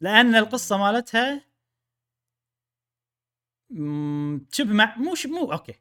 [0.00, 1.51] لأن القصة مالتها
[3.72, 5.74] مم، شبه مع مو ش- مو okay.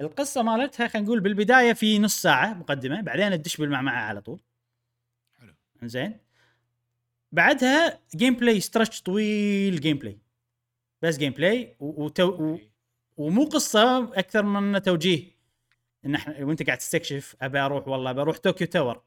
[0.00, 4.40] القصة مالتها خلينا نقول بالبداية في نص ساعة مقدمة بعدين تدش بالمعمعه على طول.
[5.40, 5.54] حلو.
[5.82, 6.18] زين
[7.32, 10.18] بعدها gameplay stretch طويل gameplay
[11.02, 12.58] بس gameplay وتو و-
[13.16, 15.38] ومو قصة أكثر من توجيه.
[16.06, 19.02] إن إحنا وأنت قاعد تستكشف أبي أروح والله بروح طوكيو tower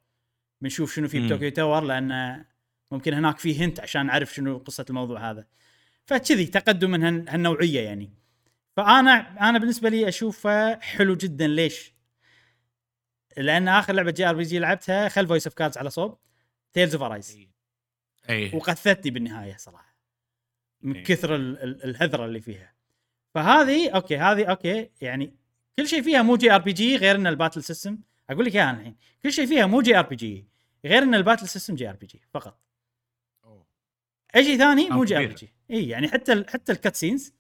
[0.62, 1.28] بنشوف شنو في.
[1.28, 2.46] بطوكيو tower لأن
[2.92, 5.46] ممكن هناك في hint عشان نعرف شنو قصة الموضوع هذا.
[6.06, 8.14] فكذي تقدم من هال- هالنوعية يعني.
[8.78, 9.12] فانا
[9.50, 11.48] أنا بالنسبة لي أشوفه حلو جدا.
[11.48, 11.94] ليش؟
[13.38, 16.18] لأن آخر لعبة JRPG لعبتها خل Voice of Cards على صوب.
[16.74, 17.38] Tales of Arise
[18.30, 19.96] اي وقثتني بالنهاية صراحة.
[20.82, 21.04] من إيه.
[21.04, 22.74] كثر ال- ال- الهذرة اللي فيها.
[23.36, 25.36] فهذه okay هذه okay يعني
[25.78, 27.98] كل شيء فيها مو JRPG غير إن ال battle system.
[28.30, 28.96] أقول لك إياها الحين.
[29.24, 30.48] كل شيء فيها مو JRPG
[30.86, 32.60] غير إن ال battle system JRPG فقط.
[33.44, 33.66] أوه.
[34.36, 35.54] أي شيء ثاني مو JRPG.
[35.72, 37.34] إي يعني حتى ال حتى ال cutscenes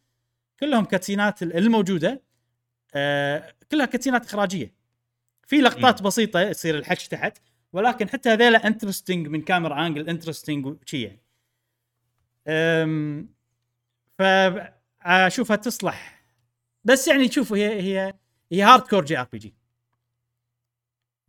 [0.59, 2.21] كلهم cutscene ات ال- الموجودة
[2.95, 4.73] آه كلها cutscene ات إخراجية.
[5.47, 7.37] في لقطات بسيطة يصير الحكي تحت
[7.73, 11.21] ولكن حتى هذيلا interesting من camera angle interesting وشي يعني.
[12.47, 13.29] أم،
[14.19, 16.23] فاشوفها تصلح.
[16.83, 18.13] بس يعني شوف هي هي
[18.51, 19.53] هي هارد كور جي آر بي جي.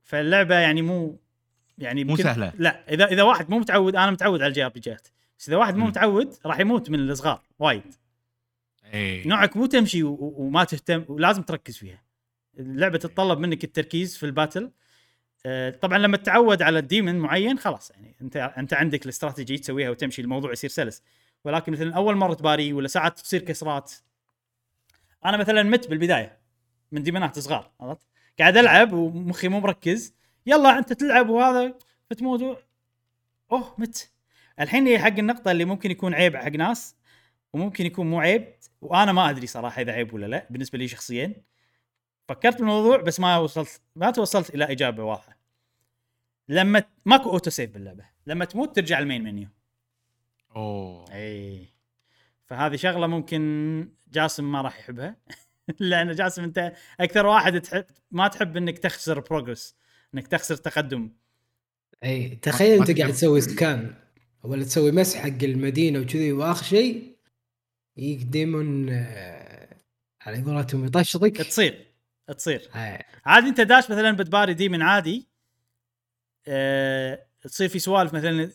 [0.02, 1.20] فاللعبة يعني مو
[1.78, 2.52] يعني مو سهلة.
[2.58, 5.08] لا إذا إذا واحد مو متعود أنا متعود على ال JRPG ات.
[5.42, 5.86] بس إذا واحد مو.
[5.86, 7.94] متعود راح يموت من الصغار وايد.
[8.94, 9.24] إي.
[9.24, 12.02] نوعك مو تمشي وما تهتم ولازم تركز فيها.
[12.58, 14.70] اللعبة تتطلب منك التركيز في ال battle.
[15.46, 19.90] آه، طبعا لما تتعود على ال demon معين خلاص يعني أنت أنت عندك الاستراتيجي تسويها
[19.90, 21.02] وتمشي الموضوع يصير سلس.
[21.44, 23.92] ولكن مثلا أول مرة تباري ولا ساعات تصير كسرات.
[25.24, 26.38] أنا مثلا مت بالبداية
[26.92, 28.06] من ديمنات صغار عرفت؟
[28.38, 30.14] قاعد ألعب ومخي مو مركز.
[30.46, 31.74] يلا أنت تلعب وهذا
[32.10, 32.58] فتموت
[33.52, 34.12] أوه مت.
[34.60, 36.96] الحين هي حق النقطة اللي ممكن يكون عيب حق ناس
[37.52, 41.42] وممكن يكون مو عيب وأنا ما أدري صراحة إذا عيب ولا لا بالنسبة لي شخصيا.
[42.28, 45.38] فكرت بالموضوع بس ما وصلت ما توصلت إلى إجابة واضحة.
[46.48, 48.04] لما ماكو auto save باللعبة.
[48.26, 49.48] لما تموت ترجع ال main menu
[50.56, 51.12] أوه.
[51.12, 51.68] إي.
[52.46, 55.16] فهذه شغلة ممكن جاسم ما راح يحبها.
[55.80, 59.76] لأن جاسم أنت أكثر واحد تحب ما تحب إنك تخسر progress
[60.14, 61.10] إنك تخسر تقدم.
[62.04, 63.12] إي تخيل أنت قاعد.
[63.12, 64.01] تسوي scan
[64.42, 67.16] ولا تسوي مسح حق المدينة وكذي وآخر شيء
[67.96, 69.76] يجيك demon آه،
[70.22, 71.92] على قولتهم يطشطك تصير
[72.36, 72.70] تصير.
[72.74, 75.28] آه، عادي أنت داش مثلا بتباري demon عادي
[76.46, 78.50] أه تصير في سوالف مثلا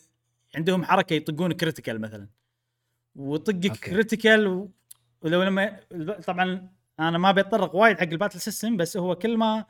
[0.54, 2.28] عندهم حركة يطقون critical مثلا.
[3.14, 3.90] وطقك okay.
[3.90, 4.70] critical و...
[5.22, 5.80] ولو لما
[6.26, 6.70] طبعا
[7.00, 9.64] أنا ما بيتطرق وايد حق ال battle system بس هو كل ما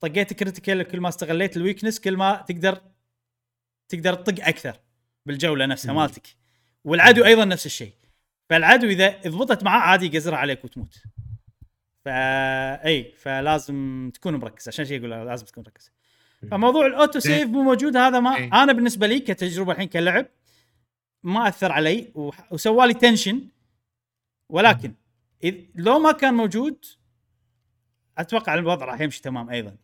[0.00, 2.80] طقيت critical كل ما استغليت ال weakness كل ما تقدر
[3.88, 4.80] تقدر تطق أكثر.
[5.26, 5.92] بالجولة نفسها.
[5.92, 6.26] مالتك.
[6.84, 7.92] والعدو أيضا نفس الشيء.
[8.50, 11.02] فالعدو إذا ضبطت معاه عادي يقزرها عليك وتموت.
[12.04, 14.68] فا إي فلازم تكون مركز.
[14.68, 15.90] عشان شيء يقول لازم تكون مركز.
[16.50, 17.18] فموضوع ال auto.
[17.18, 18.36] save مو موجود هذا ما.
[18.62, 20.26] أنا بالنسبة لي كتجربة الحين كلعب
[21.22, 23.48] ما أثر علي وح- وسوالي tension.
[24.48, 24.94] ولكن
[25.44, 26.84] إذ لو ما كان موجود
[28.18, 29.76] أتوقع الوضع راح يمشي تمام أيضا.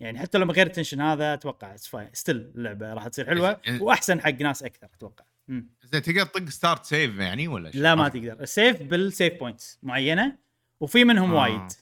[0.00, 1.76] يعني حتى لو من غير ال tension هذا أتوقع
[2.12, 3.82] still اللعبة راح تصير حلوة إيه.
[3.82, 5.24] وأحسن حق ناس أكثر أتوقع.
[5.92, 10.36] زين تقدر تطق ستارت سيف يعني ولا؟ لا ما تقدر السيف بالسيف بوينتس معينة
[10.80, 11.40] وفي منهم آه.
[11.40, 11.72] وايد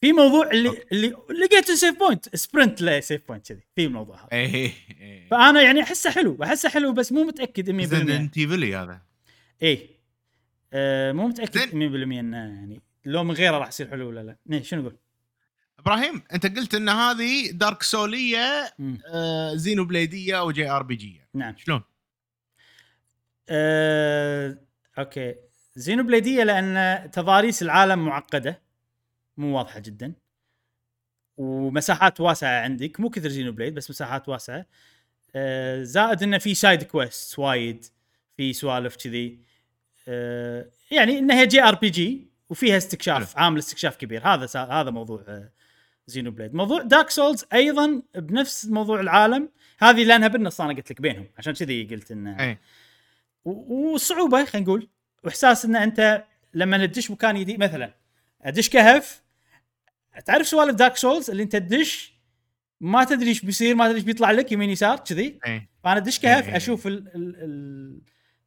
[0.00, 0.82] في موضوع اللي أوكي.
[0.92, 5.82] اللي لقيت السيف بوينت سبرنت لسيف بوينت كذي في الموضوع هذا اي اي فأنا يعني
[5.82, 9.02] أحسه حلو أحسه حلو بس مو متأكد 100% زين فيلي هذا
[9.62, 9.90] اي
[10.72, 12.12] آه مو متأكد 100% زين.
[12.12, 14.96] إنه يعني لو من غيره راح يصير حلو ولا لا إيه شنو نقول؟
[15.86, 18.74] إبراهيم أنت قلت إن هذه دارك سوليه.
[19.06, 21.56] آه Xenoblade ية أو JRPG نعم.
[21.56, 21.82] شلون؟
[23.48, 24.58] أه...
[24.98, 25.34] okay.
[25.74, 28.62] Xenoblade ية لأن تضاريس العالم معقدة
[29.36, 30.12] مو واضحة جدا.
[31.36, 34.66] ومساحات واسعة عندك مو كثر Xenoblade بس مساحات واسعة.
[35.34, 35.82] أه...
[35.82, 37.84] زائد إنه في side quest وايد
[38.36, 39.40] في سوالف كذي.
[40.08, 40.70] أه...
[40.90, 44.28] يعني إنها JRPG وفيها استكشاف عامل استكشاف كبير.
[44.28, 44.60] هذا سا...
[44.60, 45.56] هذا موضوع أه...
[46.06, 49.48] Xenoblade موضوع Dark Souls أيضا بنفس موضوع العالم.
[49.78, 52.58] هذه لأنها بالنص أنا قلت لك بينهم عشان كذي قلت إنه إي.
[53.44, 54.88] و- والصعوبه خلينا نقول
[55.24, 56.24] وإحساس إن أنت
[56.54, 57.94] لما تدش مكان جديد مثلا
[58.42, 59.22] أدش كهف
[60.26, 62.16] تعرف سوالف Dark Souls اللي أنت تدش
[62.80, 65.38] ما تدري إيش بيصير ما تدري إيش بيطلع لك يمين يسار كذي.
[65.84, 66.56] فأنا أدش كهف إيه.
[66.56, 66.82] أشوف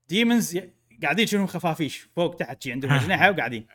[0.10, 0.60] ال demons
[1.04, 3.66] قاعدين شنو خفافيش فوق تحت شي عندهم أجنحة وقاعدين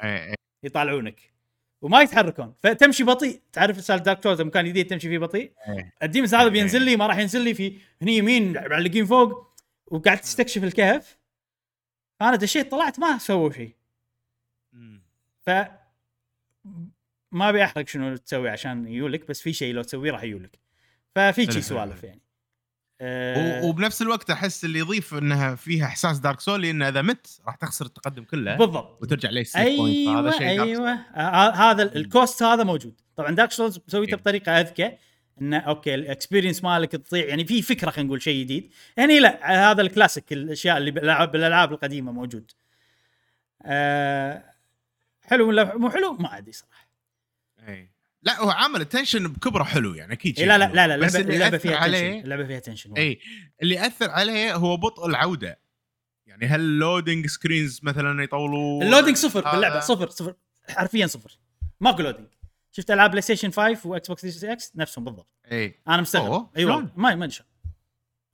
[0.62, 1.33] يطالعونك.
[1.82, 2.54] وما يتحركون.
[2.62, 3.40] فتمشي بطيء.
[3.52, 5.52] تعرف سالفه Dark Souls مكان جديد تمشي فيه بطيء.
[5.68, 5.94] إيه.
[6.02, 6.50] ال demons هذا إيه.
[6.50, 9.54] بينزل لي ما راح ينزل لي في هني يمين معلقين فوق
[9.86, 11.18] وقاعد تستكشف الكهف.
[12.22, 13.74] أنا دشيت طلعت ما سووا شيء.
[15.40, 15.50] ف
[17.32, 20.58] ما أبي أحرق شنو تسوي عشان يولك بس في شيء لو تسويه راح يولك
[21.14, 22.04] ففي شي حلو، سوالف.
[22.04, 22.20] يعني.
[23.00, 23.64] أه.
[23.64, 27.86] وبنفس الوقت أحس اللي يضيف إنها فيها إحساس Dark Souls انه إذا مت راح تخسر
[27.86, 29.02] التقدم كله بالضبط.
[29.02, 30.62] وترجع لي أيوه فهذا شيء.
[30.62, 30.90] أيوه.
[30.92, 33.00] آه، هذا ال- ال cost هذا موجود.
[33.16, 34.16] طبعا Dark Souls مسويته.
[34.16, 34.92] بطريقة أذكى
[35.40, 38.70] إنه okay ال experience مالك تضيع يعني في فكرة خلينا نقول شيء جديد.
[38.98, 42.50] هني لا هذا الكلاسيك الأشياء اللي بالالعاب بالألعاب القديمة موجود.
[43.62, 44.44] آه
[45.22, 46.88] حلو ولا مو حلو؟ ما أدري صراحة.
[47.68, 47.93] اي
[48.24, 50.70] لا هو عامل ال tension بكبره حلو يعني أكيد إيه لا لا.
[50.74, 53.20] لا لا بس اللعبه, اللي اللعبه فيها عليه tension اللعبه فيها tension اي
[53.62, 55.60] اللي أثر عليه هو بطء العودة.
[56.26, 60.34] يعني هل ال loading screens مثلا يطولوا؟ ال loading صفر باللعبة صفر صفر.
[60.68, 61.38] حرفيا صفر.
[61.80, 62.26] ماكو loading
[62.72, 65.28] شفت ألعاب PlayStation 5 و Xbox Series X نفسهم بالضبط.
[65.52, 66.32] اي أنا مستغرب.
[66.32, 67.48] أوه، اي والله شلون؟ ما ما أدري شلون.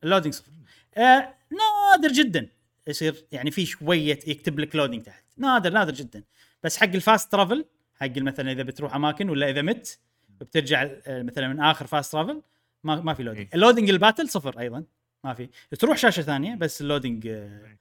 [0.04, 0.50] ال loading صفر.
[0.96, 2.48] آه نادر جدا
[2.86, 5.24] يصير يعني في شوية يكتب لك loading تحت.
[5.36, 6.24] نادر نادر جدا.
[6.62, 7.64] بس حق ال fast travel
[8.00, 9.98] حق مثلا إذا بتروح أماكن ولا إذا مت
[10.28, 12.42] بترجع آه، مثلا من آخر fast travel
[12.84, 13.50] ما ما في loading إيه.
[13.54, 14.84] ال loading ال battle صفر أيضا
[15.24, 15.48] ما في.
[15.78, 17.78] تروح شاشة ثانية بس ال loading آه،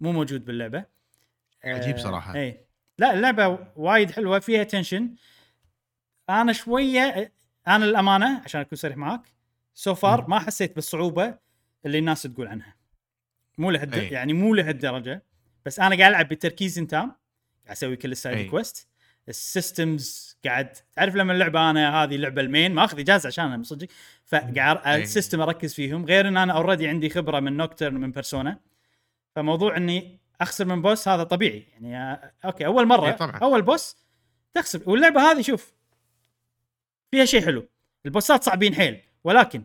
[0.00, 0.84] مو موجود باللعبة.
[1.64, 2.34] عجيب آه، صراحة.
[2.34, 2.64] اي
[2.98, 5.14] لا اللعبة وايد حلوة فيها tension
[6.30, 7.32] أنا شوية
[7.68, 9.22] أنا الأمانة عشان أكون صريح معاك
[9.74, 11.38] so far ما حسيت بالصعوبة
[11.86, 12.76] اللي الناس تقول عنها.
[13.58, 14.08] مو لهد أي.
[14.08, 15.22] يعني مو لهالدرجة
[15.66, 17.16] بس أنا قاعد ألعب بتركيز تام قاعد
[17.68, 18.50] أسوي كل ال side.
[18.50, 18.91] quest
[19.28, 23.62] ال systems قاعد تعرف لما اللعبة أنا هذه اللعبة ال main ماخذ إجازة عشانها من
[23.62, 23.88] صدق؟
[24.24, 25.00] فقاعد.
[25.00, 28.58] ال system أركز فيهم غير إن أنا already عندي خبرة من Nocturne من Persona
[29.36, 31.64] فموضوع إني أخسر من boss هذا طبيعي.
[31.72, 33.38] يعني آه، أوكي أول مرة طبعاً.
[33.38, 33.96] أول boss
[34.54, 34.80] تخسر.
[34.86, 35.72] واللعبة هذه شوف
[37.10, 37.68] فيها شيء حلو.
[38.06, 39.64] البوسات صعبين حيل ولكن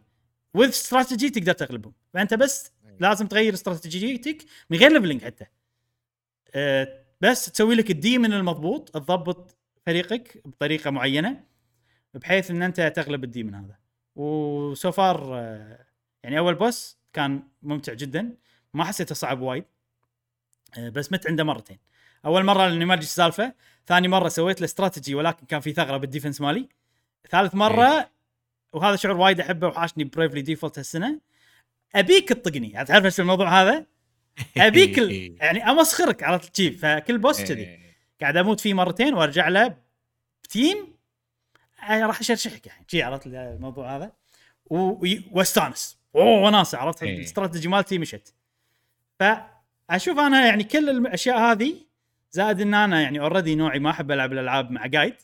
[0.54, 1.94] with strategy تقدر تغلبهم.
[2.14, 5.46] فأنت بس لازم تغير استراتيجيتك من غير leveling حتى.
[6.56, 11.44] أه بس تسوي لك ال demon المضبوط تضبط فريقك بطريقة معينة
[12.14, 13.78] بحيث إن أنت تغلب ال demon هذا.
[14.16, 15.86] و so far أه
[16.24, 18.38] يعني أول boss كان ممتع جدا
[18.74, 19.64] ما حسيته صعب وايد
[20.78, 21.80] أه بس مت عنده مرتين.
[22.26, 23.54] أول مرة لأني ما أدري السالفه
[23.88, 26.70] ثاني مرة سويت له استراتيجي ولكن كان في ثغرة بال defense مالي.
[27.30, 28.10] ثالث مرة
[28.74, 31.20] وهذا شعور وايد أحبه وحاشني Bravely Default هالسنة.
[31.96, 33.86] أبيك تطقني تعرف إيش الموضوع هذا؟
[34.58, 35.36] ابيك ال...
[35.40, 37.62] يعني أمسخرك على كذي فكل boss كذي.
[37.62, 37.88] إيه.
[38.22, 39.78] قاعد أموت فيه مرتين وأرجع له
[40.44, 40.98] ب team
[41.90, 42.86] راح أشرشحك يعني.
[42.88, 44.12] شي عرفت الموضوع هذا؟
[44.66, 45.06] و...
[45.32, 46.00] وأستانس.
[46.16, 47.18] أوه وناسة عرفت؟ إيه.
[47.18, 48.34] الاستراتيجي مالتي مشت.
[49.20, 51.76] فأشوف أنا يعني كل الأشياء هذه
[52.32, 55.16] زائد إن أنا يعني already نوعي ما أحب ألعب الألعاب مع guide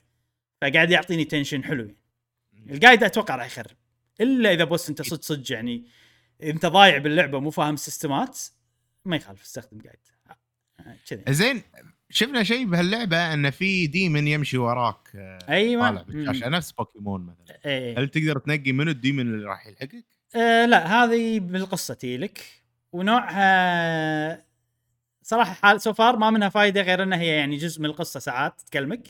[0.61, 2.73] فقاعد يعطيني tension حلو يعني.
[2.73, 3.77] ال guide أتوقع راح يخرب.
[4.22, 5.85] إلا إذا boss أنت صدق صدق يعني
[6.44, 8.40] أنت ضايع باللعبة مو فاهم السيستمات
[9.05, 9.99] ما يخالف استخدم guide
[10.80, 11.23] آه، كذي.
[11.30, 11.61] زين
[12.09, 15.09] شفنا شيء بهاللعبة أن في demon يمشي وراك
[15.49, 17.57] أيوه طالع بالشاشة نفس بوكيمون مثلا.
[17.65, 20.05] إيه هل تقدر تنقي منو ال demon اللي راح يلحقك؟
[20.35, 22.43] آه لا هذه بالقصة تيلك
[22.91, 24.45] ونوعها
[25.21, 28.61] صراحة حال so far ما منها فايدة غير إنها هي يعني جزء من القصة ساعات
[28.61, 29.07] تكلمك.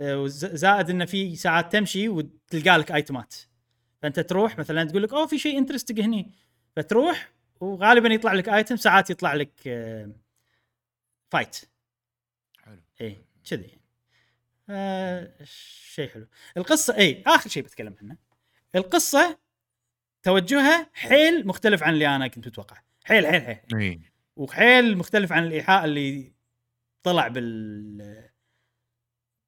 [0.00, 3.34] آه، زائد انه في ساعات تمشي وتلقى لك ايتمات
[4.02, 6.32] فأنت تروح مثلا تقول لك أوه في شيء interesting هني.
[6.76, 7.32] فتروح
[7.62, 10.10] وغالبا يطلع لك item ساعات يطلع لك آه،
[11.30, 11.56] fight
[12.62, 12.82] حلو.
[13.00, 13.62] إيه كذي.
[13.62, 13.82] يعني.
[14.70, 15.44] آه
[15.94, 16.26] شيء حلو.
[16.56, 18.16] القصة اي آخر شيء بتكلم عنه.
[18.74, 19.38] القصة
[20.22, 22.76] توجهها حيل مختلف عن اللي أنا كنت متوقع.
[23.04, 23.58] حيل حيل حيل.
[23.74, 24.00] اي
[24.36, 26.32] وحيل مختلف عن الإيحاء اللي
[27.02, 28.30] طلع بال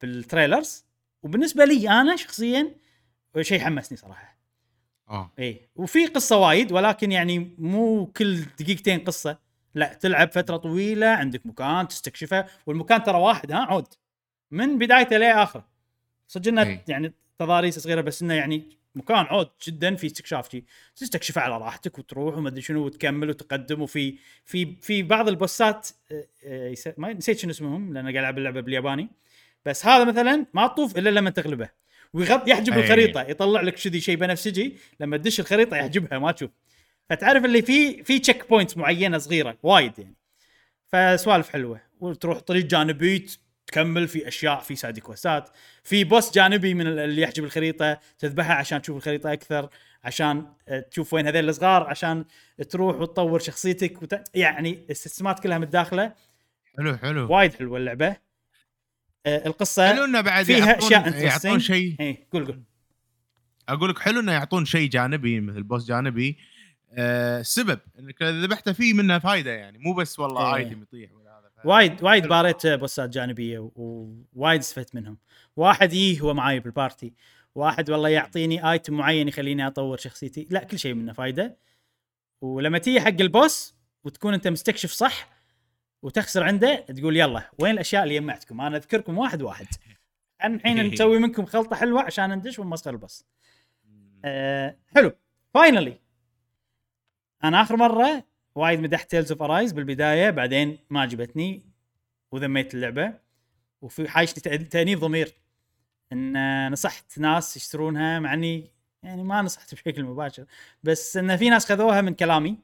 [0.00, 0.84] بال trailers
[1.22, 2.74] وبالنسبة لي أنا شخصيا
[3.40, 4.33] شيء حمسني صراحة.
[5.08, 5.30] آه.
[5.38, 9.38] اي وفي قصة وايد ولكن يعني مو كل دقيقتين قصة.
[9.74, 13.86] لا تلعب فترة طويلة عندك مكان تستكشفه والمكان ترى واحد ها عود.
[14.50, 15.66] من بدايته لاخره
[16.28, 16.84] صدق إنه إي.
[16.88, 20.64] يعني تضاريس صغيرة بس إنه يعني مكان عود جدا في استكشاف شي.
[20.96, 23.82] تستكشفه على راحتك وتروح وما أدري شنو وتكمل وتقدم.
[23.82, 28.60] وفي في في بعض البوسات آه، آه، ما نسيت شنو اسمهم لأن قاعد ألعب اللعبة
[28.60, 29.08] بالياباني.
[29.64, 31.83] بس هذا مثلا ما تطوف إلا لما تغلبه.
[32.14, 32.80] ويغط يحجب أي.
[32.80, 36.50] الخريطة يطلع لك كذي شيء بنفسجي لما تدش الخريطة يحجبها ما تشوف.
[37.10, 40.16] فتعرف اللي في في check points معينة صغيرة وايد يعني.
[40.86, 41.80] فسوالف حلوة.
[42.00, 43.26] وتروح طريق جانبي
[43.66, 45.50] تكمل في أشياء في side كويستات
[45.82, 49.68] في boss جانبي من اللي يحجب الخريطة تذبحها عشان تشوف الخريطة أكثر
[50.04, 52.24] عشان آه، تشوف وين هذول الصغار عشان
[52.70, 54.20] تروح وتطور شخصيتك وت...
[54.34, 56.12] يعني السيستمات كلها متداخلة.
[56.78, 57.32] حلو حلو.
[57.32, 58.16] وايد حلوة اللعبة.
[59.26, 61.60] القصة حلو إنه بعد فيها يعطون أشياء يعطون.
[61.60, 61.96] شيء.
[62.00, 62.62] إيه قول قول.
[63.68, 66.38] أقول لك حلو إنه يعطون شيء جانبي مثل boss جانبي.
[66.92, 70.66] آه سبب إنك إذا ذبحته فيه منه فايدة يعني مو بس والله إيه.
[70.66, 71.50] item يطيح ولا هذا.
[71.64, 75.18] وايد وايد حاربت بوسات جانبية ووايد استفدت منهم.
[75.56, 77.12] واحد يي هو معاي بال party.
[77.54, 80.46] واحد والله يعطيني item معين يخليني أطور شخصيتي.
[80.50, 81.56] لا كل شيء منه فايدة.
[82.40, 83.74] ولما تيجي حق ال boss
[84.04, 85.33] وتكون أنت مستكشف صح
[86.04, 89.66] وتخسر عنده تقول يلا وين الأشياء اللي جمعتكم أنا أذكركم واحد واحد.
[90.44, 93.26] الحين نسوي منكم خلطة حلوة عشان ندش ونمسخر ال boss
[94.24, 95.12] أه حلو.
[95.54, 95.98] finally
[97.44, 98.24] أنا آخر مرة
[98.54, 101.62] وايد مدحت Tales of Arise بالبداية بعدين ما عجبتني
[102.32, 103.14] وذميت اللعبة.
[103.82, 105.34] وفي حايشني تأنيب ضمير.
[106.12, 108.70] إن نصحت ناس يشترونها مع إني
[109.02, 110.44] يعني ما نصحت بشكل مباشر
[110.82, 112.58] بس إن في ناس خذوها من كلامي.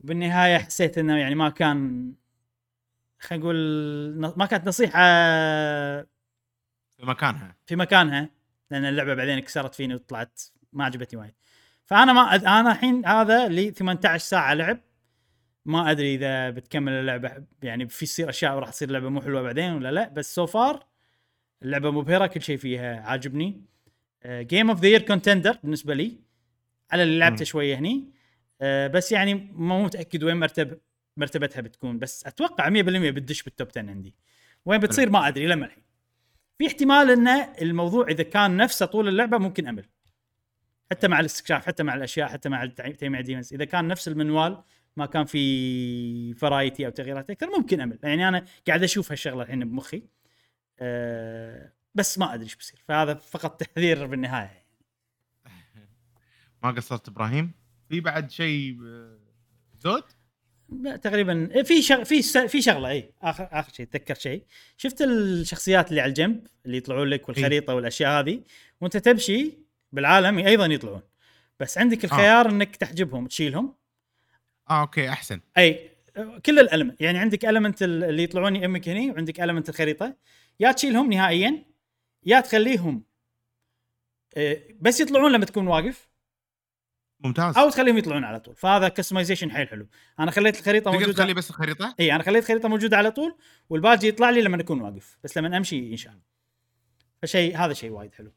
[0.00, 2.12] بالنهاية حسيت إنه يعني ما كان
[3.18, 5.00] خلينا نقول ما كانت نصيحة
[6.96, 7.56] في مكانها.
[7.66, 8.30] في مكانها
[8.70, 10.42] لأن اللعبة بعدين كسرت فيني وطلعت
[10.72, 11.34] ما عجبتني وايد.
[11.84, 12.44] فأنا ما أد...
[12.44, 14.80] أنا الحين هذا لي 18 ساعة لعب.
[15.64, 19.72] ما أدري إذا بتكمل اللعبة يعني في تصير أشياء وراح تصير اللعبه مو حلوة بعدين
[19.72, 20.86] ولا لا بس سو فار
[21.62, 23.64] اللعبة مبهرة كل شيء فيها عاجبني.
[24.26, 26.18] game of the year contender بالنسبة لي.
[26.90, 27.44] على اللي لعبته.
[27.44, 28.15] شوية هني.
[28.60, 30.78] آه، بس يعني مو متأكد وين مرتب
[31.16, 32.72] مرتبتها بتكون بس أتوقع 100%
[33.10, 34.14] بتدش بال top 10 عندي.
[34.64, 35.82] وين بتصير ما أدري لما الحين.
[36.58, 37.28] في احتمال إن
[37.62, 39.84] الموضوع إذا كان نفسه طول اللعبة ممكن أمل.
[40.90, 44.62] حتى مع الاستكشاف حتى مع الأشياء حتى مع تجميع demons إذا كان نفس المنوال
[44.96, 47.98] ما كان في variety أو تغييرات أكثر ممكن أمل.
[48.02, 50.02] يعني أنا قاعد أشوف هالشغلة الحين بمخي.
[50.80, 52.82] أه بس ما أدري إيش بيصير.
[52.88, 54.66] فهذا فقط تحذير بالنهاية.
[56.62, 59.18] ما قصرت إبراهيم؟ في بعد شيء آه،
[59.80, 60.04] زود؟
[60.68, 61.62] لا تقريبا.
[61.62, 62.04] في شغ...
[62.04, 62.38] في س...
[62.38, 64.42] في شغلة اي اخر آخر شيء تذكرت شيء.
[64.76, 68.40] شفت الشخصيات اللي على الجنب اللي يطلعون لك والخريطة والأشياء هذه؟
[68.80, 69.52] وأنت تمشي
[69.92, 71.02] بالعالم أيضا يطلعون.
[71.60, 73.74] بس عندك الخيار إنك تحجبهم تشيلهم
[74.70, 75.40] آه أوكي أحسن.
[75.58, 75.90] اي
[76.46, 80.16] كل ال element يعني عندك element اللي يطلعون يمك هني وعندك element الخريطة.
[80.60, 81.64] يا تشيلهم نهائيا
[82.26, 83.02] يا تخليهم
[84.36, 86.08] آه، بس يطلعون لما تكون واقف.
[87.20, 87.58] ممتاز.
[87.58, 88.56] أو تخليهم يطلعون على طول.
[88.56, 89.86] فهذا customization حيل حلو.
[90.20, 93.36] أنا خليت الخريطة تقدر موجودة تخلي بس الخريطة؟ إي أنا خليت خريطه موجودة على طول
[93.70, 95.18] والباقي يطلع لي لما أكون واقف.
[95.24, 96.20] بس لما أمشي ينشال
[97.22, 98.32] فشيء هذا شيء وايد حلو.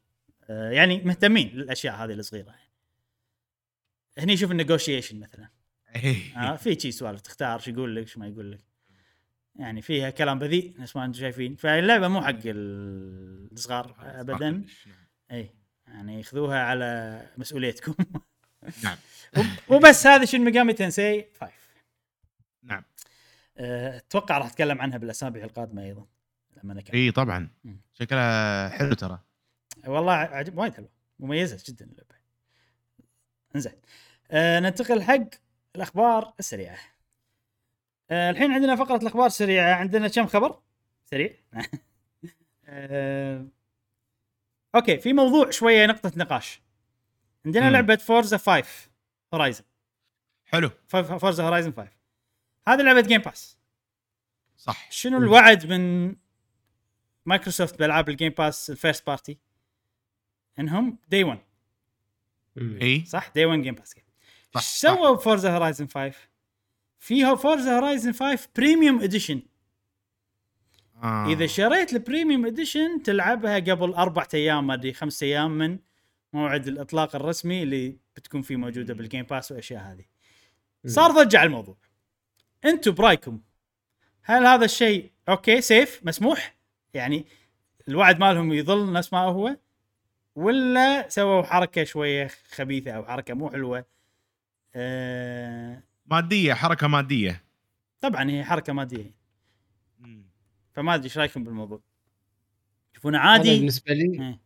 [0.49, 2.55] آه يعني مهتمين للأشياء هذه الصغيرة.
[4.17, 5.49] هني شوف ال negotiation مثلا.
[5.95, 6.37] إيه.
[6.37, 8.59] آه في شي سوالف تختار شو يقول لك شو ما يقول لك.
[9.55, 11.55] يعني فيها كلام بذيء نفس ما أنتم شايفين.
[11.55, 14.63] فاللعبة مو حق ال- الصغار ابدا.
[15.31, 15.49] إي
[15.87, 17.93] يعني خذوها على مسؤوليتكم.
[18.83, 18.97] نعم.
[19.69, 21.53] وبس هذا Shin Megami Tensei 5
[22.63, 22.83] نعم.
[23.57, 26.05] أه، أتوقع راح أتكلم عنها بالأسابيع القادمة أيضا
[26.63, 26.95] لما نكمل.
[26.95, 27.49] إي طبعا.
[27.93, 29.19] شكلها حلو ترى.
[29.87, 30.89] والله عجب وايد حلو.
[31.19, 32.15] مميزة جدا اللعبة.
[33.55, 33.73] إنزين.
[34.31, 35.29] أه ننتقل حق
[35.75, 36.77] الأخبار السريعة.
[38.09, 39.75] أه الحين عندنا فقرة الأخبار السريعة.
[39.75, 40.59] عندنا كم خبر؟
[41.05, 41.33] سريع.
[42.65, 43.47] أه
[44.75, 46.61] أوكي في موضوع شوية نقطة نقاش.
[47.45, 47.73] عندنا مم.
[47.73, 48.89] لعبة Forza 5
[49.33, 49.63] Horizon
[50.45, 50.69] حلو.
[50.87, 51.89] Forza Horizon 5
[52.67, 53.57] هذه لعبة Game Pass
[54.57, 54.91] صح.
[54.91, 56.15] شنو الوعد من
[57.25, 59.37] مايكروسوفت بألعاب ال Game Pass ال first party
[60.59, 61.39] إنهم day 1
[62.57, 63.05] إي.
[63.05, 63.97] صح؟ day 1 Game Pass صح،
[64.55, 64.65] إيش.
[64.65, 66.13] سووا ب Forza Horizon 5
[66.99, 69.41] فيها Forza Horizon 5 premium edition
[71.03, 71.27] آه.
[71.27, 75.79] إذا شريت ال premium edition تلعبها قبل أربع أيام ما أدري خمس أيام من
[76.33, 80.05] موعد الإطلاق الرسمي اللي بتكون فيه موجودة بال Game Pass والأشياء هذه.
[80.85, 81.77] صار ضجة على الموضوع.
[82.65, 83.41] أنتم برأيكم
[84.23, 86.55] هل هذا الشيء أوكي سيف مسموح؟
[86.93, 87.25] يعني
[87.87, 89.57] الوعد مالهم يظل نفس ما هو؟
[90.35, 93.85] ولا سووا حركة شوية خبيثة أو حركة مو حلوة؟
[94.75, 97.43] آه مادية حركة مادية.
[98.01, 99.15] طبعا هي حركة مادية.
[100.73, 101.81] فما أدري إيش رأيكم بالموضوع؟
[102.91, 103.57] تشوفونه عادي.
[103.57, 104.39] بالنسبة لي إيه.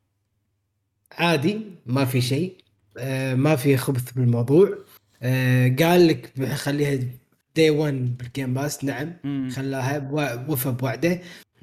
[1.17, 2.53] عادي ما في شيء
[2.97, 4.77] آه ما في خبث بالموضوع.
[5.21, 6.99] آه قال لك بخليها
[7.55, 9.13] day 1 بال Game Pass نعم.
[9.49, 10.11] خلاها
[10.49, 11.21] وفى بوعده.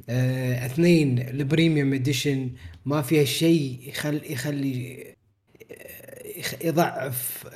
[0.08, 2.50] آه اثنين ال premium edition
[2.86, 5.06] ما فيها شيء يخلي يخلي
[6.36, 7.46] يخ- يضعف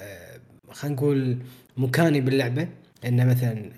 [0.70, 1.38] خلينا نقول
[1.76, 2.68] مكاني باللعبة.
[3.04, 3.70] إنه مثلا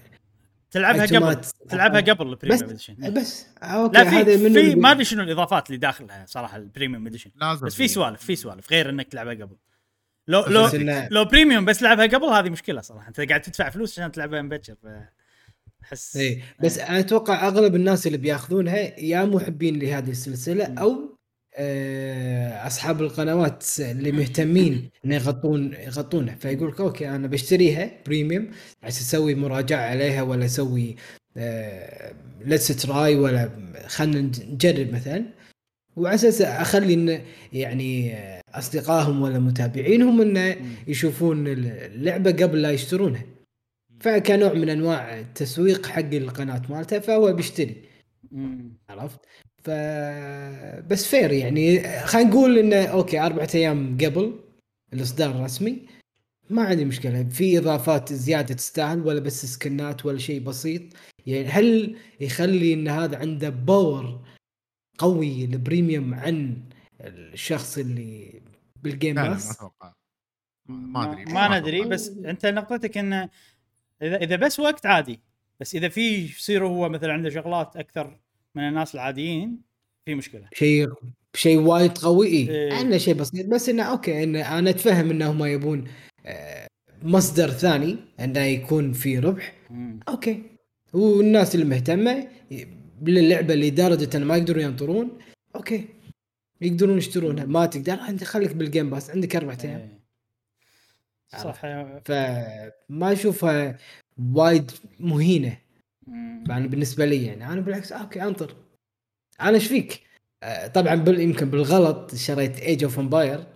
[0.76, 3.46] تلعبها قبل تلعبها قبل ال premium edition بس.
[3.62, 7.30] آه، أوكي لا في في ما أدري شنو الإضافات اللي داخلها صراحة ال premium edition
[7.36, 9.56] لازم بس في سوالف في سوالف غير إنك تلعبها قبل.
[10.28, 10.68] لو لو
[11.10, 13.08] لو premium بس لعبها قبل هذه مشكلة صراحة.
[13.08, 14.86] أنت قاعد تدفع فلوس عشان تلعبها مبكر ف-
[15.84, 20.74] احس اي بس أنا أتوقع أغلب الناس اللي بياخذونها يا محبين لهذه السلسلة.
[20.78, 21.15] أو
[22.66, 26.34] أصحاب القنوات اللي مهتمين إن يغطون يغطونها.
[26.34, 28.50] فيقول لك أوكي أنا بشتريها premium
[28.82, 30.96] عشان أسوي مراجعة عليها ولا أسوي
[32.44, 33.50] let's try ولا
[33.86, 35.24] خلينا نجرب مثلا.
[35.96, 37.22] وعلى أساس أخلي إن
[37.52, 40.56] يعني آه، أصدقائهم ولا متابعينهم انه.
[40.86, 43.24] يشوفون اللعبة قبل لا يشترونها.
[44.00, 47.82] فكنوع من أنواع التسويق حق القناة مالته فهو بيشتري.
[48.88, 49.20] عرفت؟
[49.66, 49.70] ف
[50.90, 51.82] بس fair يعني.
[52.00, 54.40] خلينا نقول انه أوكي أربعة أيام قبل
[54.92, 55.86] الإصدار الرسمي
[56.50, 57.24] ما عندي مشكلة.
[57.24, 60.82] في إضافات زيادة تستاهل ولا بس سكنات ولا شيء بسيط.
[61.26, 64.20] يعني هل يخلي إن هذا عنده power
[64.98, 66.62] قوي ال premium عن
[67.00, 68.42] الشخص اللي
[68.82, 69.92] بال Game لا ما Pass أتوقع.
[70.68, 71.24] ما أدري.
[71.24, 73.28] ما ندري بس أنت نقطتك انه
[74.02, 75.20] إذا إذا بس وقت عادي.
[75.60, 78.18] بس إذا في يصير هو مثلا عنده شغلات أكثر
[78.56, 79.62] من الناس العاديين
[80.06, 80.88] في مشكلة شيء
[81.34, 82.50] شيء وايد قوي إيه.
[82.50, 82.72] إيه.
[82.72, 85.84] عنده شيء بسيط بس إنه أوكي إنه أنا أتفهم انهم يبون
[86.26, 86.66] آه،
[87.02, 90.00] مصدر ثاني انه يكون في ربح مم.
[90.08, 90.42] أوكي
[90.92, 92.28] والناس اللي مهتمة
[93.00, 95.18] باللعبه لدرجه ان ما يقدرون ينطرون
[95.56, 95.88] أوكي
[96.60, 100.06] يقدرون يشترونها ما تقدر أنت خليك بال Game Pass عندك أربع أيام إيه.
[101.28, 101.60] صح
[102.04, 103.78] فما أشوفها
[104.34, 104.70] وايد
[105.00, 105.65] مهينة.
[106.48, 108.56] يعني بالنسبة لي يعني أنا بالعكس أوكي أنطر
[109.40, 110.00] أنا إيش فيك؟
[110.42, 113.46] آه، طبعا بال يمكن بالغلط شريت Age of Empires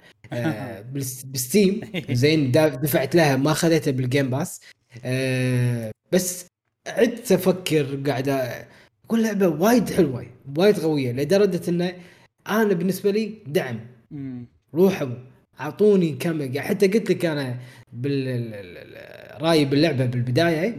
[1.25, 1.81] ب Steam
[2.11, 4.61] زين دا- دفعت لها ما اخذتها بال Game Pass
[5.05, 6.47] آه، بس
[6.87, 8.29] عدت أفكر قاعد
[9.05, 11.95] أقول لعبة وايد حلوة وايد قوية لدرجة إنه
[12.49, 13.81] أنا بالنسبة لي دعم.
[14.75, 15.09] روحوا
[15.61, 17.59] أعطوني كم يعني حتى قلت لك أنا
[17.93, 20.77] بالراي باللعبة بالبداية.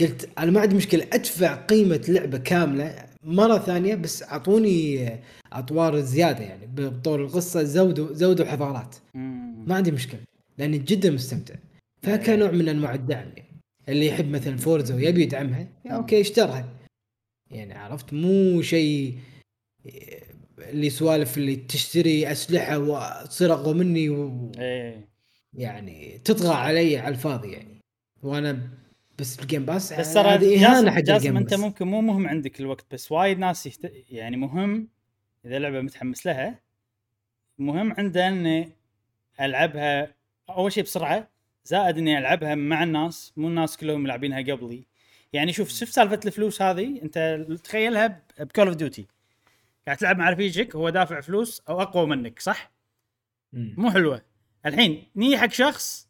[0.00, 5.10] قلت أنا ما عندي مشكلة أدفع قيمة لعبة كاملة مرة ثانية بس أعطوني
[5.52, 8.96] أطوار زيادة يعني بطور القصة زودوا زودوا حضارات.
[9.66, 10.20] ما عندي مشكلة
[10.58, 11.54] لأني جدا مستمتع.
[12.02, 16.68] فكان نوع من أنواع الدعم يعني اللي يحب مثلا Forza ويبي يدعمها أوكي اشترها.
[17.50, 19.18] يعني عرفت؟ مو شيء
[20.58, 26.18] اللي سوالف اللي تشتري أسلحة وتصير أقوى مني ويعني إيه.
[26.18, 27.80] تطغى علي على الفاضي يعني.
[28.22, 28.68] وأنا
[29.18, 32.28] بس بال Game Pass بس ترى هذه اهانه حق ال Game أنت ممكن مو مهم
[32.28, 33.86] عندك الوقت بس وايد ناس يحت...
[34.10, 34.88] يعني مهم
[35.44, 36.60] إذا لعبة متحمس لها
[37.58, 38.72] مهم عنده إني
[39.40, 40.14] ألعبها
[40.50, 41.30] أول شيء بسرعة
[41.64, 44.86] زائد إني ألعبها مع الناس مو الناس كلهم ملاعبينها قبلي
[45.32, 49.06] يعني شوف شوف سالفة الفلوس هذه أنت تخيلها ب Call of Duty
[49.86, 52.72] قاعد تلعب مع رفيجك هو دافع فلوس أو أقوى منك صح؟
[53.52, 53.74] مم.
[53.78, 54.22] مو حلوة
[54.66, 56.08] الحين نيجي حق شخص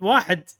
[0.00, 0.50] واحد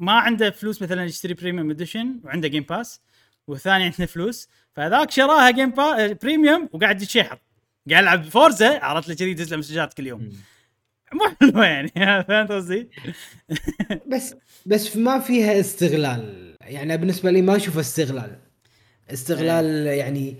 [0.00, 3.00] ما عنده فلوس مثلا يشتري premium edition وعنده Game Pass
[3.46, 7.38] والثاني عنده فلوس فذاك شراها Game Pa- premium وقاعد يتشحر.
[7.90, 10.30] قاعد يلعب Forza عرفت له كذي يدز له مسجات كل يوم.
[11.12, 11.88] مو حلوة يعني
[12.28, 12.88] فهمت قصدي؟
[14.12, 14.34] بس
[14.66, 16.54] بس ما فيها استغلال.
[16.60, 18.38] يعني بالنسبة لي ما أشوف استغلال.
[19.10, 20.36] استغلال يعني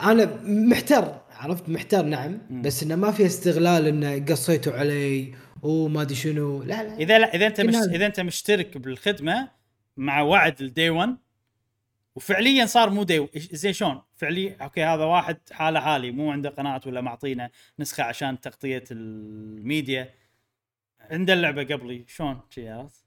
[0.00, 2.38] أنا محتار عرفت؟ محتار نعم.
[2.50, 5.34] بس إنه ما في استغلال إنه قصيتوا علي
[5.64, 6.62] وما أدري شنو.
[6.62, 6.96] لا لا.
[6.96, 9.48] إذا لا إذا أنت مش إذا أنت مشترك بالخدمة
[9.96, 11.16] مع وعد الدي 1
[12.14, 16.80] وفعليا صار مو دي زي شلون؟ فعليا أوكي هذا واحد حاله حالي مو عنده قناه
[16.86, 20.14] ولا معطينا نسخة عشان تغطية الميديا.
[21.00, 23.04] عنده اللعبة قبلي شلون؟ عرفت؟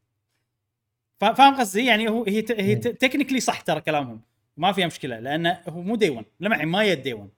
[1.19, 4.21] فاهم قصدي؟ يعني هو هي ت- هي تكنيكلي صح ترى كلامهم.
[4.57, 7.29] ما فيها مشكلة لأنه هو مو دي 1 لمعي ما يد دي 1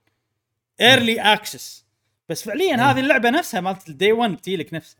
[0.80, 1.86] early access
[2.28, 2.76] بس فعليا.
[2.76, 4.99] هذه اللعبة نفسها مالت ال day 1 بتيلك نفسها.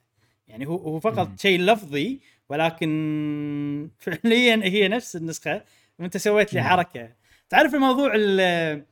[0.50, 1.40] يعني هو هو فقط.
[1.40, 5.64] شيء لفظي ولكن فعليا هي نفس النسخة
[5.98, 6.66] وانت سويت لي مم.
[6.66, 7.12] حركة
[7.48, 8.84] تعرف الموضوع ال-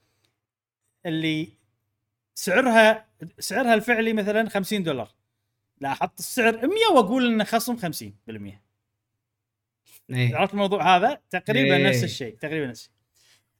[1.06, 1.48] اللي
[2.34, 3.06] سعرها
[3.38, 5.10] سعرها الفعلي مثلا 50 دولار
[5.80, 7.80] لا أحط السعر 100 وأقول إنه خصم 50%
[10.10, 10.36] إيه.
[10.36, 11.88] عرفت الموضوع هذا تقريبا إيه.
[11.88, 12.92] نفس الشيء تقريبا نفس الشيء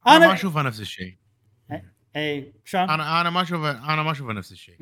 [0.07, 1.15] أنا ما أنا أشوفها نفس الشيء
[2.15, 4.75] اي شلون؟ أنا أنا ما أشوفها أنا ما أشوفها نفس الشيء.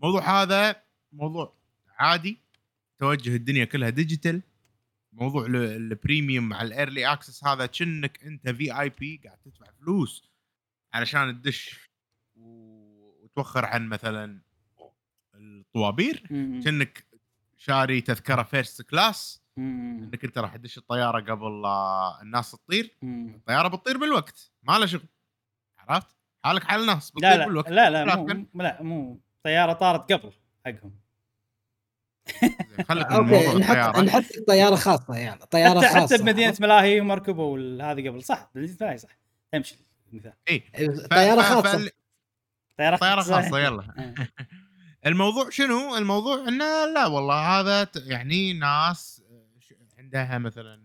[0.00, 0.82] الموضوع هذا
[1.12, 1.54] موضوع
[1.98, 2.40] عادي
[3.00, 4.42] توجه الدنيا كلها digital.
[5.12, 10.30] موضوع ال- ال premium مع ال early access هذا كأنك أنت VIP قاعد تدفع فلوس
[10.92, 11.90] علشان تدش
[12.36, 14.40] وتوخر عن مثلا
[15.34, 16.26] الطوابير.
[16.30, 16.60] مم.
[16.64, 17.06] كأنك
[17.56, 19.42] شاري تذكرة first class.
[19.58, 21.66] إنك أنت راح تدش الطيارة قبل
[22.22, 22.96] الناس تطير.
[23.02, 24.52] الطيارة بتطير بالوقت.
[24.62, 25.08] ما له شغل.
[25.78, 27.70] عرفت؟ حالك حال الناس بتطير لا لا بالوقت.
[27.70, 29.20] لا لا مو لا مو.
[29.44, 30.32] طيارة طارت قبل
[30.66, 31.00] حقهم.
[32.88, 36.16] خليك أوكي نحط نحط طيارة خاصة يعني طيارة حتى خاصة.
[36.16, 39.18] حتى بمدينة ملاهي وما ركبوا هذه قبل صح مدينه ملاهي صح.
[39.52, 39.76] تمشي
[40.12, 40.32] المثال.
[40.48, 40.62] اي
[41.10, 41.90] طيارة خاصة.
[42.78, 43.58] طيارة خاصة.
[43.58, 43.82] يلا.
[43.98, 44.14] آه.
[45.06, 50.82] الموضوع شنو؟ الموضوع إنه لا والله هذا يعني ناس آه، عندها مثلا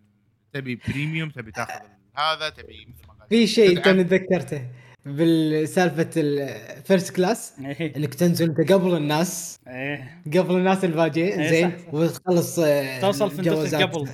[0.53, 1.79] تبي premium تبي تاخذ
[2.15, 3.79] هذا تبي مثل ما في شيء.
[3.79, 4.69] توني تذكرته.
[5.05, 7.95] بالسالفة ال first class إيه.
[7.97, 9.59] إنك تنزل أنت قبل الناس.
[9.67, 10.21] إيه.
[10.27, 11.77] قبل الناس الباجيه إيه، زين.
[11.93, 13.81] وتخلص آه، توصل جوازات.
[13.81, 14.09] قبل.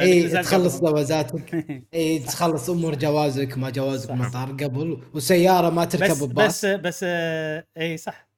[0.00, 0.80] اي تخلص.
[0.80, 1.66] جوازاتك.
[1.94, 4.10] اي تخلص أمور جوازك ما جوازك.
[4.10, 5.02] مطار قبل.
[5.14, 6.64] وسيارة ما تركب بس بباص.
[6.64, 7.04] بس بس
[7.78, 8.28] اي صح.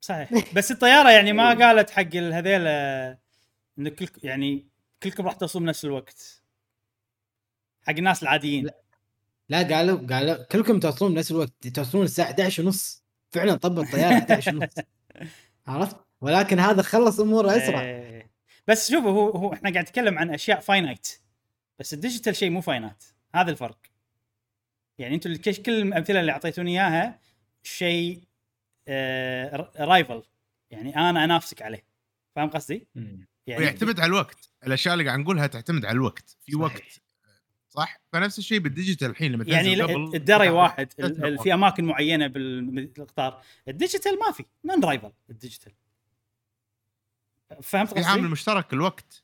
[0.00, 0.30] صحيح.
[0.54, 3.18] بس الطيارة يعني ما قالت حق هذيل آه،
[3.78, 4.66] إن كل يعني
[5.02, 6.42] كلكم راح توصلون بنفس الوقت.
[7.82, 8.64] حق الناس العاديين.
[8.64, 8.85] لا.
[9.52, 13.04] قالوا قالوا كلكم توصلون بنفس الوقت توصلون الساعة 11 ونص.
[13.30, 14.74] فعلا طب الطيارة 11 ونص.
[15.66, 17.80] عرفت؟ ولكن هذا خلص اموره أسرع.
[17.80, 18.30] إيه.
[18.68, 21.08] بس شوفوا هو هو إحنا قاعد نتكلم عن أشياء finite
[21.78, 23.04] بس ال digital شيء مو finite
[23.34, 23.78] هذا الفرق.
[24.98, 27.20] يعني أنتم كل الأمثلة اللي أعطيتوني إياها
[27.62, 28.22] شيء
[28.88, 30.22] آه rival
[30.70, 31.86] يعني أنا أنافسك عليه.
[32.36, 32.88] فاهم قصدي؟
[33.46, 34.50] يعني ويعتمد على الوقت.
[34.66, 36.36] الأشياء اللي قاعد نقولها تعتمد على الوقت.
[36.40, 36.62] في صحيح.
[36.62, 37.02] وقت
[37.76, 39.82] صح؟ فنفس الشيء بال digital الحين لما يعني
[40.14, 40.92] الدري واحد.
[41.42, 45.72] في أماكن معينة بالقطار ال digital ما في non-rival ال digital.
[47.62, 49.22] فهمت في عامل قصدي؟ مشترك الوقت.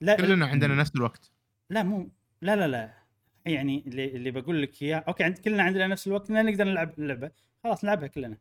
[0.00, 1.30] لا كلنا عندنا نفس الوقت.
[1.70, 2.08] لا مو
[2.42, 2.94] لا لا لا.
[3.46, 6.98] يعني اللي اللي بقول لك إياه أوكي عند كلنا عندنا نفس الوقت إننا نقدر نلعب
[6.98, 7.30] اللعبة.
[7.64, 8.38] خلاص نلعبها كلنا.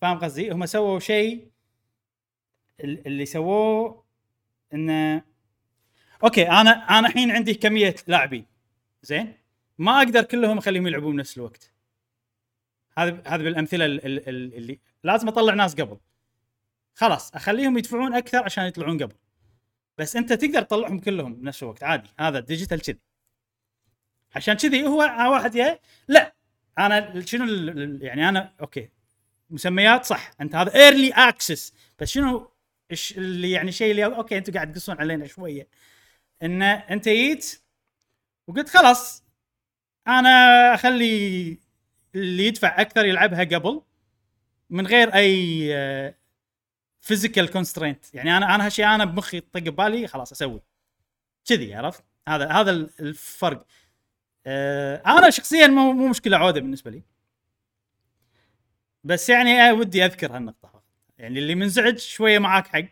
[0.00, 1.50] فاهم قصدي؟ هم سووا شيء
[2.80, 4.04] ال- اللي سووه
[4.74, 5.22] إنه
[6.24, 8.46] أوكي أنا أنا الحين عندي كمية لاعبين.
[9.02, 9.34] زين؟
[9.78, 11.70] ما أقدر كلهم اخليهم يلعبون بنفس الوقت.
[12.98, 15.98] هذا هذا بالامثلة ال- ال- ال- اللي لازم اطلع ناس قبل.
[16.94, 19.14] خلاص اخليهم يدفعون أكثر عشان يطلعون قبل.
[19.98, 21.82] بس انت تقدر تطلعهم كلهم بنفس الوقت.
[21.82, 22.98] عادي هذا ال digital كذي.
[24.36, 24.98] عشان كذي هو
[25.32, 25.78] واحد يا
[26.08, 26.34] لا
[26.78, 27.44] أنا شنو
[28.00, 28.88] يعني أنا okay.
[29.50, 30.30] مسميات صح.
[30.40, 32.50] انت هذا early access بس شنو؟
[33.16, 35.68] اللي يعني شيء اللي okay أنتم قاعد تقصون علينا شوية.
[36.42, 37.62] إن أنت جيت
[38.46, 39.24] وقلت خلاص
[40.08, 40.28] أنا
[40.74, 41.58] أخلي
[42.14, 43.82] اللي يدفع أكثر يلعبها قبل
[44.70, 45.74] من غير أي
[47.00, 50.60] physical constraint يعني أنا أنا هالشيء أنا بمخي طق ببالي خلاص أسوي.
[51.44, 53.66] كذي عرفت؟ هذا هذا الفرق.
[54.46, 57.02] آه، أنا شخصيا مو مو مشكلة عودة بالنسبة لي.
[59.04, 60.82] بس يعني آه، ودي أذكر هالنقطة.
[61.18, 62.88] يعني اللي منزعج شوية معاك حق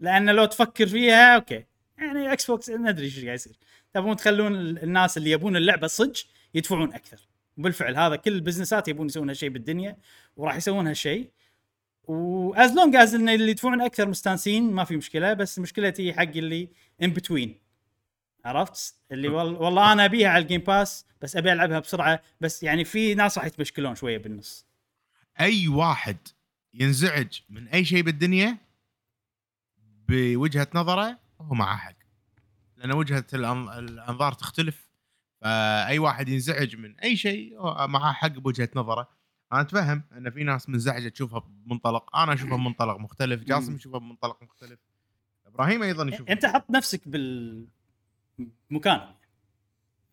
[0.00, 1.64] لأن لو تفكر فيها okay.
[2.02, 3.56] يعني Xbox ندري إيش قاعد يصير.
[3.94, 6.12] تبون تخلون ال- الناس اللي يبون اللعبة صدق
[6.54, 7.20] يدفعون أكثر.
[7.58, 9.96] وبالفعل هذا كل البزنسات يبون يسوون هالشيء بالدنيا
[10.36, 11.30] وراح يسوون هالشيء
[12.04, 16.22] و as long as إن اللي يدفعون أكثر مستانسين ما في مشكلة بس مشكلتي حق
[16.22, 16.68] اللي
[17.02, 17.58] in between
[18.44, 22.22] عرفت؟ اللي وال- والله أنا أبيها على ال Game Pass بس أبي ألعبها بسرعة.
[22.40, 24.66] بس يعني في ناس راح يتمشكلون شوية بالنص.
[25.40, 26.16] أي واحد
[26.74, 28.58] ينزعج من أي شيء بالدنيا
[30.08, 31.94] بوجهة نظره هو معاه حق
[32.76, 34.88] لأن وجهة الأنظار تختلف
[35.40, 39.08] فأي واحد ينزعج من أي شيء هو معاه حق بوجهة نظره.
[39.52, 44.42] أنا أتفهم إن في ناس منزعجه تشوفها بمنطلق أنا أشوفها بمنطلق مختلف جاسم يشوفها بمنطلق
[44.42, 44.80] مختلف.
[45.46, 46.32] إبراهيم أيضا يشوفها.
[46.32, 47.66] أنت حط نفسك بالمكان.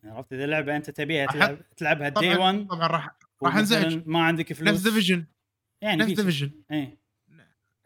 [0.04, 4.02] عرفت؟ إذا لعبة أنت تبيها تلعب تلعبها day طبعا 1 طبعا راح راح أنزعج.
[4.08, 4.68] ما عندك فلوس.
[4.68, 5.26] نفس Division
[5.80, 6.12] يعني نفس.
[6.12, 6.99] Division إيه.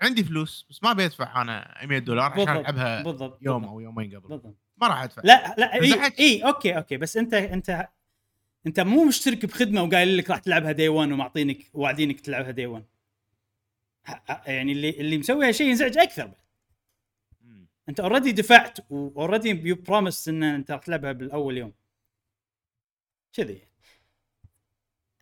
[0.02, 3.72] عندي فلوس بس ما بيدفع أنا 100 دولار عشان ألعبها بالضبط يوم بالضبط.
[3.72, 4.28] أو يومين قبل.
[4.28, 4.56] بالضبط.
[4.76, 5.22] ما راح أدفع.
[5.24, 6.12] لا لا إي.
[6.20, 7.88] إي okay okay بس أنت أنت
[8.66, 12.84] أنت مو مشترك بخدمة وقايل لك راح تلعبها day 1 ومعطينك واعدينك تلعبها day 1
[14.06, 16.30] ه- يعني اللي اللي مسوي هالشيء ينزعج أكثر.
[17.88, 21.72] أنت already دفعت و already you promised إن أنت راح تلعبها بالأول يوم.
[23.32, 23.62] كذي.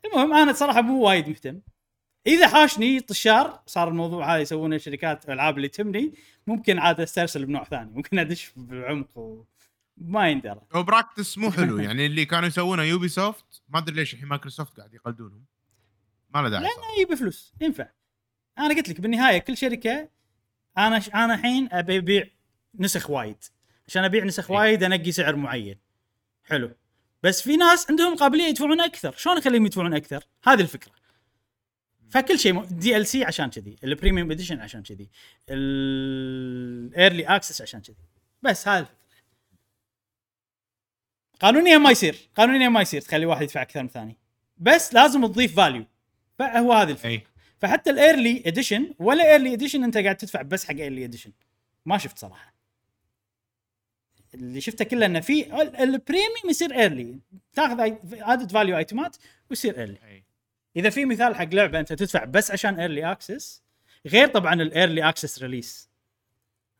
[0.04, 1.60] المهم أنا صراحة مو وايد مهتم.
[2.26, 6.14] إذا حاشني طشار صار الموضوع هذا يسوونه شركات الالعاب اللي تهمني
[6.46, 7.90] ممكن عاد أسترسل بنوع ثاني.
[7.90, 9.44] ممكن أدش بالعمق و...
[9.96, 10.60] ما يندرى.
[10.72, 14.94] هو practice مو حلو يعني اللي كانوا يسوونه Ubisoft ما أدري ليش الحين مايكروسوفت قاعد
[14.94, 15.44] يقلدونهم.
[16.34, 16.62] ما له داعي.
[16.62, 17.52] لأنه يجيب فلوس.
[17.60, 17.88] ينفع.
[18.58, 20.08] أنا قلت لك بالنهاية كل شركة
[20.78, 21.08] أنا ش...
[21.08, 22.28] أنا الحين أبي أبيع
[22.78, 23.44] نسخ وايد.
[23.88, 24.58] عشان أبيع نسخ إيه.
[24.58, 25.78] وايد أنقي سعر معين.
[26.44, 26.70] حلو.
[27.22, 29.14] بس في ناس عندهم قابلية يدفعون أكثر.
[29.16, 30.92] شلون أخليهم يدفعون أكثر؟ هذه الفكرة.
[32.12, 35.08] فكل شيء DLC عشان كذي ال premium edition عشان كذي
[35.48, 37.96] ال early access عشان كذي.
[38.42, 38.88] بس هذا.
[41.40, 42.28] قانونيا ما يصير.
[42.36, 43.00] قانونيا ما يصير.
[43.00, 44.16] تخلي واحد يدفع أكثر من الثاني.
[44.56, 45.84] بس لازم تضيف value
[46.38, 47.22] فهو هذه الفكرة.
[47.58, 51.32] فحتى ال early edition ولا early edition أنت قاعد تدفع بس حق early edition
[51.86, 52.54] ما شفت صراحة.
[54.34, 57.20] اللي شفته كله إنه في ال premium يصير early
[57.54, 57.80] تاخذ
[58.12, 59.16] added value ايتمات
[59.50, 60.24] ويصير early أي.
[60.76, 63.62] إذا في مثال حق لعبة أنت تدفع بس عشان early access
[64.06, 65.90] غير طبعا ال early access release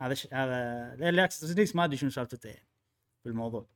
[0.00, 0.26] هذا ش...
[0.32, 2.68] هذا ال early access release ما أدري شنو سالفته يعني
[3.24, 3.66] بالموضوع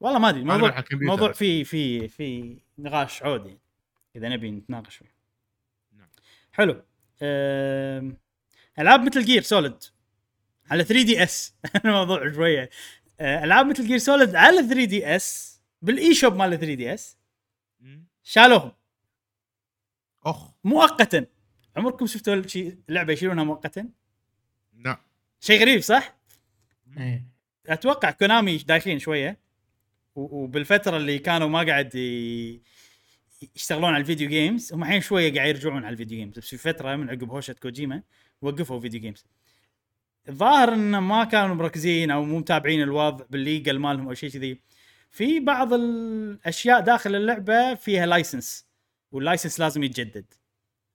[0.00, 0.84] والله ما أدري الموضوع.
[0.92, 3.60] موضوع في في في نقاش عود يعني
[4.16, 5.14] إذا نبي نتناقش فيه
[5.92, 6.08] نعم.
[6.52, 6.82] حلو.
[8.78, 9.84] ألعاب مثل Gear Solid
[10.70, 11.54] على 3DS
[11.84, 12.70] الموضوع شوية
[13.20, 17.18] أه، ألعاب مثل Gear Solid على 3DS بال eShop مال 3DS.
[18.28, 18.72] شالوهم.
[20.24, 20.50] أخ.
[20.64, 21.26] مؤقتا.
[21.76, 23.88] عمركم شفتوا شيء لعبة يشيلونها مؤقتا؟
[24.72, 25.00] لا.
[25.40, 26.16] شيء غريب صح؟
[26.98, 27.26] إيه.
[27.66, 29.40] أتوقع Konami دايخين شوية.
[30.14, 32.62] وبالفترة اللي كانوا ما قاعد ي-
[33.56, 36.48] يشتغلون على ال video games هم الحين شوية قاعد يرجعون على ال video games بس
[36.48, 38.02] في فترة من عقب هوشة كوجيما
[38.42, 39.26] وقفوا video games
[40.28, 44.60] الظاهر إن ما كانوا مركزين أو مو متابعين الوضع بال legal مالهم أو شيء كذي.
[45.10, 48.66] في بعض الأشياء داخل اللعبة فيها license
[49.12, 50.34] وال license لازم يتجدد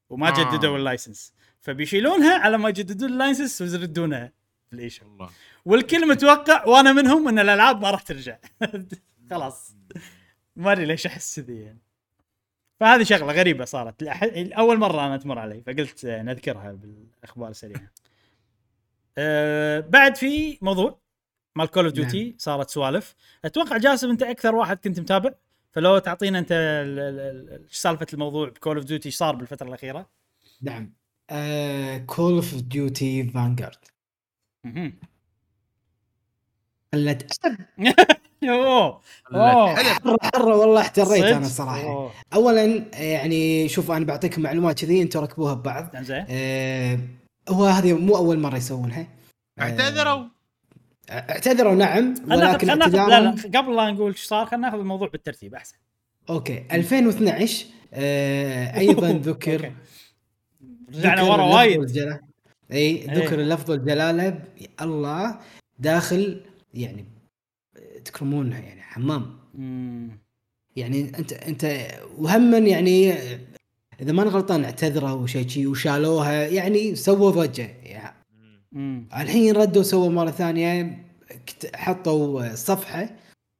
[0.09, 0.55] وما آه.
[0.55, 4.31] جددوا ال license فبيشيلونها على ما يجددون ال license ويردونها
[4.67, 5.29] في ال eShop والله
[5.65, 8.37] والكل متوقع وأنا منهم إن الألعاب ما راح ترجع.
[9.29, 9.75] خلاص.
[10.55, 11.81] ما أدري ليش أحس كذي يعني.
[12.79, 14.03] فهذه شغلة غريبة صارت.
[14.53, 17.91] أول مرة أنا تمر علي فقلت نذكرها بالأخبار السريعة.
[19.17, 21.02] أه بعد في موضوع
[21.55, 23.15] مال Call of Duty صارت سوالف.
[23.45, 25.31] أتوقع جاسم أنت أكثر واحد كنت متابع.
[25.71, 29.67] فلو تعطينا أنت ال- ال- ال- إيش سالفة الموضوع ب Call of Duty صار بالفترة
[29.67, 30.09] الأخيرة؟
[30.61, 30.93] نعم.
[32.05, 33.77] Call of Duty Vanguard.
[36.93, 37.39] خلت
[38.43, 39.01] أوه.
[39.33, 39.75] أوه.
[39.75, 42.11] حرة حرة والله احتريت أنا؟ الصراحه.
[42.33, 45.97] اولا يعني شوف أنا بعطيكم معلومات كذي أنتم ركبوها ببعض.
[45.97, 46.25] زين.
[46.29, 46.99] آه،
[47.49, 49.07] هو هذه مو أول مرة يسوونها.
[49.59, 50.32] اعتذروا.
[51.09, 55.07] اعتذروا نعم ولكن خلنا ناخذ لا لا قبل لا نقول إيش صار خلينا ناخذ الموضوع
[55.07, 55.75] بالترتيب أحسن
[56.29, 59.71] أوكي 2012 آه، أيضا ذكر.
[60.95, 61.97] رجعنا ورا وايد.
[62.71, 64.43] إي ذكر اللفظ والجلاله ب-
[64.81, 65.39] الله
[65.79, 66.41] داخل
[66.73, 67.05] يعني
[68.05, 70.09] تكرمونها يعني حمام مم.
[70.75, 73.13] يعني انت أنت وهما يعني
[74.01, 77.69] إذا ما أنا غلطان اعتذروا وشيء شي وشالوها يعني سووا ضجة
[78.73, 79.07] مم.
[79.13, 81.03] الحين ردوا سووا مرة ثانية
[81.75, 83.09] حطوا صفحة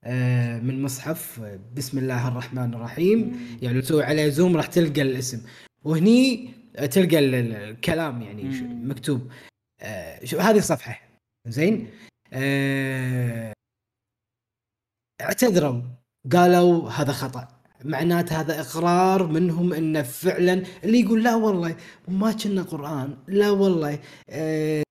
[0.06, 3.40] آه، من مصحف آه، بسم الله الرحمن الرحيم.
[3.62, 5.42] يعني لو تسوي عليه زوم راح تلقى الاسم.
[5.84, 6.50] وهني
[6.92, 8.90] تلقى ال- ال- الكلام يعني مم.
[8.90, 9.32] مكتوب.
[9.82, 11.02] آه، شوف هذه الصفحة.
[11.48, 11.88] زين؟
[15.22, 15.82] اعتذروا.
[16.32, 17.48] قالوا هذا خطأ.
[17.86, 21.76] معناته هذا إقرار منهم إنه فعلا اللي يقول لا والله
[22.08, 24.00] ما كنا قرآن لا والله.
[24.30, 24.84] آه،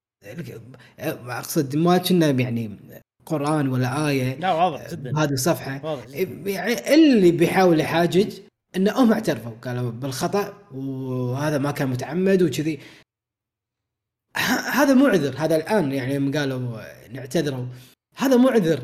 [0.99, 2.79] أقصد ما كنا يعني
[3.27, 4.35] قرآن ولا آية.
[4.39, 5.13] لا واضح جدا.
[5.13, 5.81] بهذه الصفحة.
[5.85, 6.51] واضح جدا.
[6.51, 8.33] يعني اللي بيحاول يحاجج
[8.77, 12.79] انه هم اعترفوا قالوا بالخطأ وهذا ما كان متعمد وكذي.
[14.73, 16.81] هذا مو عذر هذا الآن يعني يوم قالوا
[17.13, 17.67] نعتذروا.
[18.17, 18.83] هذا مو عذر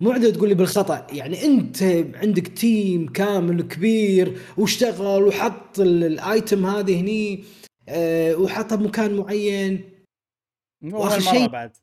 [0.00, 1.06] مو عذر تقول لي بالخطأ.
[1.12, 1.82] يعني أنت
[2.14, 7.44] عندك تيم كامل كبير واشتغل وحط ال- الآيتم هذه هني
[7.88, 9.84] آه، وحطها بمكان معين.
[10.82, 11.76] مو أول مرة شيء- بعد.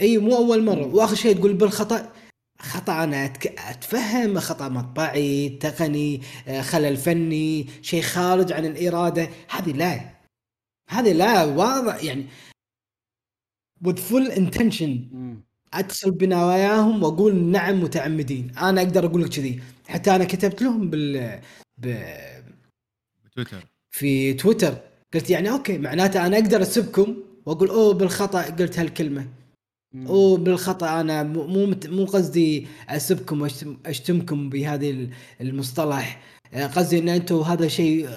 [0.00, 0.86] إي مو أول مرة.
[0.86, 0.94] مم.
[0.94, 2.12] وآخر شيء تقول بالخطأ
[2.58, 3.46] خطأ أنا أتك...
[3.46, 9.28] أتفهم خطأ مطبعي تقني آه، خلل فني شيء خارج عن الإرادة.
[9.50, 10.10] هذه لا.
[10.90, 12.26] هذه لا واضح يعني
[13.86, 14.90] with full intention.
[15.74, 18.52] أتصل بنواياهم وأقول نعم متعمدين.
[18.58, 19.60] أنا أقدر أقول لك كذي.
[19.88, 21.40] حتى أنا كتبت لهم بال
[21.78, 22.04] ب...
[23.24, 23.66] بتويتر.
[23.90, 24.78] في تويتر.
[25.14, 27.16] قلت يعني أوكي معناته أنا أقدر اسبكم
[27.46, 29.28] وأقول أوه بالخطأ قلت هالكلمة.
[30.06, 33.48] وبالخطا أنا مو مو مت- مو قصدي أسبكم
[33.86, 35.10] أشتمكم بهذه ال-
[35.40, 36.22] المصطلح.
[36.54, 38.08] آه، قصدي إن أنتم هذا شيء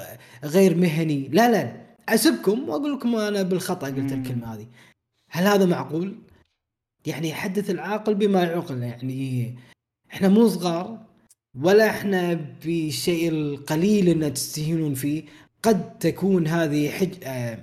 [0.43, 1.27] غير مهني.
[1.27, 4.11] لا لا أسبكم وأقول لكم أنا بالخطأ قلت.
[4.11, 4.67] الكلمة هذه.
[5.31, 6.15] هل هذا معقول؟
[7.05, 8.83] يعني حدث العاقل بما يعقل.
[8.83, 9.55] يعني
[10.13, 10.99] إحنا مو صغار
[11.61, 12.33] ولا إحنا
[12.65, 15.23] بالشيء القليل إن تستهينون فيه.
[15.63, 17.59] قد تكون هذه حج آه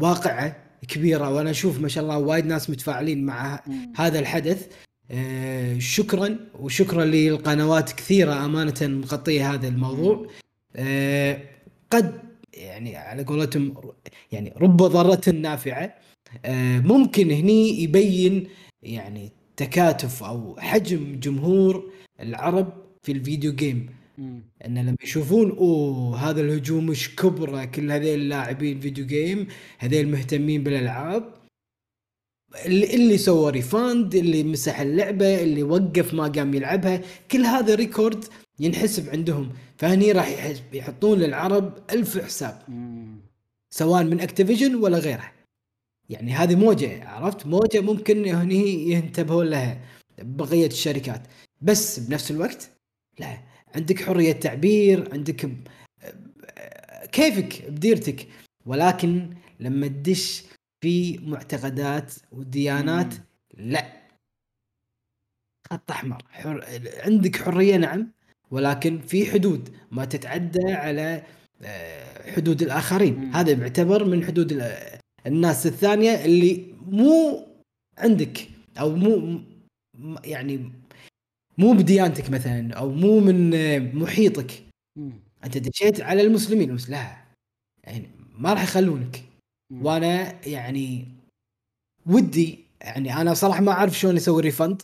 [0.00, 0.65] واقعة.
[0.88, 3.60] كبيرة وأنا أشوف ما شاء الله وايد ناس متفاعلين مع
[3.96, 4.66] هذا الحدث.
[5.10, 10.26] آه شكرا وشكرا للقنوات كثيرة أمانة مغطية هذا الموضوع.
[10.76, 11.38] آه
[11.90, 12.20] قد
[12.54, 13.74] يعني على قولتهم
[14.32, 15.94] يعني رب ضاره نافعة.
[16.44, 18.48] آه ممكن هني يبين
[18.82, 21.90] يعني تكاتف أو حجم جمهور
[22.20, 22.72] العرب
[23.02, 23.95] في ال video game.
[24.18, 29.46] إن لما يشوفون أوه هذا الهجوم مش كبرة كل هذيل اللاعبين video game
[29.78, 31.34] هذيل مهتمين بالألعاب.
[32.66, 38.24] اللي, اللي سوى refund اللي مسح اللعبة اللي وقف ما قام يلعبها كل هذا record
[38.60, 39.52] ينحسب عندهم.
[39.78, 42.62] فهني راح يحطون للعرب ألف حساب.
[43.70, 45.32] سواء من Activision ولا غيره.
[46.08, 49.80] يعني هذه موجة عرفت؟ موجة ممكن هني ينتبهون لها
[50.18, 51.22] بقية الشركات.
[51.60, 52.70] بس بنفس الوقت
[53.18, 53.45] لا.
[53.76, 55.68] عندك حرية تعبير عندك ب-
[57.12, 58.26] كيفك بديرتك.
[58.66, 59.30] ولكن
[59.60, 60.44] لما تدش
[60.80, 63.14] في معتقدات وديانات
[63.58, 63.86] لا.
[65.70, 66.22] خط أحمر.
[66.30, 66.64] حر...
[67.04, 68.12] عندك حرية نعم.
[68.50, 69.68] ولكن في حدود.
[69.90, 71.22] ما تتعدى على
[71.62, 73.14] آه، حدود الآخرين.
[73.14, 73.32] مم.
[73.32, 77.46] هذا يعتبر من حدود ال- الناس الثانية اللي مو
[77.98, 78.48] عندك.
[78.80, 79.40] أو مو
[80.24, 80.72] يعني
[81.58, 84.50] مو بديانتك مثلا أو مو من آه، محيطك
[85.44, 86.76] أنت دشيت على المسلمين.
[86.88, 87.16] لا
[87.84, 89.22] يعني ما راح يخلونك.
[89.72, 91.08] وأنا يعني
[92.06, 94.82] ودي يعني أنا صراحة ما أعرف شلون أسوي ريفند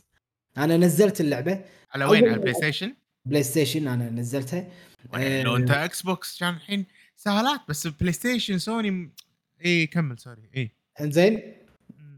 [0.58, 1.64] أنا نزلت اللعبة.
[1.94, 2.94] على وين؟ على ال PlayStation؟
[3.24, 4.68] PlayStation أنا نزلتها.
[5.12, 6.84] يعني لو أنت Xbox كان الحين
[7.16, 9.12] سهالات بس PlayStation Sony م-
[9.64, 10.70] اي كمل sorry اي
[11.00, 11.42] إنزين؟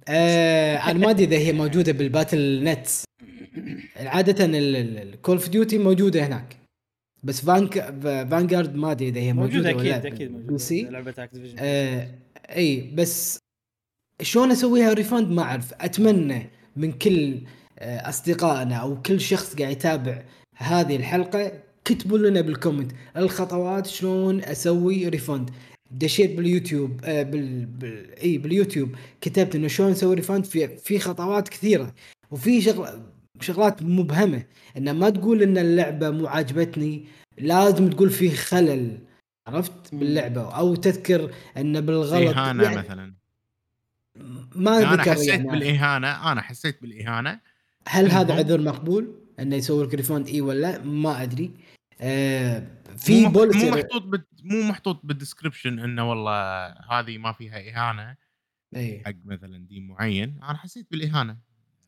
[0.08, 2.88] آه أنا ما أدري إذا هي موجودة بال Battle.net
[3.96, 6.56] عادة ال Call of Duty موجودة هناك.
[7.24, 7.80] بس فانك
[8.30, 10.58] Vanguard ما أدري إذا هي موجودة, ولا أكيد أكيد موجودة.
[10.58, 12.08] سي لعبة Activision آه
[12.56, 13.38] إي بس
[14.22, 15.74] شلون أسويها refund ما أعرف.
[15.80, 17.38] أتمنى من كل
[17.78, 20.22] آه أصدقائنا أو كل شخص قاعد يتابع
[20.56, 21.52] هذه الحلقة
[21.84, 25.50] كتبوا لنا بال comment الخطوات شلون أسوي refund
[25.90, 31.48] دشيت باليوتيوب آه بال, بال إي باليوتيوب كتبت إنه شلون أسوي refund في في خطوات
[31.48, 31.94] كثيرة.
[32.30, 32.88] وفي شغل
[33.44, 34.44] شغلات مبهمة.
[34.76, 37.04] إنه ما تقول إن اللعبة مو عاجبتني
[37.38, 38.98] لازم تقول في خلل
[39.46, 39.94] عرفت.
[39.94, 40.56] باللعبة.
[40.56, 43.14] أو تذكر إن بالغلط اهانه يعني مثلا.
[44.56, 45.50] ما أنا حسيت يعني.
[45.50, 47.40] بالإهانة أنا حسيت بالإهانة.
[47.88, 48.34] هل هذا.
[48.34, 51.50] عذر مقبول؟ إنه يسوي لك refund إي ولا ما أدري.
[52.00, 52.66] آه
[52.96, 58.16] في policy مو محطوط بال- مو محطوط بال description إنه والله هذه ما فيها إهانة.
[58.76, 60.40] اي حق مثلا دين معين.
[60.42, 61.36] أنا حسيت بالإهانة.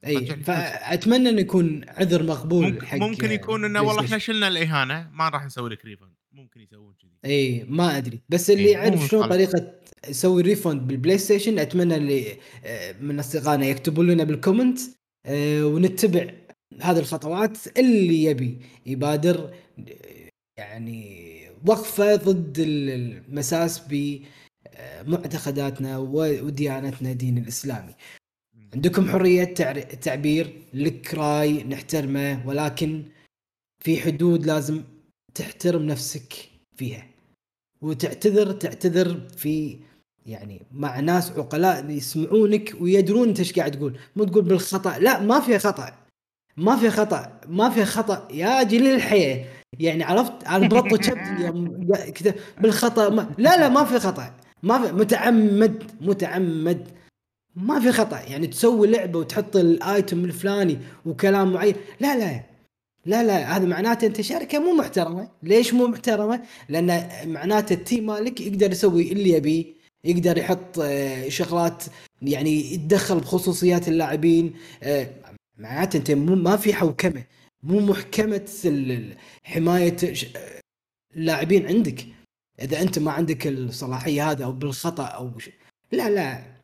[0.06, 0.27] أي.
[0.27, 4.18] فأتمنى إنه يكون عذر مقبول ممكن, حق ممكن يكون إنه والله إحنا.
[4.18, 8.70] شلنا الإهانة ما راح نسوي لك refund ممكن يسوون كذي أي ما أدري بس اللي
[8.70, 9.28] يعرف شلون.
[9.28, 9.73] طريقة
[10.09, 14.78] يسوي refund بال PlayStation أتمنى اللي آه، من أصدقائنا يكتبوا لنا بال comment
[15.27, 16.27] آه، ونتبع
[16.82, 20.28] هذه الخطوات اللي يبي يبادر آه،
[20.59, 21.27] يعني
[21.66, 22.90] وقفة ضد ال-
[23.28, 23.82] المساس
[25.06, 27.94] بمعتقداتنا وديانتنا دين الإسلامي
[28.75, 33.03] عندكم حرية التعبير لك راي نحترمه ولكن
[33.85, 34.83] في حدود لازم
[35.35, 36.35] تحترم نفسك
[36.77, 37.07] فيها.
[37.83, 39.79] وتعتذر تعتذر في
[40.27, 43.99] يعني مع ناس عقلاء يسمعونك ويدرون انت إيش قاعد تقول.
[44.17, 45.95] مو تقول بالخطأ لا ما فيها خطأ.
[46.57, 48.29] ما فيها خطأ ما فيها خطأ.
[48.33, 49.45] يا جليل الحياة.
[49.79, 50.69] يعني عرفت؟ أنا
[51.47, 54.35] يوم كذا بالخطأ ما لا لا ما في خطأ.
[54.63, 56.89] ما في متعمد متعمد.
[57.57, 58.20] ما في خطأ.
[58.20, 61.74] يعني تسوي لعبة وتحط الآيتم الفلاني وكلام معين.
[62.01, 62.43] لا لا
[63.07, 65.31] لا لا هذا معناته أنت شركة مو محترمة.
[65.43, 69.65] ليش مو محترمة؟ لأن معناته التيم مالك يقدر يسوي اللي يبيه
[70.05, 71.85] يقدر يحط آه، شغلات
[72.23, 74.55] يعني يتدخل بخصوصيات اللاعبين.
[74.83, 75.11] آه،
[75.59, 77.24] معناته أنت مو ما في حوكمة.
[77.62, 78.47] مو محكمة
[79.45, 80.61] حماية آه،
[81.16, 82.07] اللاعبين عندك.
[82.61, 85.31] إذا أنت ما عندك الصلاحية هذا أو بالخطأ أو.
[85.93, 86.56] لا لا.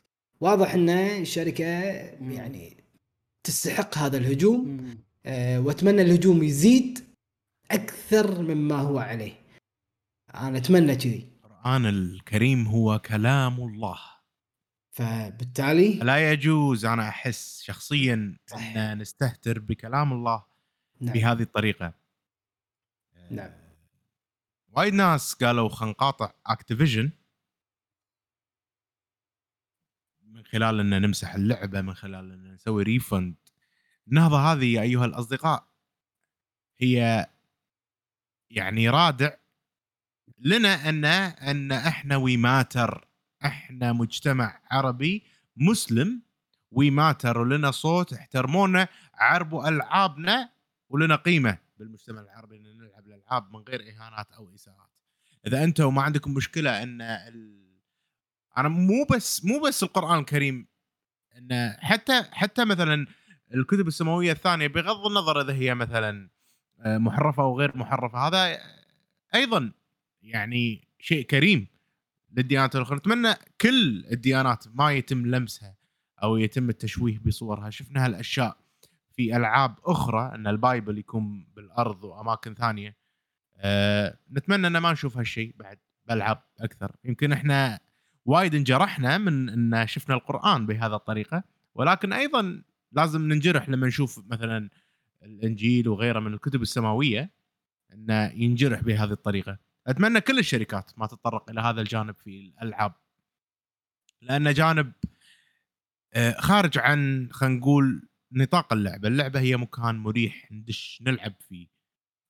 [0.43, 1.65] واضح إن الشركة
[2.21, 2.77] يعني
[3.45, 4.95] تستحق هذا الهجوم
[5.27, 6.99] آه، وأتمنى الهجوم يزيد
[7.71, 9.33] أكثر مما هو عليه
[10.35, 13.99] أنا أتمنى كذي القرآن الكريم هو كلام الله
[14.91, 18.77] فبالتالي لا يجوز أنا أحس شخصيا صح.
[18.77, 20.45] أن نستهتر بكلام الله
[21.01, 21.15] نعم.
[21.15, 21.95] بهذه الطريقة
[23.31, 23.47] نعم.
[23.47, 23.73] آه،
[24.69, 27.11] وايد ناس قالوا خلينا نقاطع اكتيفيجن
[30.33, 33.35] من خلال ان نمسح اللعبة من خلال ان نسوي refund
[34.09, 35.69] النهضه هذه يا أيها الأصدقاء
[36.79, 37.27] هي
[38.51, 39.31] يعني رادع
[40.39, 43.09] لنا أن أن إحنا we matter
[43.45, 45.23] إحنا مجتمع عربي
[45.57, 46.23] مسلم
[46.71, 50.51] we matter ولنا صوت احترمونا عربوا ألعابنا
[50.89, 54.91] ولنا قيمة بالمجتمع العربي إن نلعب الألعاب من غير إهانات أو إساءات.
[55.47, 57.03] إذا أنتم ما عندكم مشكلة إن.
[58.59, 60.67] أنا مو بس مو بس القرآن الكريم
[61.39, 63.07] إن حتى حتى مثلا
[63.55, 66.31] الكتب السماوية الثانية بغض النظر إذا هي مثلا
[66.81, 68.59] آه، محرفة أو غير محرفة هذا
[69.35, 69.73] أيضا
[70.23, 71.67] يعني شيء كريم
[72.33, 72.97] للديانات الأخرى.
[72.97, 75.77] نتمنى كل الديانات ما يتم لمسها
[76.23, 77.71] أو يتم التشويه بصورها.
[77.71, 78.57] شفنا هالأشياء
[79.13, 82.97] في ألعاب أخرى إن البايبل يكون بالأرض وأماكن ثانية.
[83.57, 86.97] أه نتمنى إن ما نشوف هالشيء بعد بألعاب أكثر.
[87.05, 87.81] يمكن إحنا
[88.25, 91.45] وايد انجرحنا من إن شفنا القرآن بهذا الطريقة.
[91.75, 92.63] ولكن أيضا
[92.93, 94.71] لازم ننجرح لما نشوف مثلا
[95.23, 97.31] الإنجيل وغيره من الكتب السماوية
[97.93, 99.59] إنه ينجرح بهذه الطريقة.
[99.87, 102.93] أتمنى كل الشركات ما تتطرق إلى هذا الجانب في الألعاب.
[104.23, 104.93] لأنه جانب
[106.15, 111.67] آه، خارج عن خلينا نقول نطاق اللعبة، اللعبة هي مكان مريح ندش نلعب فيه.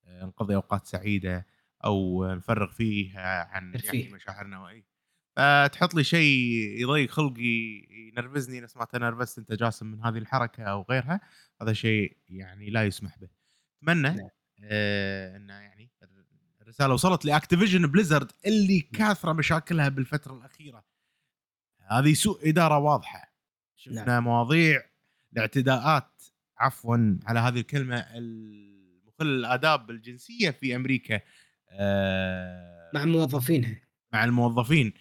[0.05, 1.47] آه، نقضي أوقات سعيدة
[1.85, 4.09] أو نفرغ فيه عن يعني.
[4.13, 4.59] مشاعرنا.
[4.59, 4.85] واي
[5.35, 6.31] فتحط لي شيء
[6.81, 11.21] يضيق خلقي ينرفزني نفس ما تنرفزت أنت جاسم من هذه الحركة أو غيرها
[11.61, 13.27] هذا شيء يعني لا يسمح به.
[13.77, 14.29] أتمنى نعم.
[14.63, 15.89] آه انه يعني
[16.61, 20.83] الرسالة وصلت لأكتيفيجن بليزرد اللي كاثرة مشاكلها بالفترة الأخيرة.
[21.87, 23.33] هذه سوء إدارة واضحة.
[23.75, 24.23] شفنا نعم.
[24.23, 24.83] مواضيع
[25.33, 26.23] الاعتداءات
[26.57, 31.19] عفوا على هذه الكلمة المخل الآداب الجنسية في أمريكا
[31.69, 33.81] آه مع موظفينها
[34.13, 34.93] مع الموظفين.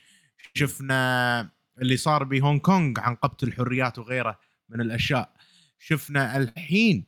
[0.54, 4.38] شفنا اللي صار بهونغ كونغ عن قبض الحريات وغيره
[4.68, 5.32] من الأشياء.
[5.78, 7.04] شفنا الحين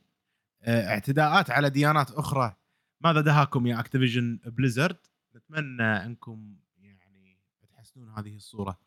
[0.61, 2.55] آه، اعتداءات على ديانات أخرى.
[3.01, 4.97] ماذا دهاكم يا اكتيفيجن بليزرد
[5.35, 7.39] نتمنى أنكم يعني
[7.73, 8.79] تحسنون هذه الصورة.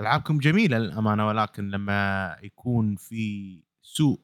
[0.00, 4.20] ألعابكم جميلة للأمانة ولكن لما يكون في سوء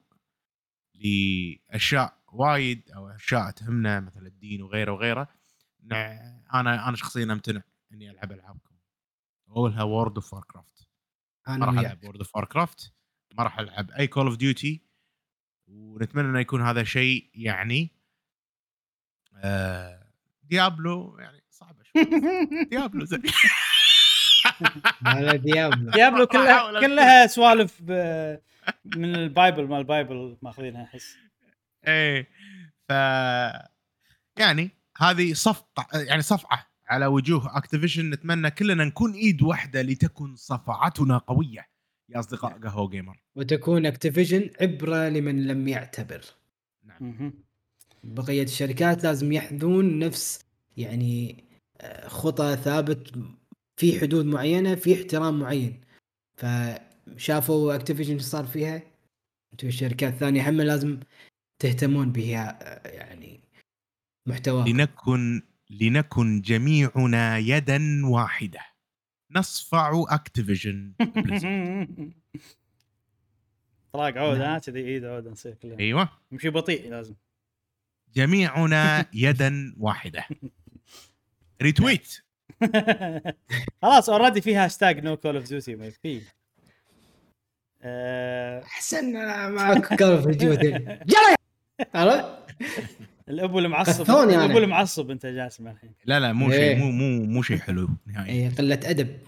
[0.94, 5.28] لأشياء وايد أو أشياء تهمنا مثل الدين وغيره وغيره
[6.54, 7.62] أنا أنا شخصيا أمتنع
[7.92, 8.75] إني ألعب ألعابكم.
[9.48, 10.88] اولها وورد اوف كرافت
[11.48, 11.86] ما أنا راح وياك.
[11.86, 12.92] العب وورد اوف كرافت
[13.38, 14.82] ما راح ألعب أي كول اوف ديوتي
[15.66, 17.90] ونتمنى إنه يكون هذا شيء يعني
[19.36, 20.06] آه
[20.42, 22.04] ديابلو يعني صعبة شوي.
[22.70, 23.22] ديابلو زين.
[25.06, 26.80] هذا ديابلو ديابلو كلها.
[26.80, 28.40] كلها سوالف ب-
[28.84, 31.16] من البايبل مال البايبل ماخذينها أحس.
[31.86, 32.28] إيه.
[32.88, 32.90] ف
[34.38, 36.66] يعني هذه صفقة يعني صفعة.
[36.88, 41.66] على وجوه اكتيفيشن نتمنى كلنا نكون إيد واحدة لتكن صفعتنا قوية.
[42.08, 46.24] يا أصدقاء قهوة جيمر وتكون اكتيفيجن عبرة لمن لم يعتبر.
[46.84, 47.32] نعم.
[48.04, 50.44] بقية الشركات لازم يحذون نفس
[50.76, 51.44] يعني
[51.80, 53.18] آه، خطى ثابت
[53.76, 55.80] في حدود معينة في احترام معين.
[56.36, 58.82] فشافوا اكتيفيجن صار فيها؟
[59.52, 61.00] أنتم الشركات الثانية هم لازم
[61.58, 63.40] تهتمون بها آه، يعني
[64.28, 68.60] محتوى لنكن لنكن جميعنا يدا واحدة.
[69.30, 70.92] نصفع اكتيفيجن
[73.92, 74.50] طلاق عود نعم.
[74.50, 75.78] ها؟ كذي إيد عود نصير كلنا.
[75.78, 76.08] أيوه.
[76.32, 77.14] نمشي بطيء لازم.
[78.14, 80.24] جميعنا يدا واحدة.
[81.62, 82.22] ريتويت
[83.82, 86.22] خلاص اوريدي في هاشتاج نو كول اوف ديوتي في.
[87.82, 89.12] آه، أحسن
[89.54, 90.68] معك كول في ديوتي
[91.06, 91.36] يلا
[91.94, 92.56] عرفت؟
[93.28, 94.44] الابو المعصب كثوني أنا.
[94.44, 95.94] الابو المعصب أنت جاسم الحين.
[96.04, 96.74] لا لا مو إيه.
[96.74, 97.88] شيء مو مو مو شيء حلو.
[98.06, 99.18] نهائيا اي قلة أدب.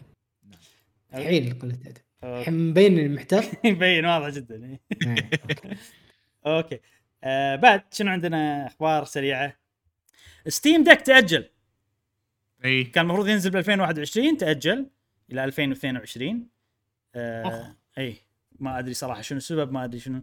[1.15, 1.99] الحين قلة أدب.
[2.25, 3.45] الحين مبين إني محتار.
[3.65, 4.65] يبين واضح جدا.
[4.65, 4.81] إيه.
[5.07, 5.31] إيه،.
[6.47, 6.81] أوكي.
[7.25, 9.57] آه بعد شنو عندنا أخبار سريعة؟
[10.49, 11.49] ستيم ديك تأجل.
[12.65, 12.85] إي.
[12.85, 14.91] كان المفروض ينزل ب 2021 تأجل
[15.33, 16.49] إلى 2022
[17.15, 17.77] آه.
[17.99, 18.17] إي.
[18.61, 20.23] ما أدري صراحة شنو السبب ما أدري شنو.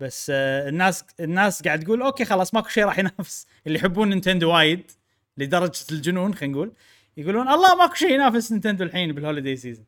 [0.00, 3.46] بس آه الناس الناس قاعد تقول أوكي خلاص ماكو شيء راح ينافس.
[3.66, 4.90] اللي يحبون نينتندو وايد
[5.36, 6.72] لدرجة الجنون خلينا نقول
[7.16, 9.86] يقولون الله ماكو شيء ينافس نينتندو الحين بالهوليدي سيزون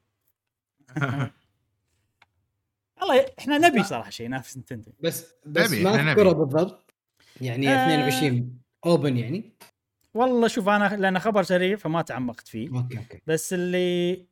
[3.00, 4.92] والله إحنا نبي صراحة شيء ينافس نينتندو.
[5.00, 6.32] بس بس نبي، ما اذكره.
[6.32, 6.94] بالضبط.
[7.40, 7.84] يعني آه.
[7.84, 9.52] 22 اوبن يعني.
[10.14, 12.68] والله شوف أنا لأن خبر سريع فما تعمقت فيه.
[12.68, 13.20] أوكي أوكي.
[13.26, 14.26] بس اللي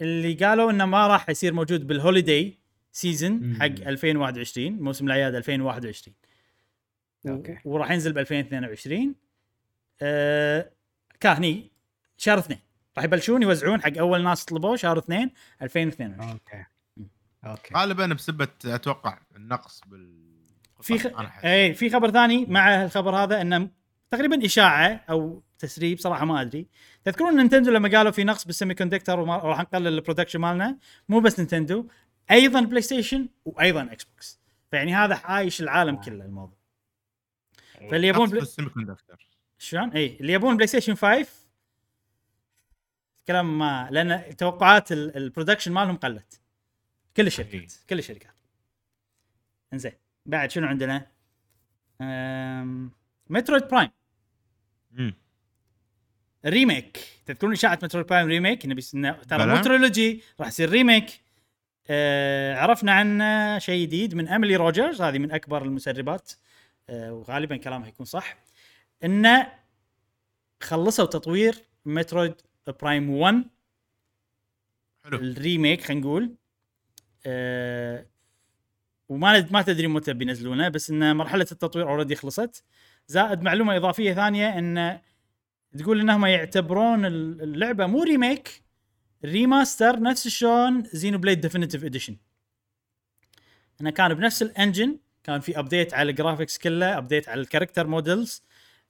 [0.00, 2.58] اللي قالوا إنه ما راح يصير موجود بالهوليداي
[2.94, 3.54] سيزون مم.
[3.60, 6.14] حق 2021 موسم الأعياد 2021
[7.24, 7.58] و- أوكي.
[7.64, 9.14] وراح ينزل ب 2022
[10.02, 10.70] آه
[11.20, 11.70] كان هني
[12.16, 12.58] شهر اثنين.
[12.96, 15.30] راح يبلشون يوزعون حق أول ناس طلبوه شهر اثنين
[15.62, 16.64] 2022 أوكي.
[17.46, 17.74] أوكي.
[17.74, 20.24] غالبا بسبة أتوقع النقص بال
[20.82, 21.06] في خ...
[21.44, 23.68] اي في خبر ثاني مع الخبر هذا إنه
[24.10, 26.66] تقريبا إشاعة أو تسريب صراحة ما أدري.
[27.04, 31.38] تذكرون نينتندو لما قالوا في نقص بالسيمي كوندكتور وما- وراح نقلل البرودكشن مالنا؟ مو بس
[31.38, 31.88] نينتندو
[32.30, 34.40] أيضا بلاي ستيشن وأيضا إكس بوكس
[34.70, 36.56] فيعني هذا حايش العالم كله الموضوع.
[37.90, 38.28] فاللي يبون
[39.58, 41.26] شلون؟ اي اللي يبون بلاي ستيشن 5
[43.26, 46.40] كلام ما لأن توقعات ال- البرودكشن مالهم قلت.
[47.16, 48.34] كل الشركات كل الشركات.
[49.72, 49.92] إنزين.
[50.26, 51.06] بعد شنو عندنا؟
[52.00, 52.90] أم...
[53.30, 53.90] مترويد برايم
[54.90, 55.14] مم.
[56.44, 58.94] الريميك تذكرون إشاعة مترويد برايم ريميك انه بيس...
[58.94, 59.46] إنه ترى.
[59.46, 61.23] مو تريلوجي راح يصير ريميك
[61.88, 65.02] آه عرفنا عنه شيء جديد من أميلي روجرز.
[65.02, 66.32] هذه من أكبر المسربات
[66.88, 68.36] آه وغالبا كلامها يكون صح
[69.04, 69.52] انه
[70.62, 71.54] خلصوا تطوير
[71.86, 72.34] مترويد
[72.82, 73.44] برايم 1
[75.04, 75.16] حلو.
[75.18, 76.34] الريميك خلينا نقول.
[77.26, 78.06] آه
[79.08, 82.64] وما ما تدري متى بينزلونه بس إن مرحلة التطوير اوريدي خلصت.
[83.06, 85.00] زائد معلومة إضافية ثانية إن
[85.78, 88.63] تقول إنهم يعتبرون ال- اللعبة مو ريميك
[89.24, 92.16] ريماستر نفس شلون زينو بليد ديفينيتيف اديشن
[93.80, 98.42] إنه كان بنفس الانجن كان في ابديت على الجرافيكس كله ابديت على الكاركتر مودلز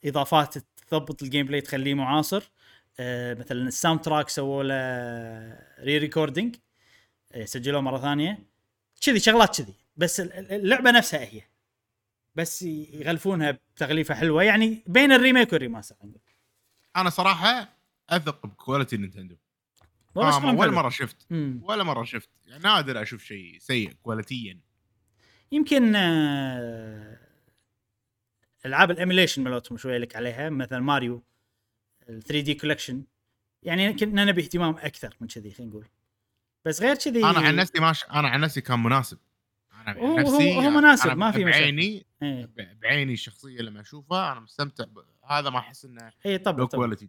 [0.04, 0.54] إضافات
[0.88, 2.50] تضبط الجيم بلاي تخليه معاصر.
[3.00, 6.56] آه مثلا الساوند تراك سووا له ري ريكوردينج
[7.32, 8.38] آه سجلوه مرة ثانية.
[9.00, 9.74] كذي شغلات كذي.
[9.96, 11.42] بس ال- ال- اللعبة نفسها هي.
[12.34, 14.42] بس يغلفونها بتغليفة حلوة.
[14.42, 15.96] يعني بين الريميك والريماستر.
[16.96, 17.68] أنا صراحة
[18.10, 19.36] أثق ب quality نينتندو
[20.16, 20.70] آه ولا.
[20.70, 21.60] مرة شفت مم.
[21.62, 24.60] ولا مرة شفت يعني نادر أشوف شيء سيء quality
[25.52, 27.18] يمكن آه،
[28.66, 31.24] ألعاب ال emulation مالتهم شوية لك عليها مثلا ماريو
[32.08, 33.04] ال 3D collection
[33.62, 35.86] يعني كنا نبي اهتمام أكثر من كذي خلينا نقول
[36.64, 39.18] بس غير كذي أنا عن نفسي ماش أنا عن نفسي كان مناسب
[39.72, 41.60] أنا عن نفسي هو- هو مناسب، ما في مشاكل.
[41.62, 42.50] بعيني إيه,
[42.82, 44.84] بعيني الشخصية لما أشوفها أنا مستمتع.
[45.26, 47.08] هذا ما أحس إنه إيه طبعا quality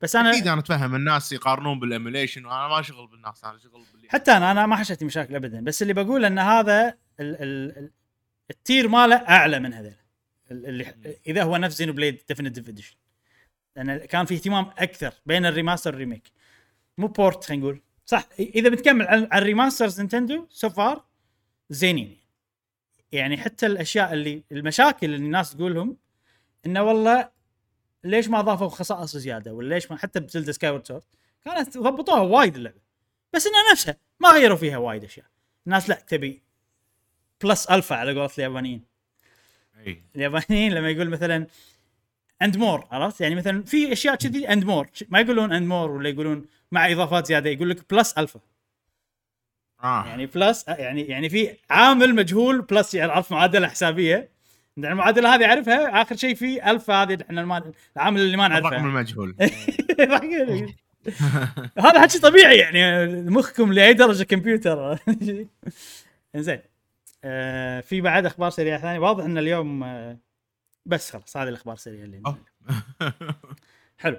[0.00, 3.84] بس أنا أكيد أنا أتفهم الناس يقارنون بال emulation وأنا ما شغل بالناس أنا شغل
[3.92, 5.60] باللي حتى أنا أنا ما حشتني مشاكل ابدا.
[5.60, 6.88] بس اللي بقول إن هذا
[7.20, 7.90] ال ال ال
[8.50, 9.94] ال tier ماله أعلى من هذول
[10.50, 10.94] ال- اللي
[11.26, 12.96] إذا هو نفس Xenoblade Definitive Edition
[13.76, 16.30] لأن كان في اهتمام أكثر بين ال remaster وال remake.
[16.98, 17.80] مو port خلينا نقول.
[18.06, 21.04] صح إذا بتكمل على على ال remasters نينتندو so far
[21.70, 22.16] زينين.
[23.12, 25.96] يعني حتى الأشياء اللي المشاكل اللي الناس تقولهم
[26.66, 27.28] إنه والله
[28.04, 31.02] ليش ما اضافوا خصائص زيادة؟ ولا ليش ما حتى ب Zelda Skyward Sword
[31.44, 32.80] كانت ضبطوها وايد اللعبة.
[33.32, 35.26] بس إنها نفسها ما غيروا فيها وايد أشياء.
[35.66, 36.42] الناس لا تبي
[37.42, 38.84] plus alpha على قولة اليابانيين.
[39.86, 40.02] أي.
[40.16, 41.46] اليابانيين لما يقول مثلا
[42.42, 46.08] and more عرفت؟ يعني مثلا في أشياء كذي and more ما يقولون and more ولا
[46.08, 48.40] يقولون مع إضافات زيادة يقول لك plus alpha
[49.82, 50.06] آه.
[50.06, 54.33] يعني plus يعني يعني في عامل مجهول plus يعني عرفت؟ معادلة حسابية.
[54.78, 59.36] المعادلة هذه أعرفها؟ آخر شيء في الفا هذه إحنا العامل اللي ما الرقم نعرفه المجهول.
[61.78, 64.98] هذا حكي طبيعي يعني مخكم لأي درجة كمبيوتر.
[66.36, 66.60] زين
[67.24, 68.98] آه في بعد أخبار سريعة ثانية.
[68.98, 70.18] واضح إن اليوم آه
[70.86, 72.22] بس خلاص هذه الأخبار السريعة اللي.
[73.98, 74.18] حلو.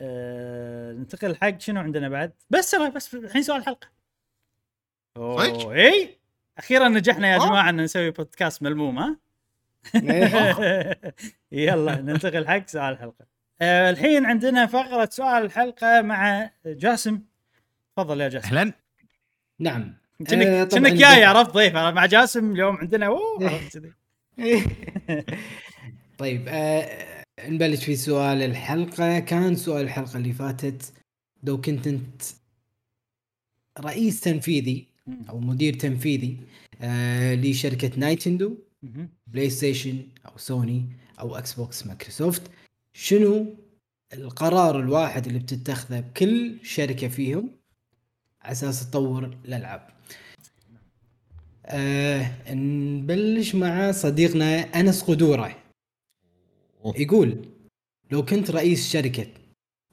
[0.00, 3.88] آه ننتقل حق شنو عندنا بعد؟ بس بس الحين سؤال الحلقة؟
[5.16, 6.18] أوه إي.
[6.58, 7.38] أخيرا نجحنا يا.
[7.38, 9.25] جماعة إن نسوي بودكاست ملموم ها؟
[11.52, 13.26] يلا ننتقل حق سؤال الحلقة.
[13.60, 17.20] آه الحين عندنا فقرة سؤال الحلقة مع جاسم.
[17.96, 18.46] تفضل يا جاسم.
[18.46, 18.72] أهلا.
[19.60, 19.94] نعم.
[20.26, 21.74] كأنك آه، كأنك جاي عرفت ضيف.
[21.76, 23.92] مع جاسم اليوم عندنا أوه عرفت كذي.
[26.18, 29.18] طيب آه نبلش في سؤال الحلقة.
[29.18, 30.92] كان سؤال الحلقة اللي فاتت
[31.42, 32.22] لو كنت أنت
[33.80, 34.86] رئيس تنفيذي
[35.28, 36.36] أو مدير تنفيذي
[36.82, 38.58] آه لشركة نايتندو.
[39.26, 40.86] بلاي ستيشن أو سوني
[41.20, 42.42] أو إكس بوكس مايكروسوفت
[42.92, 43.54] شنو
[44.12, 47.50] القرار الواحد اللي بتتخذه بكل شركة فيهم
[48.42, 49.88] على أساس تطور الألعاب؟
[51.66, 55.56] آه نبلش مع صديقنا أنس قدورة.
[56.96, 57.48] يقول
[58.10, 59.26] لو كنت رئيس شركة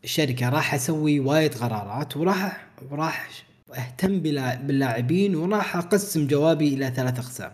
[0.04, 3.30] الشركة راح أسوي وايد قرارات وراح وراح
[3.74, 7.52] أهتم باللاعبين وراح أقسم جوابي إلى ثلاث أقسام.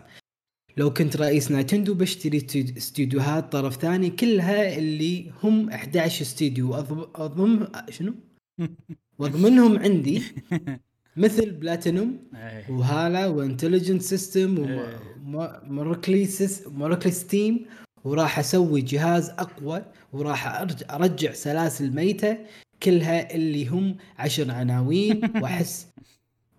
[0.76, 2.46] لو كنت رئيس نايتندو بشتري
[2.78, 7.06] استديوهات طرف ثاني كلها اللي هم 11 استديو أضم...
[7.14, 8.14] اضم شنو؟
[9.18, 10.22] وأضمنهم عندي
[11.16, 12.70] مثل بلاتينوم إيه.
[12.70, 15.00] وهال و Intelligent System إيه.
[15.24, 16.28] و Mercury
[16.66, 17.66] Mercury Steam
[18.04, 19.82] وراح أسوي جهاز أقوى
[20.12, 22.38] وراح أرجع سلاسل ميتة
[22.82, 25.86] كلها اللي هم عشر عناوين واحس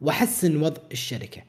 [0.01, 1.41] وأحسن وضع الشركة.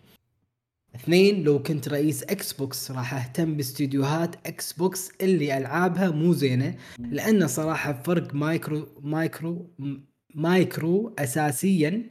[0.94, 6.74] اثنين لو كنت رئيس إكس بوكس راح أهتم باستديوهات إكس بوكس اللي ألعابها مو زينة
[6.98, 9.70] لأن صراحة فرق مايكرو مايكرو
[10.35, 12.02] مايكرو اساسيا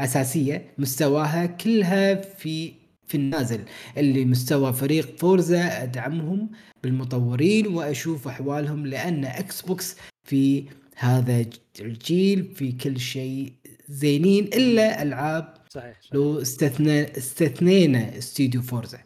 [0.00, 2.72] أساسية مستواها كلها في
[3.06, 3.64] في النازل.
[3.96, 6.50] اللي مستوى فريق فورزا أدعمهم
[6.82, 10.64] بالمطورين وأشوف أحوالهم لأن إكس بوكس في
[10.96, 11.44] هذا
[11.80, 13.52] الجيل في كل شيء
[13.88, 18.98] زينين إلا ألعاب صحيح صحيح, لو استثنى استثنينا استوديو فورزا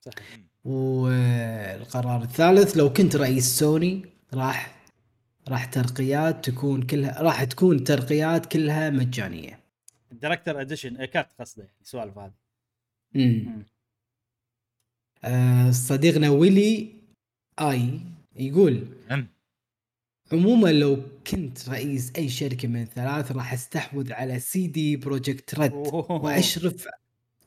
[0.00, 0.40] صحيح.
[0.64, 4.84] والقرار الثالث لو كنت رئيس سوني راح
[5.48, 9.60] راح ترقيات تكون كلها راح تكون ترقيات كلها مجانية.
[10.12, 12.32] ال director edition cut قصده يعني سوالف هذه
[13.16, 13.64] امم مم.
[15.24, 16.92] آه صديقنا ويلي
[17.60, 18.00] آي
[18.36, 18.86] يقول.
[20.32, 25.72] عموما لو كنت رئيس أي شركة من الثلاث راح أستحوذ على CD Projekt Red.
[26.08, 26.88] وأشرف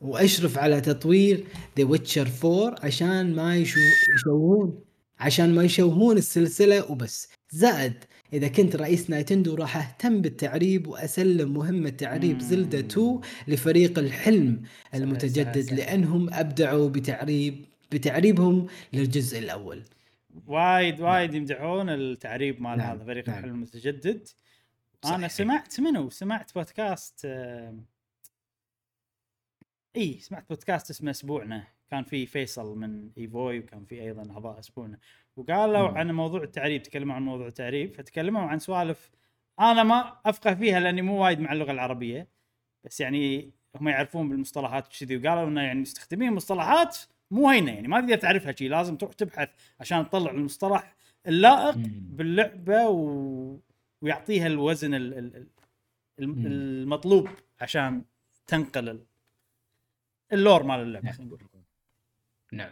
[0.02, 1.44] وأشرف على تطوير
[1.78, 3.80] The Witcher 4 عشان ما يشو
[4.16, 4.80] يشوهون
[5.20, 7.94] عشان ما يشوهون السلسلة وبس زائد
[8.34, 12.42] إذا كنت رئيس نايتندو راح أهتم بالتعريب وأسلم مهمة تعريب.
[12.42, 14.62] زلدا 2 لفريق الحلم
[14.94, 15.74] المتجدد.
[15.74, 19.84] لأنهم أبدعوا بتعريب بتعريبهم للجزء الأول
[20.48, 23.38] وايد وايد يمدحون التعريب مال نعم، هذا فريق نعم.
[23.38, 24.28] الحلم المتجدد
[25.06, 25.28] أنا.
[25.28, 27.86] سمعت منو سمعت بودكاست آم،
[29.96, 34.98] إي سمعت بودكاست اسمه أسبوعنا كان في فيصل من إيفوي وكان في أيضا اعضاء أسبوعنا
[35.36, 35.90] وقالوا.
[35.90, 39.12] عن موضوع التعريب تكلموا عن موضوع التعريب فتكلموا عن سوالف
[39.60, 42.28] أنا ما أفقه فيها لأني مو وايد مع اللغة العربية
[42.84, 46.98] بس يعني هم يعرفون بالمصطلحات وكذي وقالوا إنه يعني مستخدمين مصطلحات
[47.32, 49.50] مو هينه يعني ما تقدر تعرفها شيء لازم تروح تبحث
[49.80, 50.96] عشان تطلع المصطلح
[51.28, 51.76] اللائق.
[51.88, 53.58] باللعبة و...
[54.02, 55.14] ويعطيها الوزن ال...
[55.18, 55.48] ال...
[56.20, 57.30] المطلوب
[57.62, 58.02] عشان
[58.48, 59.06] تنقل ال-
[60.34, 61.42] ال lore مال اللعبة خلينا نقول.
[62.52, 62.72] نعم.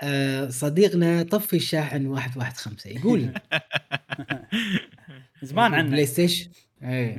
[0.00, 3.20] آه صديقنا طفي الشاحن 115 يقول
[5.42, 6.50] زمان عنه بلاي ستيشن
[6.82, 7.18] إيه.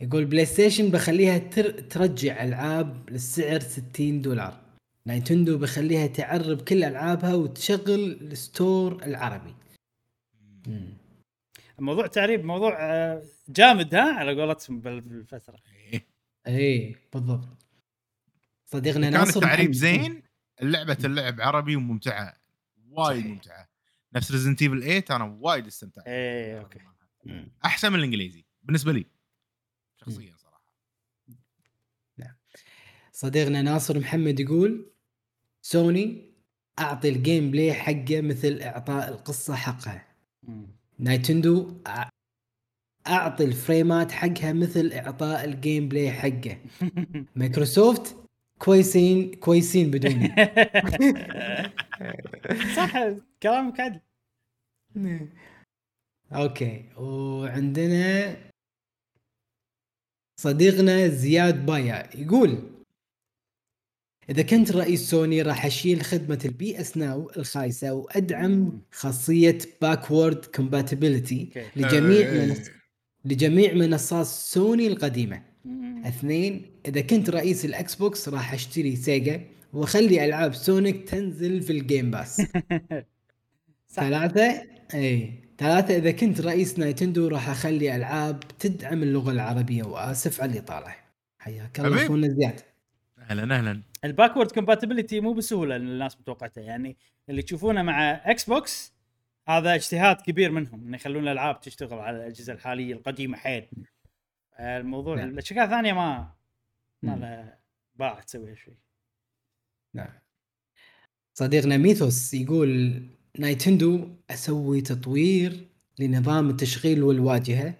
[0.00, 1.70] يقول بلاي ستيشن بخليها تر...
[1.80, 4.65] ترجع ألعاب للسعر 60 دولار.
[5.06, 9.54] نايتندو بخليها تعرب كل ألعابها وتشغل ال store العربي.
[10.66, 10.96] مم.
[11.78, 15.58] موضوع تعريب موضوع آه، جامد ها على قولتهم بال- بالفترة.
[16.46, 16.94] إيه.
[17.12, 17.48] بالضبط.
[18.64, 20.22] صديقنا كان ناصر التعريب زين
[20.62, 22.36] اللعبة اللعب عربي وممتعة
[22.90, 23.26] وايد صحيح.
[23.32, 23.68] ممتعة.
[24.14, 26.04] نفس Resident Evil 8 أنا وايد استمتعت.
[26.06, 26.78] إيه أوكي.
[27.24, 27.52] مم.
[27.64, 29.06] أحسن من الإنجليزي بالنسبة لي
[29.96, 30.56] شخصيا صراحة.
[33.12, 34.90] صديقنا ناصر محمد يقول
[35.70, 36.32] سوني
[36.78, 40.06] أعطي ال gameplay حقه مثل إعطاء القصة حقها.
[40.98, 41.82] نايتندو
[43.06, 46.58] أعطي الفريمات حقها مثل إعطاء ال gameplay حقه.
[47.36, 48.16] مايكروسوفت
[48.58, 50.28] كويسين كويسين بدوني
[52.76, 52.92] صح
[53.42, 54.00] كلامك عدل.
[56.32, 58.36] أوكي وعندنا
[60.40, 62.75] صديقنا زياد بايا يقول
[64.30, 71.50] إذا كنت رئيس سوني راح أشيل خدمة ال PS Now الخايسة وأدعم خاصية backward compatibility.
[71.76, 72.32] لجميع.
[72.32, 72.58] منص...
[73.24, 75.42] لجميع منصات سوني القديمة.
[76.04, 79.40] اثنين إذا كنت رئيس الإكس بوكس راح أشتري سيجا
[79.72, 82.42] وأخلي ألعاب سونيك تنزل في ال Game Pass
[83.94, 84.02] صح.
[84.02, 84.62] ثلاثة
[84.94, 90.94] أي ثلاثة إذا كنت رئيس نايتندو راح أخلي ألعاب تدعم اللغة العربية وآسف على الإطالة
[91.38, 92.04] حياك الله.
[92.04, 92.60] أخونا زياد
[93.30, 96.96] أهلا أهلا ال backward compatibility مو بسهولة اللي الناس متوقعته يعني
[97.28, 98.92] اللي تشوفونه مع إكس بوكس
[99.48, 103.66] هذا اجتهاد كبير منهم إنه يخلون الألعاب تشتغل على الأجهزة الحالية القديمة حيل.
[104.60, 105.28] الموضوع نعم.
[105.28, 106.34] الاشياء الثانية ما
[107.02, 107.16] ما.
[107.16, 107.58] لها
[107.94, 108.78] باع تسويها شوي.
[109.94, 110.12] نعم.
[111.34, 113.02] صديقنا ميثوس يقول
[113.38, 115.68] نايتندو أسوي تطوير
[115.98, 117.74] لنظام التشغيل والواجهة.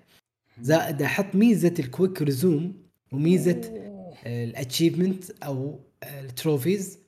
[0.61, 3.61] زائد أحط ميزة ال quick resume وميزة
[4.27, 6.99] ال achievement أو ال trophies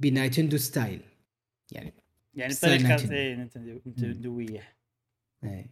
[0.00, 1.00] ب Nintendo style
[1.72, 1.92] يعني
[2.34, 4.40] يعني style طريقه نينتندو.
[4.40, 4.74] إيه،
[5.44, 5.70] إيه.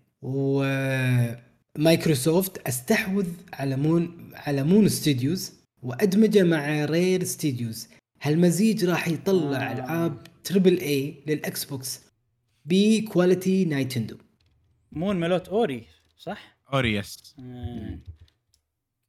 [1.76, 7.88] ومايكروسوفت استحوذ على مون على Moon Studios وأدمجه مع Rare Studios
[8.22, 9.72] هالمزيج راح يطلع آه.
[9.72, 12.00] ألعاب triple A للاكس بوكس
[12.64, 14.18] بكواليتي نايتندو
[14.92, 15.86] مون ملوت أوري
[16.16, 17.98] صح؟ اوريس آه.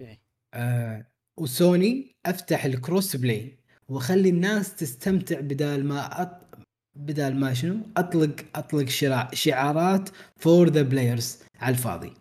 [0.02, 0.20] أوكي
[0.54, 3.58] آه وسوني أفتح الكروس بلاي
[3.88, 6.58] وأخلي الناس تستمتع بدال ما أط...
[6.96, 9.30] بدال ما شنو؟ أطلق أطلق شرا...
[9.34, 12.14] شعارات فور ذا بلايرز على الفاضي.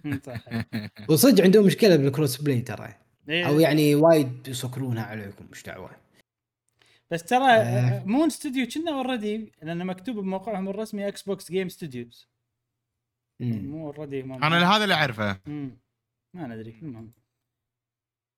[1.10, 2.94] وصدق عندهم مشكلة بالكروس بلاي ترى.
[3.28, 3.48] إيه.
[3.48, 5.90] أو يعني وايد يسكرونها عليكم مش دعوة؟
[7.10, 8.04] بس ترى آه.
[8.04, 12.28] Moon Studio كنا already لأن مكتوب بموقعهم الرسمي Xbox Game Studios.
[13.40, 15.40] مو already أنا هذا اللي أعرفه.
[16.34, 17.21] ما ندري المهم.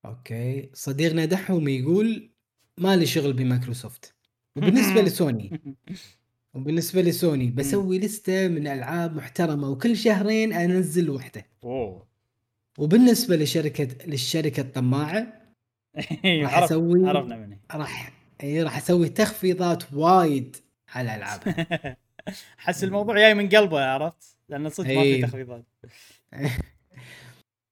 [0.04, 0.70] أوكي.
[0.74, 2.30] صديقنا دحوم يقول
[2.78, 4.14] ما لي شغل بمايكروسوفت.
[4.56, 5.60] وبالنسبة لسوني.
[6.54, 7.50] وبالنسبة لسوني.
[7.50, 11.46] بسوي لستة من ألعاب محترمة وكل شهرين أنزل وحدة.
[11.64, 12.06] أوه.
[12.78, 15.40] وبالنسبة لشركة للشركة الطماعة
[16.42, 18.12] راح عرف- أسوي عرفنا مني راح
[18.42, 20.56] إي راح أسوي تخفيضات وايد
[20.88, 21.40] على العاب
[22.58, 25.22] حس الموضوع جاي من قلبه عرفت؟ لأن صدق ما في إيه.
[25.22, 25.64] تخفيضات.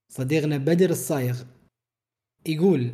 [0.09, 1.43] صديقنا بدر الصايغ
[2.47, 2.91] يقول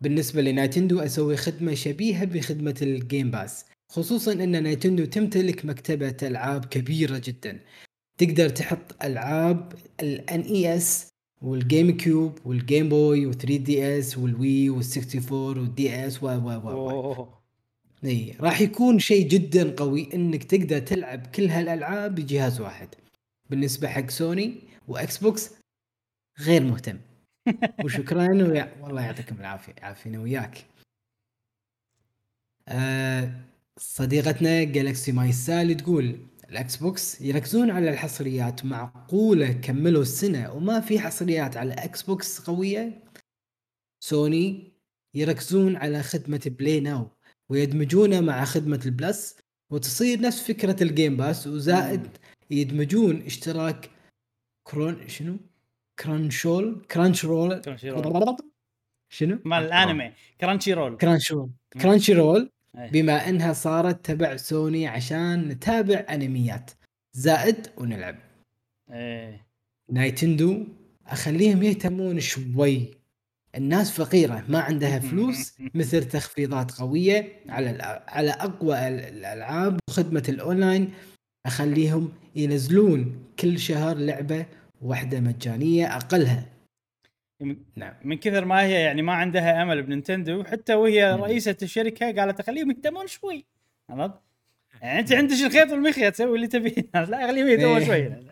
[0.00, 6.64] بالنسبة لنينتندو أسوي خدمة شبيهة بخدمة ال Game Pass خصوصا أن نينتندو تمتلك مكتبة ألعاب
[6.64, 7.60] كبيرة جدا.
[8.18, 10.84] تقدر تحط ألعاب ال NES
[11.42, 17.26] وال GameCube وال Game Boy و3DS وال Wii وال64 وال DS و و و
[18.04, 22.88] إي راح يكون شيء جدا قوي إنك تقدر تلعب كل هالألعاب بجهاز واحد.
[23.50, 24.54] بالنسبة حق سوني
[24.88, 25.50] وإكس بوكس
[26.40, 26.98] غير مهتم.
[27.84, 28.76] وشكرا ويا...
[28.80, 29.74] والله يعطيكم العافية.
[29.82, 30.64] عافينا وياك.
[32.68, 33.32] آه
[33.78, 40.98] صديقتنا Galaxy ماي سالي تقول الاكس بوكس يركزون على الحصريات معقولة كملوا السنة وما في
[41.00, 43.04] حصريات على إكس بوكس قوية؟
[44.00, 44.72] سوني
[45.14, 47.10] يركزون على خدمة PlayStation Now
[47.48, 49.36] ويدمجونه مع خدمة ال Plus
[49.70, 52.08] وتصير نفس فكرة ال Game Pass وزائد
[52.50, 53.90] يدمجون اشتراك
[54.64, 55.36] كرون شنو؟
[55.98, 58.36] كرانشول كرانش رول Crunchyroll.
[59.12, 60.12] شنو؟ مال الانمي.
[60.40, 61.50] Crunchyroll كرانش رول
[61.82, 62.90] Crunchyroll إيه.
[62.90, 66.70] بما انها صارت تبع سوني عشان نتابع انميات.
[67.12, 68.16] زائد ونلعب.
[68.92, 69.46] إيه.
[69.90, 70.64] نينتندو
[71.06, 72.90] أخليهم يهتمون شوي.
[73.54, 77.68] الناس فقيرة ما عندها فلوس مثل تخفيضات قوية على
[78.08, 80.92] على أقوى ال- الألعاب وخدمة الأونلاين.
[81.46, 84.46] أخليهم ينزلون كل شهر لعبة
[84.82, 86.46] واحدة مجانية أقلها
[87.76, 91.12] نعم من كثر ما هي يعني ما عندها أمل بنينتندو حتى وهي.
[91.12, 93.44] رئيسة الشركة قالت خليهم يهتمون شوي
[93.90, 94.14] عرفت؟
[94.82, 97.86] يعني أنت عندك الخيط والمخيط تسوي اللي تبيه لا خليهم يهتمون إيه.
[97.86, 98.26] شوي.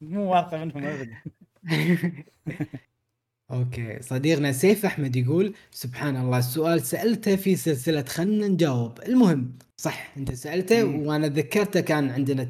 [0.00, 1.16] مو واثقة منهم ابدا
[3.50, 10.12] أوكي صديقنا سيف أحمد يقول سبحان الله السؤال سألته في سلسلة خلنا نجاوب المهم صح
[10.16, 10.84] أنت سألته.
[10.84, 12.42] وأنا ذكرته كان عندنا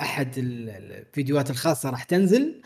[0.00, 2.62] أحد ال- الفيديوهات الخاصة راح تنزل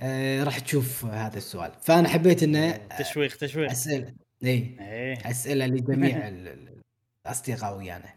[0.00, 1.72] آه راح تشوف هذا السؤال.
[1.82, 3.70] فأنا حبيت إنه تشويق تشويق.
[3.70, 4.12] أسئلة
[4.44, 5.30] إي إيه.
[5.30, 6.80] أسئلة لجميع ال- ال-
[7.26, 8.14] الأصدقاء ويانا.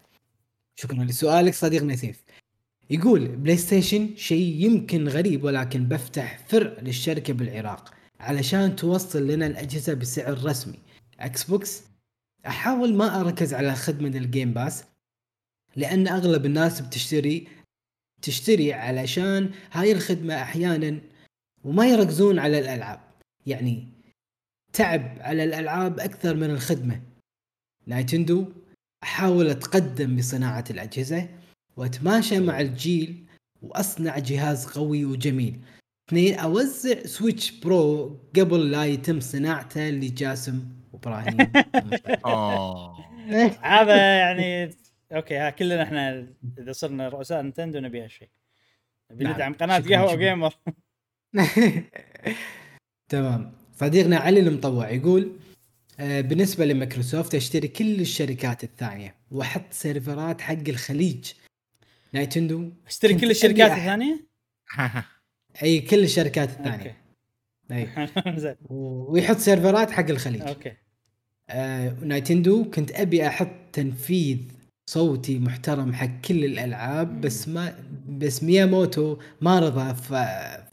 [0.76, 2.24] شكرا لسؤالك صديقنا سيف
[2.90, 9.94] يقول بلاي ستيشن شيء يمكن غريب ولكن بفتح فرع للشركة بالعراق علشان توصل لنا الأجهزة
[9.94, 10.80] بسعر رسمي.
[11.20, 11.82] إكس بوكس
[12.48, 14.84] أحاول ما أركز على خدمة ال Game Pass
[15.76, 17.48] لأن أغلب الناس بتشتري
[18.22, 21.00] تشتري علشان هاي الخدمة أحيانا
[21.64, 23.00] وما يركزون على الألعاب.
[23.46, 23.88] يعني
[24.74, 27.02] تعب على الألعاب أكثر من الخدمة.
[27.88, 28.46] نينتندو
[29.04, 31.30] أحاول أتقدم بصناعة الأجهزة
[31.78, 33.26] وأتماشى مع الجيل
[33.62, 35.60] وأصنع جهاز قوي وجميل.
[36.10, 40.64] اثنين أوزع Switch Pro قبل لا يتم صناعته لجاسم
[40.94, 41.38] وابراهيم
[42.26, 42.98] اوه
[43.62, 44.76] هذا يعني
[45.12, 46.28] أوكي ها كلنا إحنا
[46.60, 48.30] إذا صرنا رؤساء نينتندو نبي هالشيء.
[49.12, 49.34] نبي نعم.
[49.34, 50.16] ندعم قناة قهوة.
[50.16, 50.54] gamer
[53.10, 53.52] تمام.
[53.76, 55.32] صديقنا علي المطوع يقول
[56.00, 61.32] آه، بالنسبة لمايكروسوفت اشتري كل الشركات الثانية واحط سيرفرات حق الخليج.
[62.14, 64.28] نينتندو اشتري كل الشركات الثانية؟
[65.64, 66.60] أي كل الشركات أوكي.
[66.70, 66.98] الثانية.
[67.72, 68.56] أي.
[68.70, 70.42] و- ويحط سيرفرات حق الخليج.
[70.42, 70.74] أوكي.
[71.50, 74.38] آه نينتندو كنت أبي أحط تنفيذ
[74.94, 77.76] صوتي محترم حق كل الألعاب بس ما
[78.10, 80.14] بس مياموتو ما رضى ف...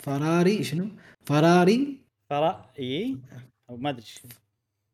[0.02, 0.88] فراري شنو؟
[1.24, 1.96] فراري
[2.30, 3.16] فرا إي
[3.70, 4.20] أو ما أدري شو.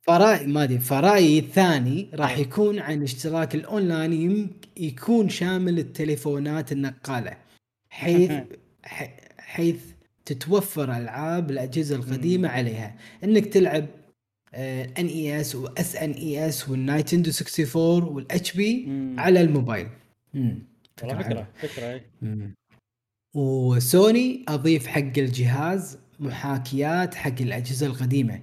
[0.02, 2.40] فراي ما أدري فرايي الثاني راح إيه.
[2.42, 7.36] يكون عن اشتراك الأونلاين يم- يكون شامل التليفونات النقالة
[7.90, 8.32] حيث
[9.38, 9.80] حيث
[10.24, 12.94] تتوفر ألعاب الأجهزة القديمة عليها
[13.24, 13.86] إنك تلعب
[14.54, 18.86] ان اي اس واس ان اي اس والنايتندو 64 والاتش بي.
[19.18, 19.88] على الموبايل
[20.96, 21.84] فكرة فكرة
[22.22, 22.54] إيه.
[23.34, 28.40] وسوني أضيف حق الجهاز محاكيات حق الأجهزة القديمة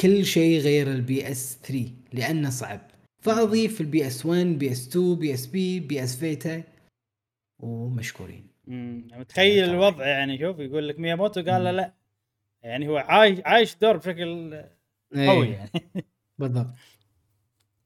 [0.00, 2.80] كل شيء غير ال PS 3 لأنه صعب
[3.22, 6.62] فأضيف ال PS 1 PS 2 PSP PS Vita
[7.62, 9.08] ومشكورين مم.
[9.16, 9.74] متخيل طبعاً.
[9.76, 11.70] الوضع يعني شوف يقول لك مياموتو قال له.
[11.70, 11.92] لا
[12.62, 14.64] يعني هو عايش عايش دور بشكل
[15.14, 15.52] قوي إيه.
[15.52, 15.70] يعني.
[16.38, 16.74] بالضبط.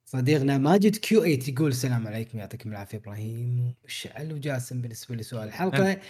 [0.05, 6.01] صديقنا ماجد Q 8 يقول السلام عليكم يعطيكم العافية إبراهيم وشعل وجاسم بالنسبة لسؤال الحلقة.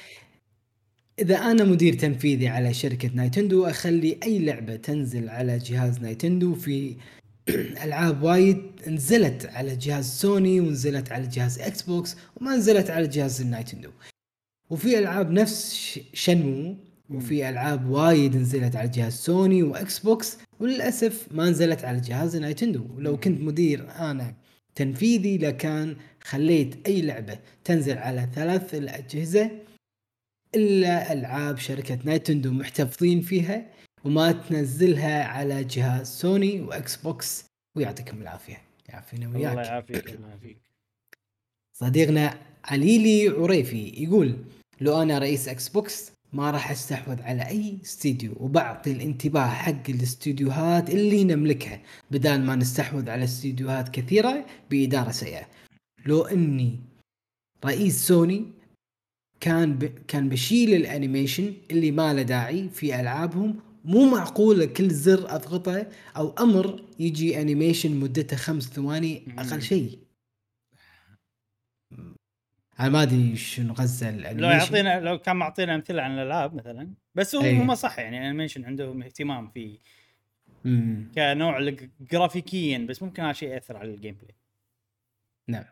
[1.19, 6.55] إذا أنا مدير تنفيذي على شركة نايتندو أخلي أي لعبة تنزل على جهاز نايتندو.
[6.55, 6.97] في
[7.85, 13.41] ألعاب وايد نزلت على جهاز سوني ونزلت على جهاز إكس بوكس وما نزلت على جهاز
[13.41, 13.91] النايتندو.
[14.70, 16.77] وفي ألعاب نفس شنمو
[17.10, 22.86] وفي ألعاب وايد نزلت على جهاز سوني وإكس بوكس وللأسف ما نزلت على جهاز نايتندو.
[22.97, 24.35] ولو كنت مدير أنا
[24.74, 29.51] تنفيذي لكان خليت أي لعبة تنزل على ثلاث الأجهزة
[30.55, 33.66] إلا ألعاب شركة نايتندو محتفظين فيها
[34.05, 37.44] وما تنزلها على جهاز سوني وإكس بوكس.
[37.76, 38.62] ويعطيكم العافية.
[38.89, 39.66] يعافينا الله وياك.
[39.66, 40.59] يعافيك الله يعافيك.
[41.76, 44.36] صديقنا عليلي عريفي يقول
[44.81, 50.90] لو أنا رئيس إكس بوكس ما راح أستحوذ على أي استديو وبعطي الانتباه حق الاستديوهات
[50.90, 51.81] اللي نملكها
[52.11, 55.47] بدال ما نستحوذ على استديوهات كثيرة بإدارة سيئة
[56.06, 56.81] لو إني
[57.65, 58.44] رئيس سوني
[59.40, 59.85] كان ب...
[59.85, 65.86] كان بشيل ال animation اللي ما له داعي في ألعابهم مو معقوله كل زر أضغطه
[66.16, 69.62] أو أمر يجي animation مدته خمس ثواني أقل.
[69.62, 69.98] شيء
[72.81, 77.35] أنا ما أدري شنو غرضه لو يعطينا لو كان معطينا أمثلة عن الألعاب مثلا بس
[77.35, 77.59] هو أي.
[77.59, 79.79] هم صح يعني animation عندهم اهتمام فيه.
[80.65, 81.13] مم.
[81.15, 84.35] كنوع جرافيكيا بس ممكن هذا شيء يأثر على ال gameplay
[85.49, 85.65] نعم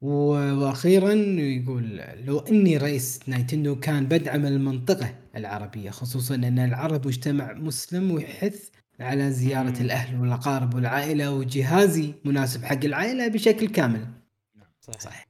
[0.00, 8.10] وأخيرا يقول لو إني رئيس نايتندو كان بدعم المنطقة العربية خصوصا أن العرب مجتمع مسلم
[8.10, 8.68] ويحث
[9.00, 9.80] على زيارة مم.
[9.80, 14.06] الأهل والأقارب والعائلة وجهازي مناسب حق العائلة بشكل كامل.
[14.80, 15.26] صح, صح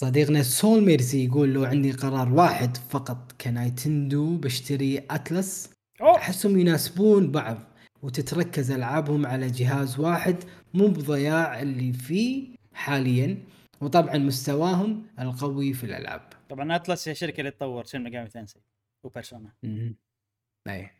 [0.00, 5.70] صديقنا سول ميرسي يقول لو عندي قرار واحد فقط كنايتندو بشتري أتلس.
[6.02, 7.58] أحسهم يناسبون بعض
[8.02, 10.36] وتتركز ألعابهم على جهاز واحد
[10.74, 13.38] مو بضياع اللي فيه حاليا
[13.80, 16.28] وطبعا مستواهم القوي في الألعاب.
[16.48, 18.60] طبعا أتلس هي الشركة اللي تطور Shin Megami Tensei
[19.04, 19.52] وبيرسونا
[20.68, 20.90] أي.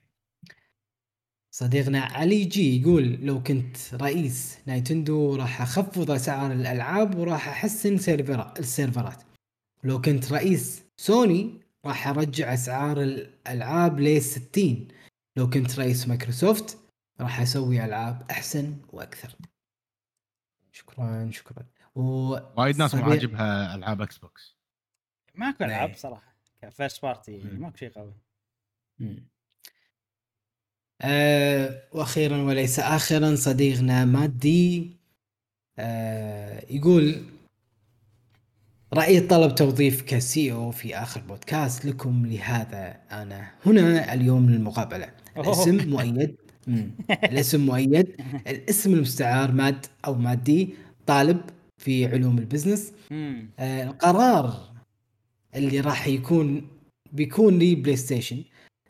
[1.59, 8.59] صديقنا علي جي يقول لو كنت رئيس نايتندو راح أخفض أسعار الألعاب وراح أحسن سيرفرا-
[8.59, 9.23] السيرفرات.
[9.85, 14.89] لو كنت رئيس سوني راح أرجع أسعار الألعاب ل 60
[15.37, 16.79] لو كنت رئيس مايكروسوفت
[17.21, 19.35] راح أسوي ألعاب أحسن وأكثر.
[20.73, 21.67] شكرا شكرا.
[21.95, 22.03] و
[22.57, 24.57] وايد ناس صديق- عاجبها ألعاب إكس بوكس
[25.35, 25.97] ماكو ألعاب إيه.
[25.97, 26.35] صراحة.
[26.63, 27.59] ك first party يعني.
[27.59, 28.15] ماكو شيء قوي.
[28.99, 29.29] مم.
[31.03, 34.91] آه وأخيرا وليس اخرا صديقنا مادي
[35.79, 37.23] آه يقول
[38.95, 45.11] رأيي طلب توظيف ك CEO في آخر بودكاست لكم لهذا أنا هنا اليوم للمقابلة.
[45.37, 46.37] الاسم مؤيد.
[47.31, 48.17] الاسم مؤيد.
[48.47, 50.75] الاسم المستعار ماد أو مادي
[51.07, 51.41] طالب
[51.79, 52.93] في علوم ال business.
[53.59, 54.69] آه، القرار
[55.57, 56.69] اللي راح يكون
[57.13, 58.45] بيكون لي بلاي ستيشن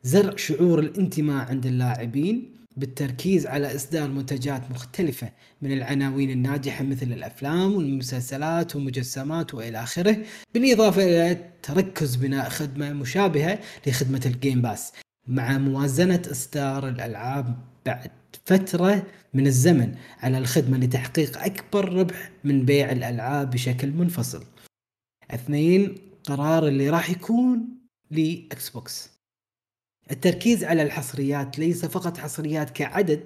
[0.09, 5.33] زرع شعور الانتماء عند اللاعبين بالتركيز على إصدار منتجات مختلفة
[5.63, 10.17] من العناوين الناجحة مثل الأفلام والمسلسلات والمجسمات وإلى آخره
[10.55, 14.93] بالإضافة إلى تركز بناء خدمة مشابهة لخدمة ال Game Pass
[15.27, 17.57] مع موازنة إصدار الألعاب
[17.87, 18.11] بعد
[18.45, 24.45] فترة من الزمن على الخدمة لتحقيق أكبر ربح من بيع الألعاب بشكل منفصل.
[25.31, 25.95] اثنين
[26.25, 27.69] قرار اللي راح يكون
[28.11, 29.18] لإكس بوكس.
[30.11, 33.25] التركيز على الحصريات ليس فقط حصريات كعدد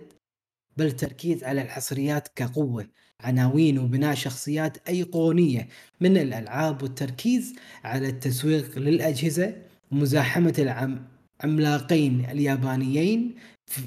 [0.76, 2.86] بل تركيز على الحصريات كقوة،
[3.20, 5.68] عناوين وبناء شخصيات أيقونية
[6.00, 7.54] من الألعاب والتركيز
[7.84, 9.56] على التسويق للأجهزة
[9.92, 11.04] ومزاحمة العم
[11.40, 13.34] عملاقين اليابانيين
[13.66, 13.80] في-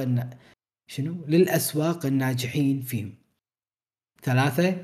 [0.00, 0.30] الن...
[0.86, 3.14] شنو؟ للأسواق الناجحين فيهم.
[4.22, 4.76] ثلاثة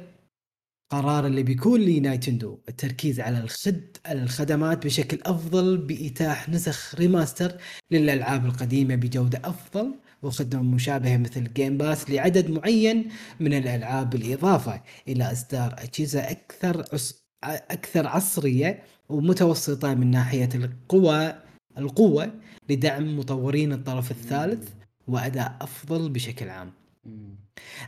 [0.92, 7.52] قرار اللي بيكون لي نايتندو التركيز على الخد الخدمات بشكل أفضل باتاح نسخ remaster
[7.90, 13.08] للألعاب القديمة بجودة أفضل وخدمة مشابهة مثل Game Pass لعدد معين
[13.40, 17.24] من الألعاب بالإضافة إلى إصدار أجهزة أكثر عص...
[17.44, 21.34] أكثر عصرية ومتوسطة من ناحية القوى
[21.78, 22.34] القوة
[22.70, 24.68] لدعم مطورين الطرف الثالث
[25.08, 26.72] وأداء أفضل بشكل عام.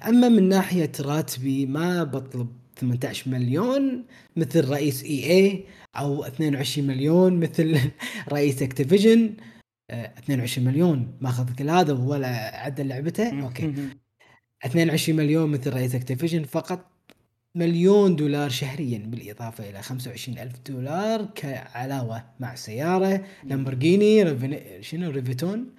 [0.06, 4.04] أما من ناحية راتبي ما بطلب 18 مليون
[4.36, 5.64] مثل رئيس EA
[5.96, 7.78] أو 22 مليون مثل
[8.32, 9.34] رئيس Activision
[9.90, 13.74] 22 مليون ماخذ كل هذا ولا عدل لعبته؟ okay.
[14.66, 16.90] 22 مليون مثل رئيس Activision فقط
[17.54, 25.74] مليون دولار شهريا بالإضافة إلى 25 ألف دولار كعلاوة مع سيارة لامبورجيني شنو؟ Reventon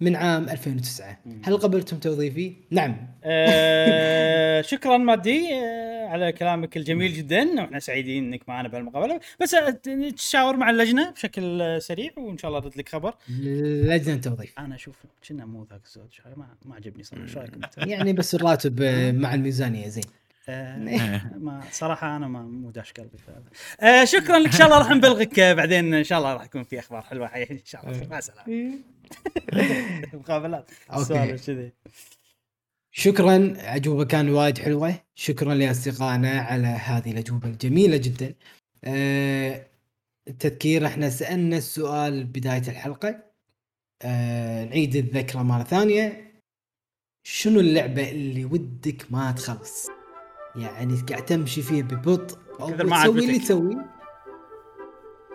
[0.00, 2.96] من عام 2009 هل قبلتم توظيفي؟ نعم.
[3.24, 5.54] آه، شكرا مادي.
[5.54, 9.20] آه، على كلامك الجميل جدا وإحنا سعيدين إنك معنا بهالمقابلة.
[9.40, 9.70] بس آه،
[10.16, 13.14] تشاور مع اللجنة بشكل آه، سريع وإن شاء الله أرد لك خبر.
[13.28, 14.58] لجنة توظيف.
[14.58, 14.96] أنا أشوف
[15.28, 17.22] كنا مو ذاك الزود ما ما عجبني صراحة.
[17.22, 17.60] إيش رأيكم؟
[17.90, 20.04] يعني بس الراتب آه، مع الميزانية زين.
[20.48, 20.76] آه،
[21.46, 23.18] ما صراحة أنا ما مو داش قلبي
[23.80, 26.62] آه، شكرا لك إن شاء الله راح نبلغك آه، بعدين إن شاء الله راح يكون
[26.62, 27.26] في أخبار حلوة.
[27.50, 28.08] إن شاء الله.
[28.08, 28.78] مع السلامة.
[30.14, 30.70] مقابلات.
[30.96, 31.72] سوالف كذي.
[32.92, 34.94] شكرا أجوبة كان وايد حلوة.
[35.14, 38.34] شكرا لأصدقائنا على هذه الأجوبة الجميلة جدا.
[38.84, 39.66] أه
[40.28, 43.22] التذكير إحنا سألنا السؤال بداية الحلقة.
[44.02, 46.30] أه نعيد الذكرى مرة ثانية.
[47.26, 49.88] شنو اللعبة اللي ودك ما تخلص؟
[50.56, 53.44] يعني قاعد تمشي فيها ببطء ما تسوي اللي عجبتك.
[53.44, 53.76] تسوي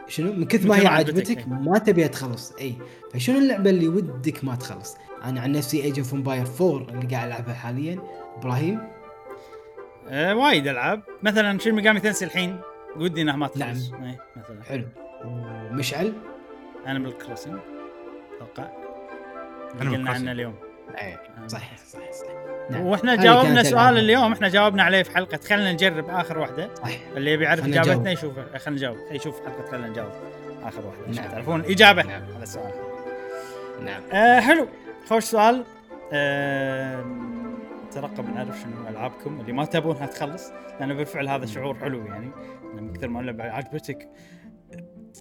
[0.08, 1.46] شنو؟ من كثر ما هي عجبتك إيه.
[1.48, 2.52] ما تبيها تخلص.
[2.52, 2.76] إي
[3.14, 4.96] فشنو اللعبة اللي ودك ما تخلص؟
[5.26, 8.00] أنا عن نفسي Age of Empires 4 اللي قاعد ألعبها حاليا.
[8.38, 8.88] إبراهيم؟
[10.10, 11.02] آه، وايد ألعاب.
[11.24, 12.60] مثلا Shin Megami Tensei الحين.
[12.98, 13.92] ودي انها ما تخلص.
[13.92, 14.04] نعم.
[14.04, 14.64] إيه، مثلا.
[14.64, 14.86] حلو.
[15.26, 16.14] ومشعل؟
[16.88, 17.60] Animal Crossing
[18.36, 18.70] أتوقع.
[19.80, 20.12] قلنا.
[20.12, 20.56] عنه اليوم.
[21.02, 23.98] اي صح صح صح وإحنا هذه جاوبنا سؤال.
[23.98, 25.40] اليوم إحنا جاوبنا عليه في حلقة.
[25.50, 26.70] خلينا نجرب آخر واحدة.
[26.76, 28.08] صح اللي يبي يعرف خلنا إجابتنا نجاوب.
[28.08, 28.98] يشوف خلينا نجاوب.
[29.12, 30.12] يشوف حلقة خلينا نجاوب
[30.64, 31.22] آخر واحدة.
[31.22, 31.32] نعم.
[31.32, 32.22] تعرفون إجابة نعم.
[32.36, 32.72] على السؤال.
[33.86, 34.02] نعم.
[34.12, 34.68] آه حلو.
[35.06, 35.66] خوش سؤال
[36.14, 37.06] آه
[37.92, 42.32] ترقب نعرف شنو ألعابكم اللي ما تبونها تخلص لأن بالفعل هذا شعور حلو يعني
[42.74, 44.10] من كثر ما اللعبه عجبتك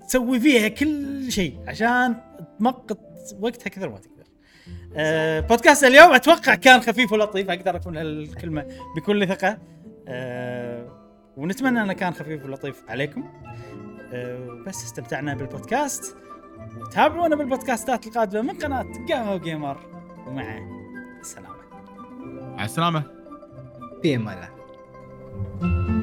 [0.08, 2.16] تسوي فيها كل شيء عشان
[2.58, 2.98] تمقط
[3.40, 4.24] وقتها كثر ما تقدر.
[4.96, 8.66] آه بودكاست اليوم أتوقع كان خفيف ولطيف أقدر أكون هالكلمه
[8.96, 9.58] بكل ثقة.
[10.08, 10.88] آه
[11.36, 13.24] ونتمنى أنه كان خفيف ولطيف عليكم.
[14.12, 16.16] آه بس استمتعنا بالبودكاست
[16.80, 19.76] وتابعونا بالبودكاستات القادمة من قناة قهوة جيمر.
[20.26, 20.58] ومع
[21.20, 21.56] السلامة.
[22.56, 23.02] على السلامة.
[24.02, 25.93] في أمان الله.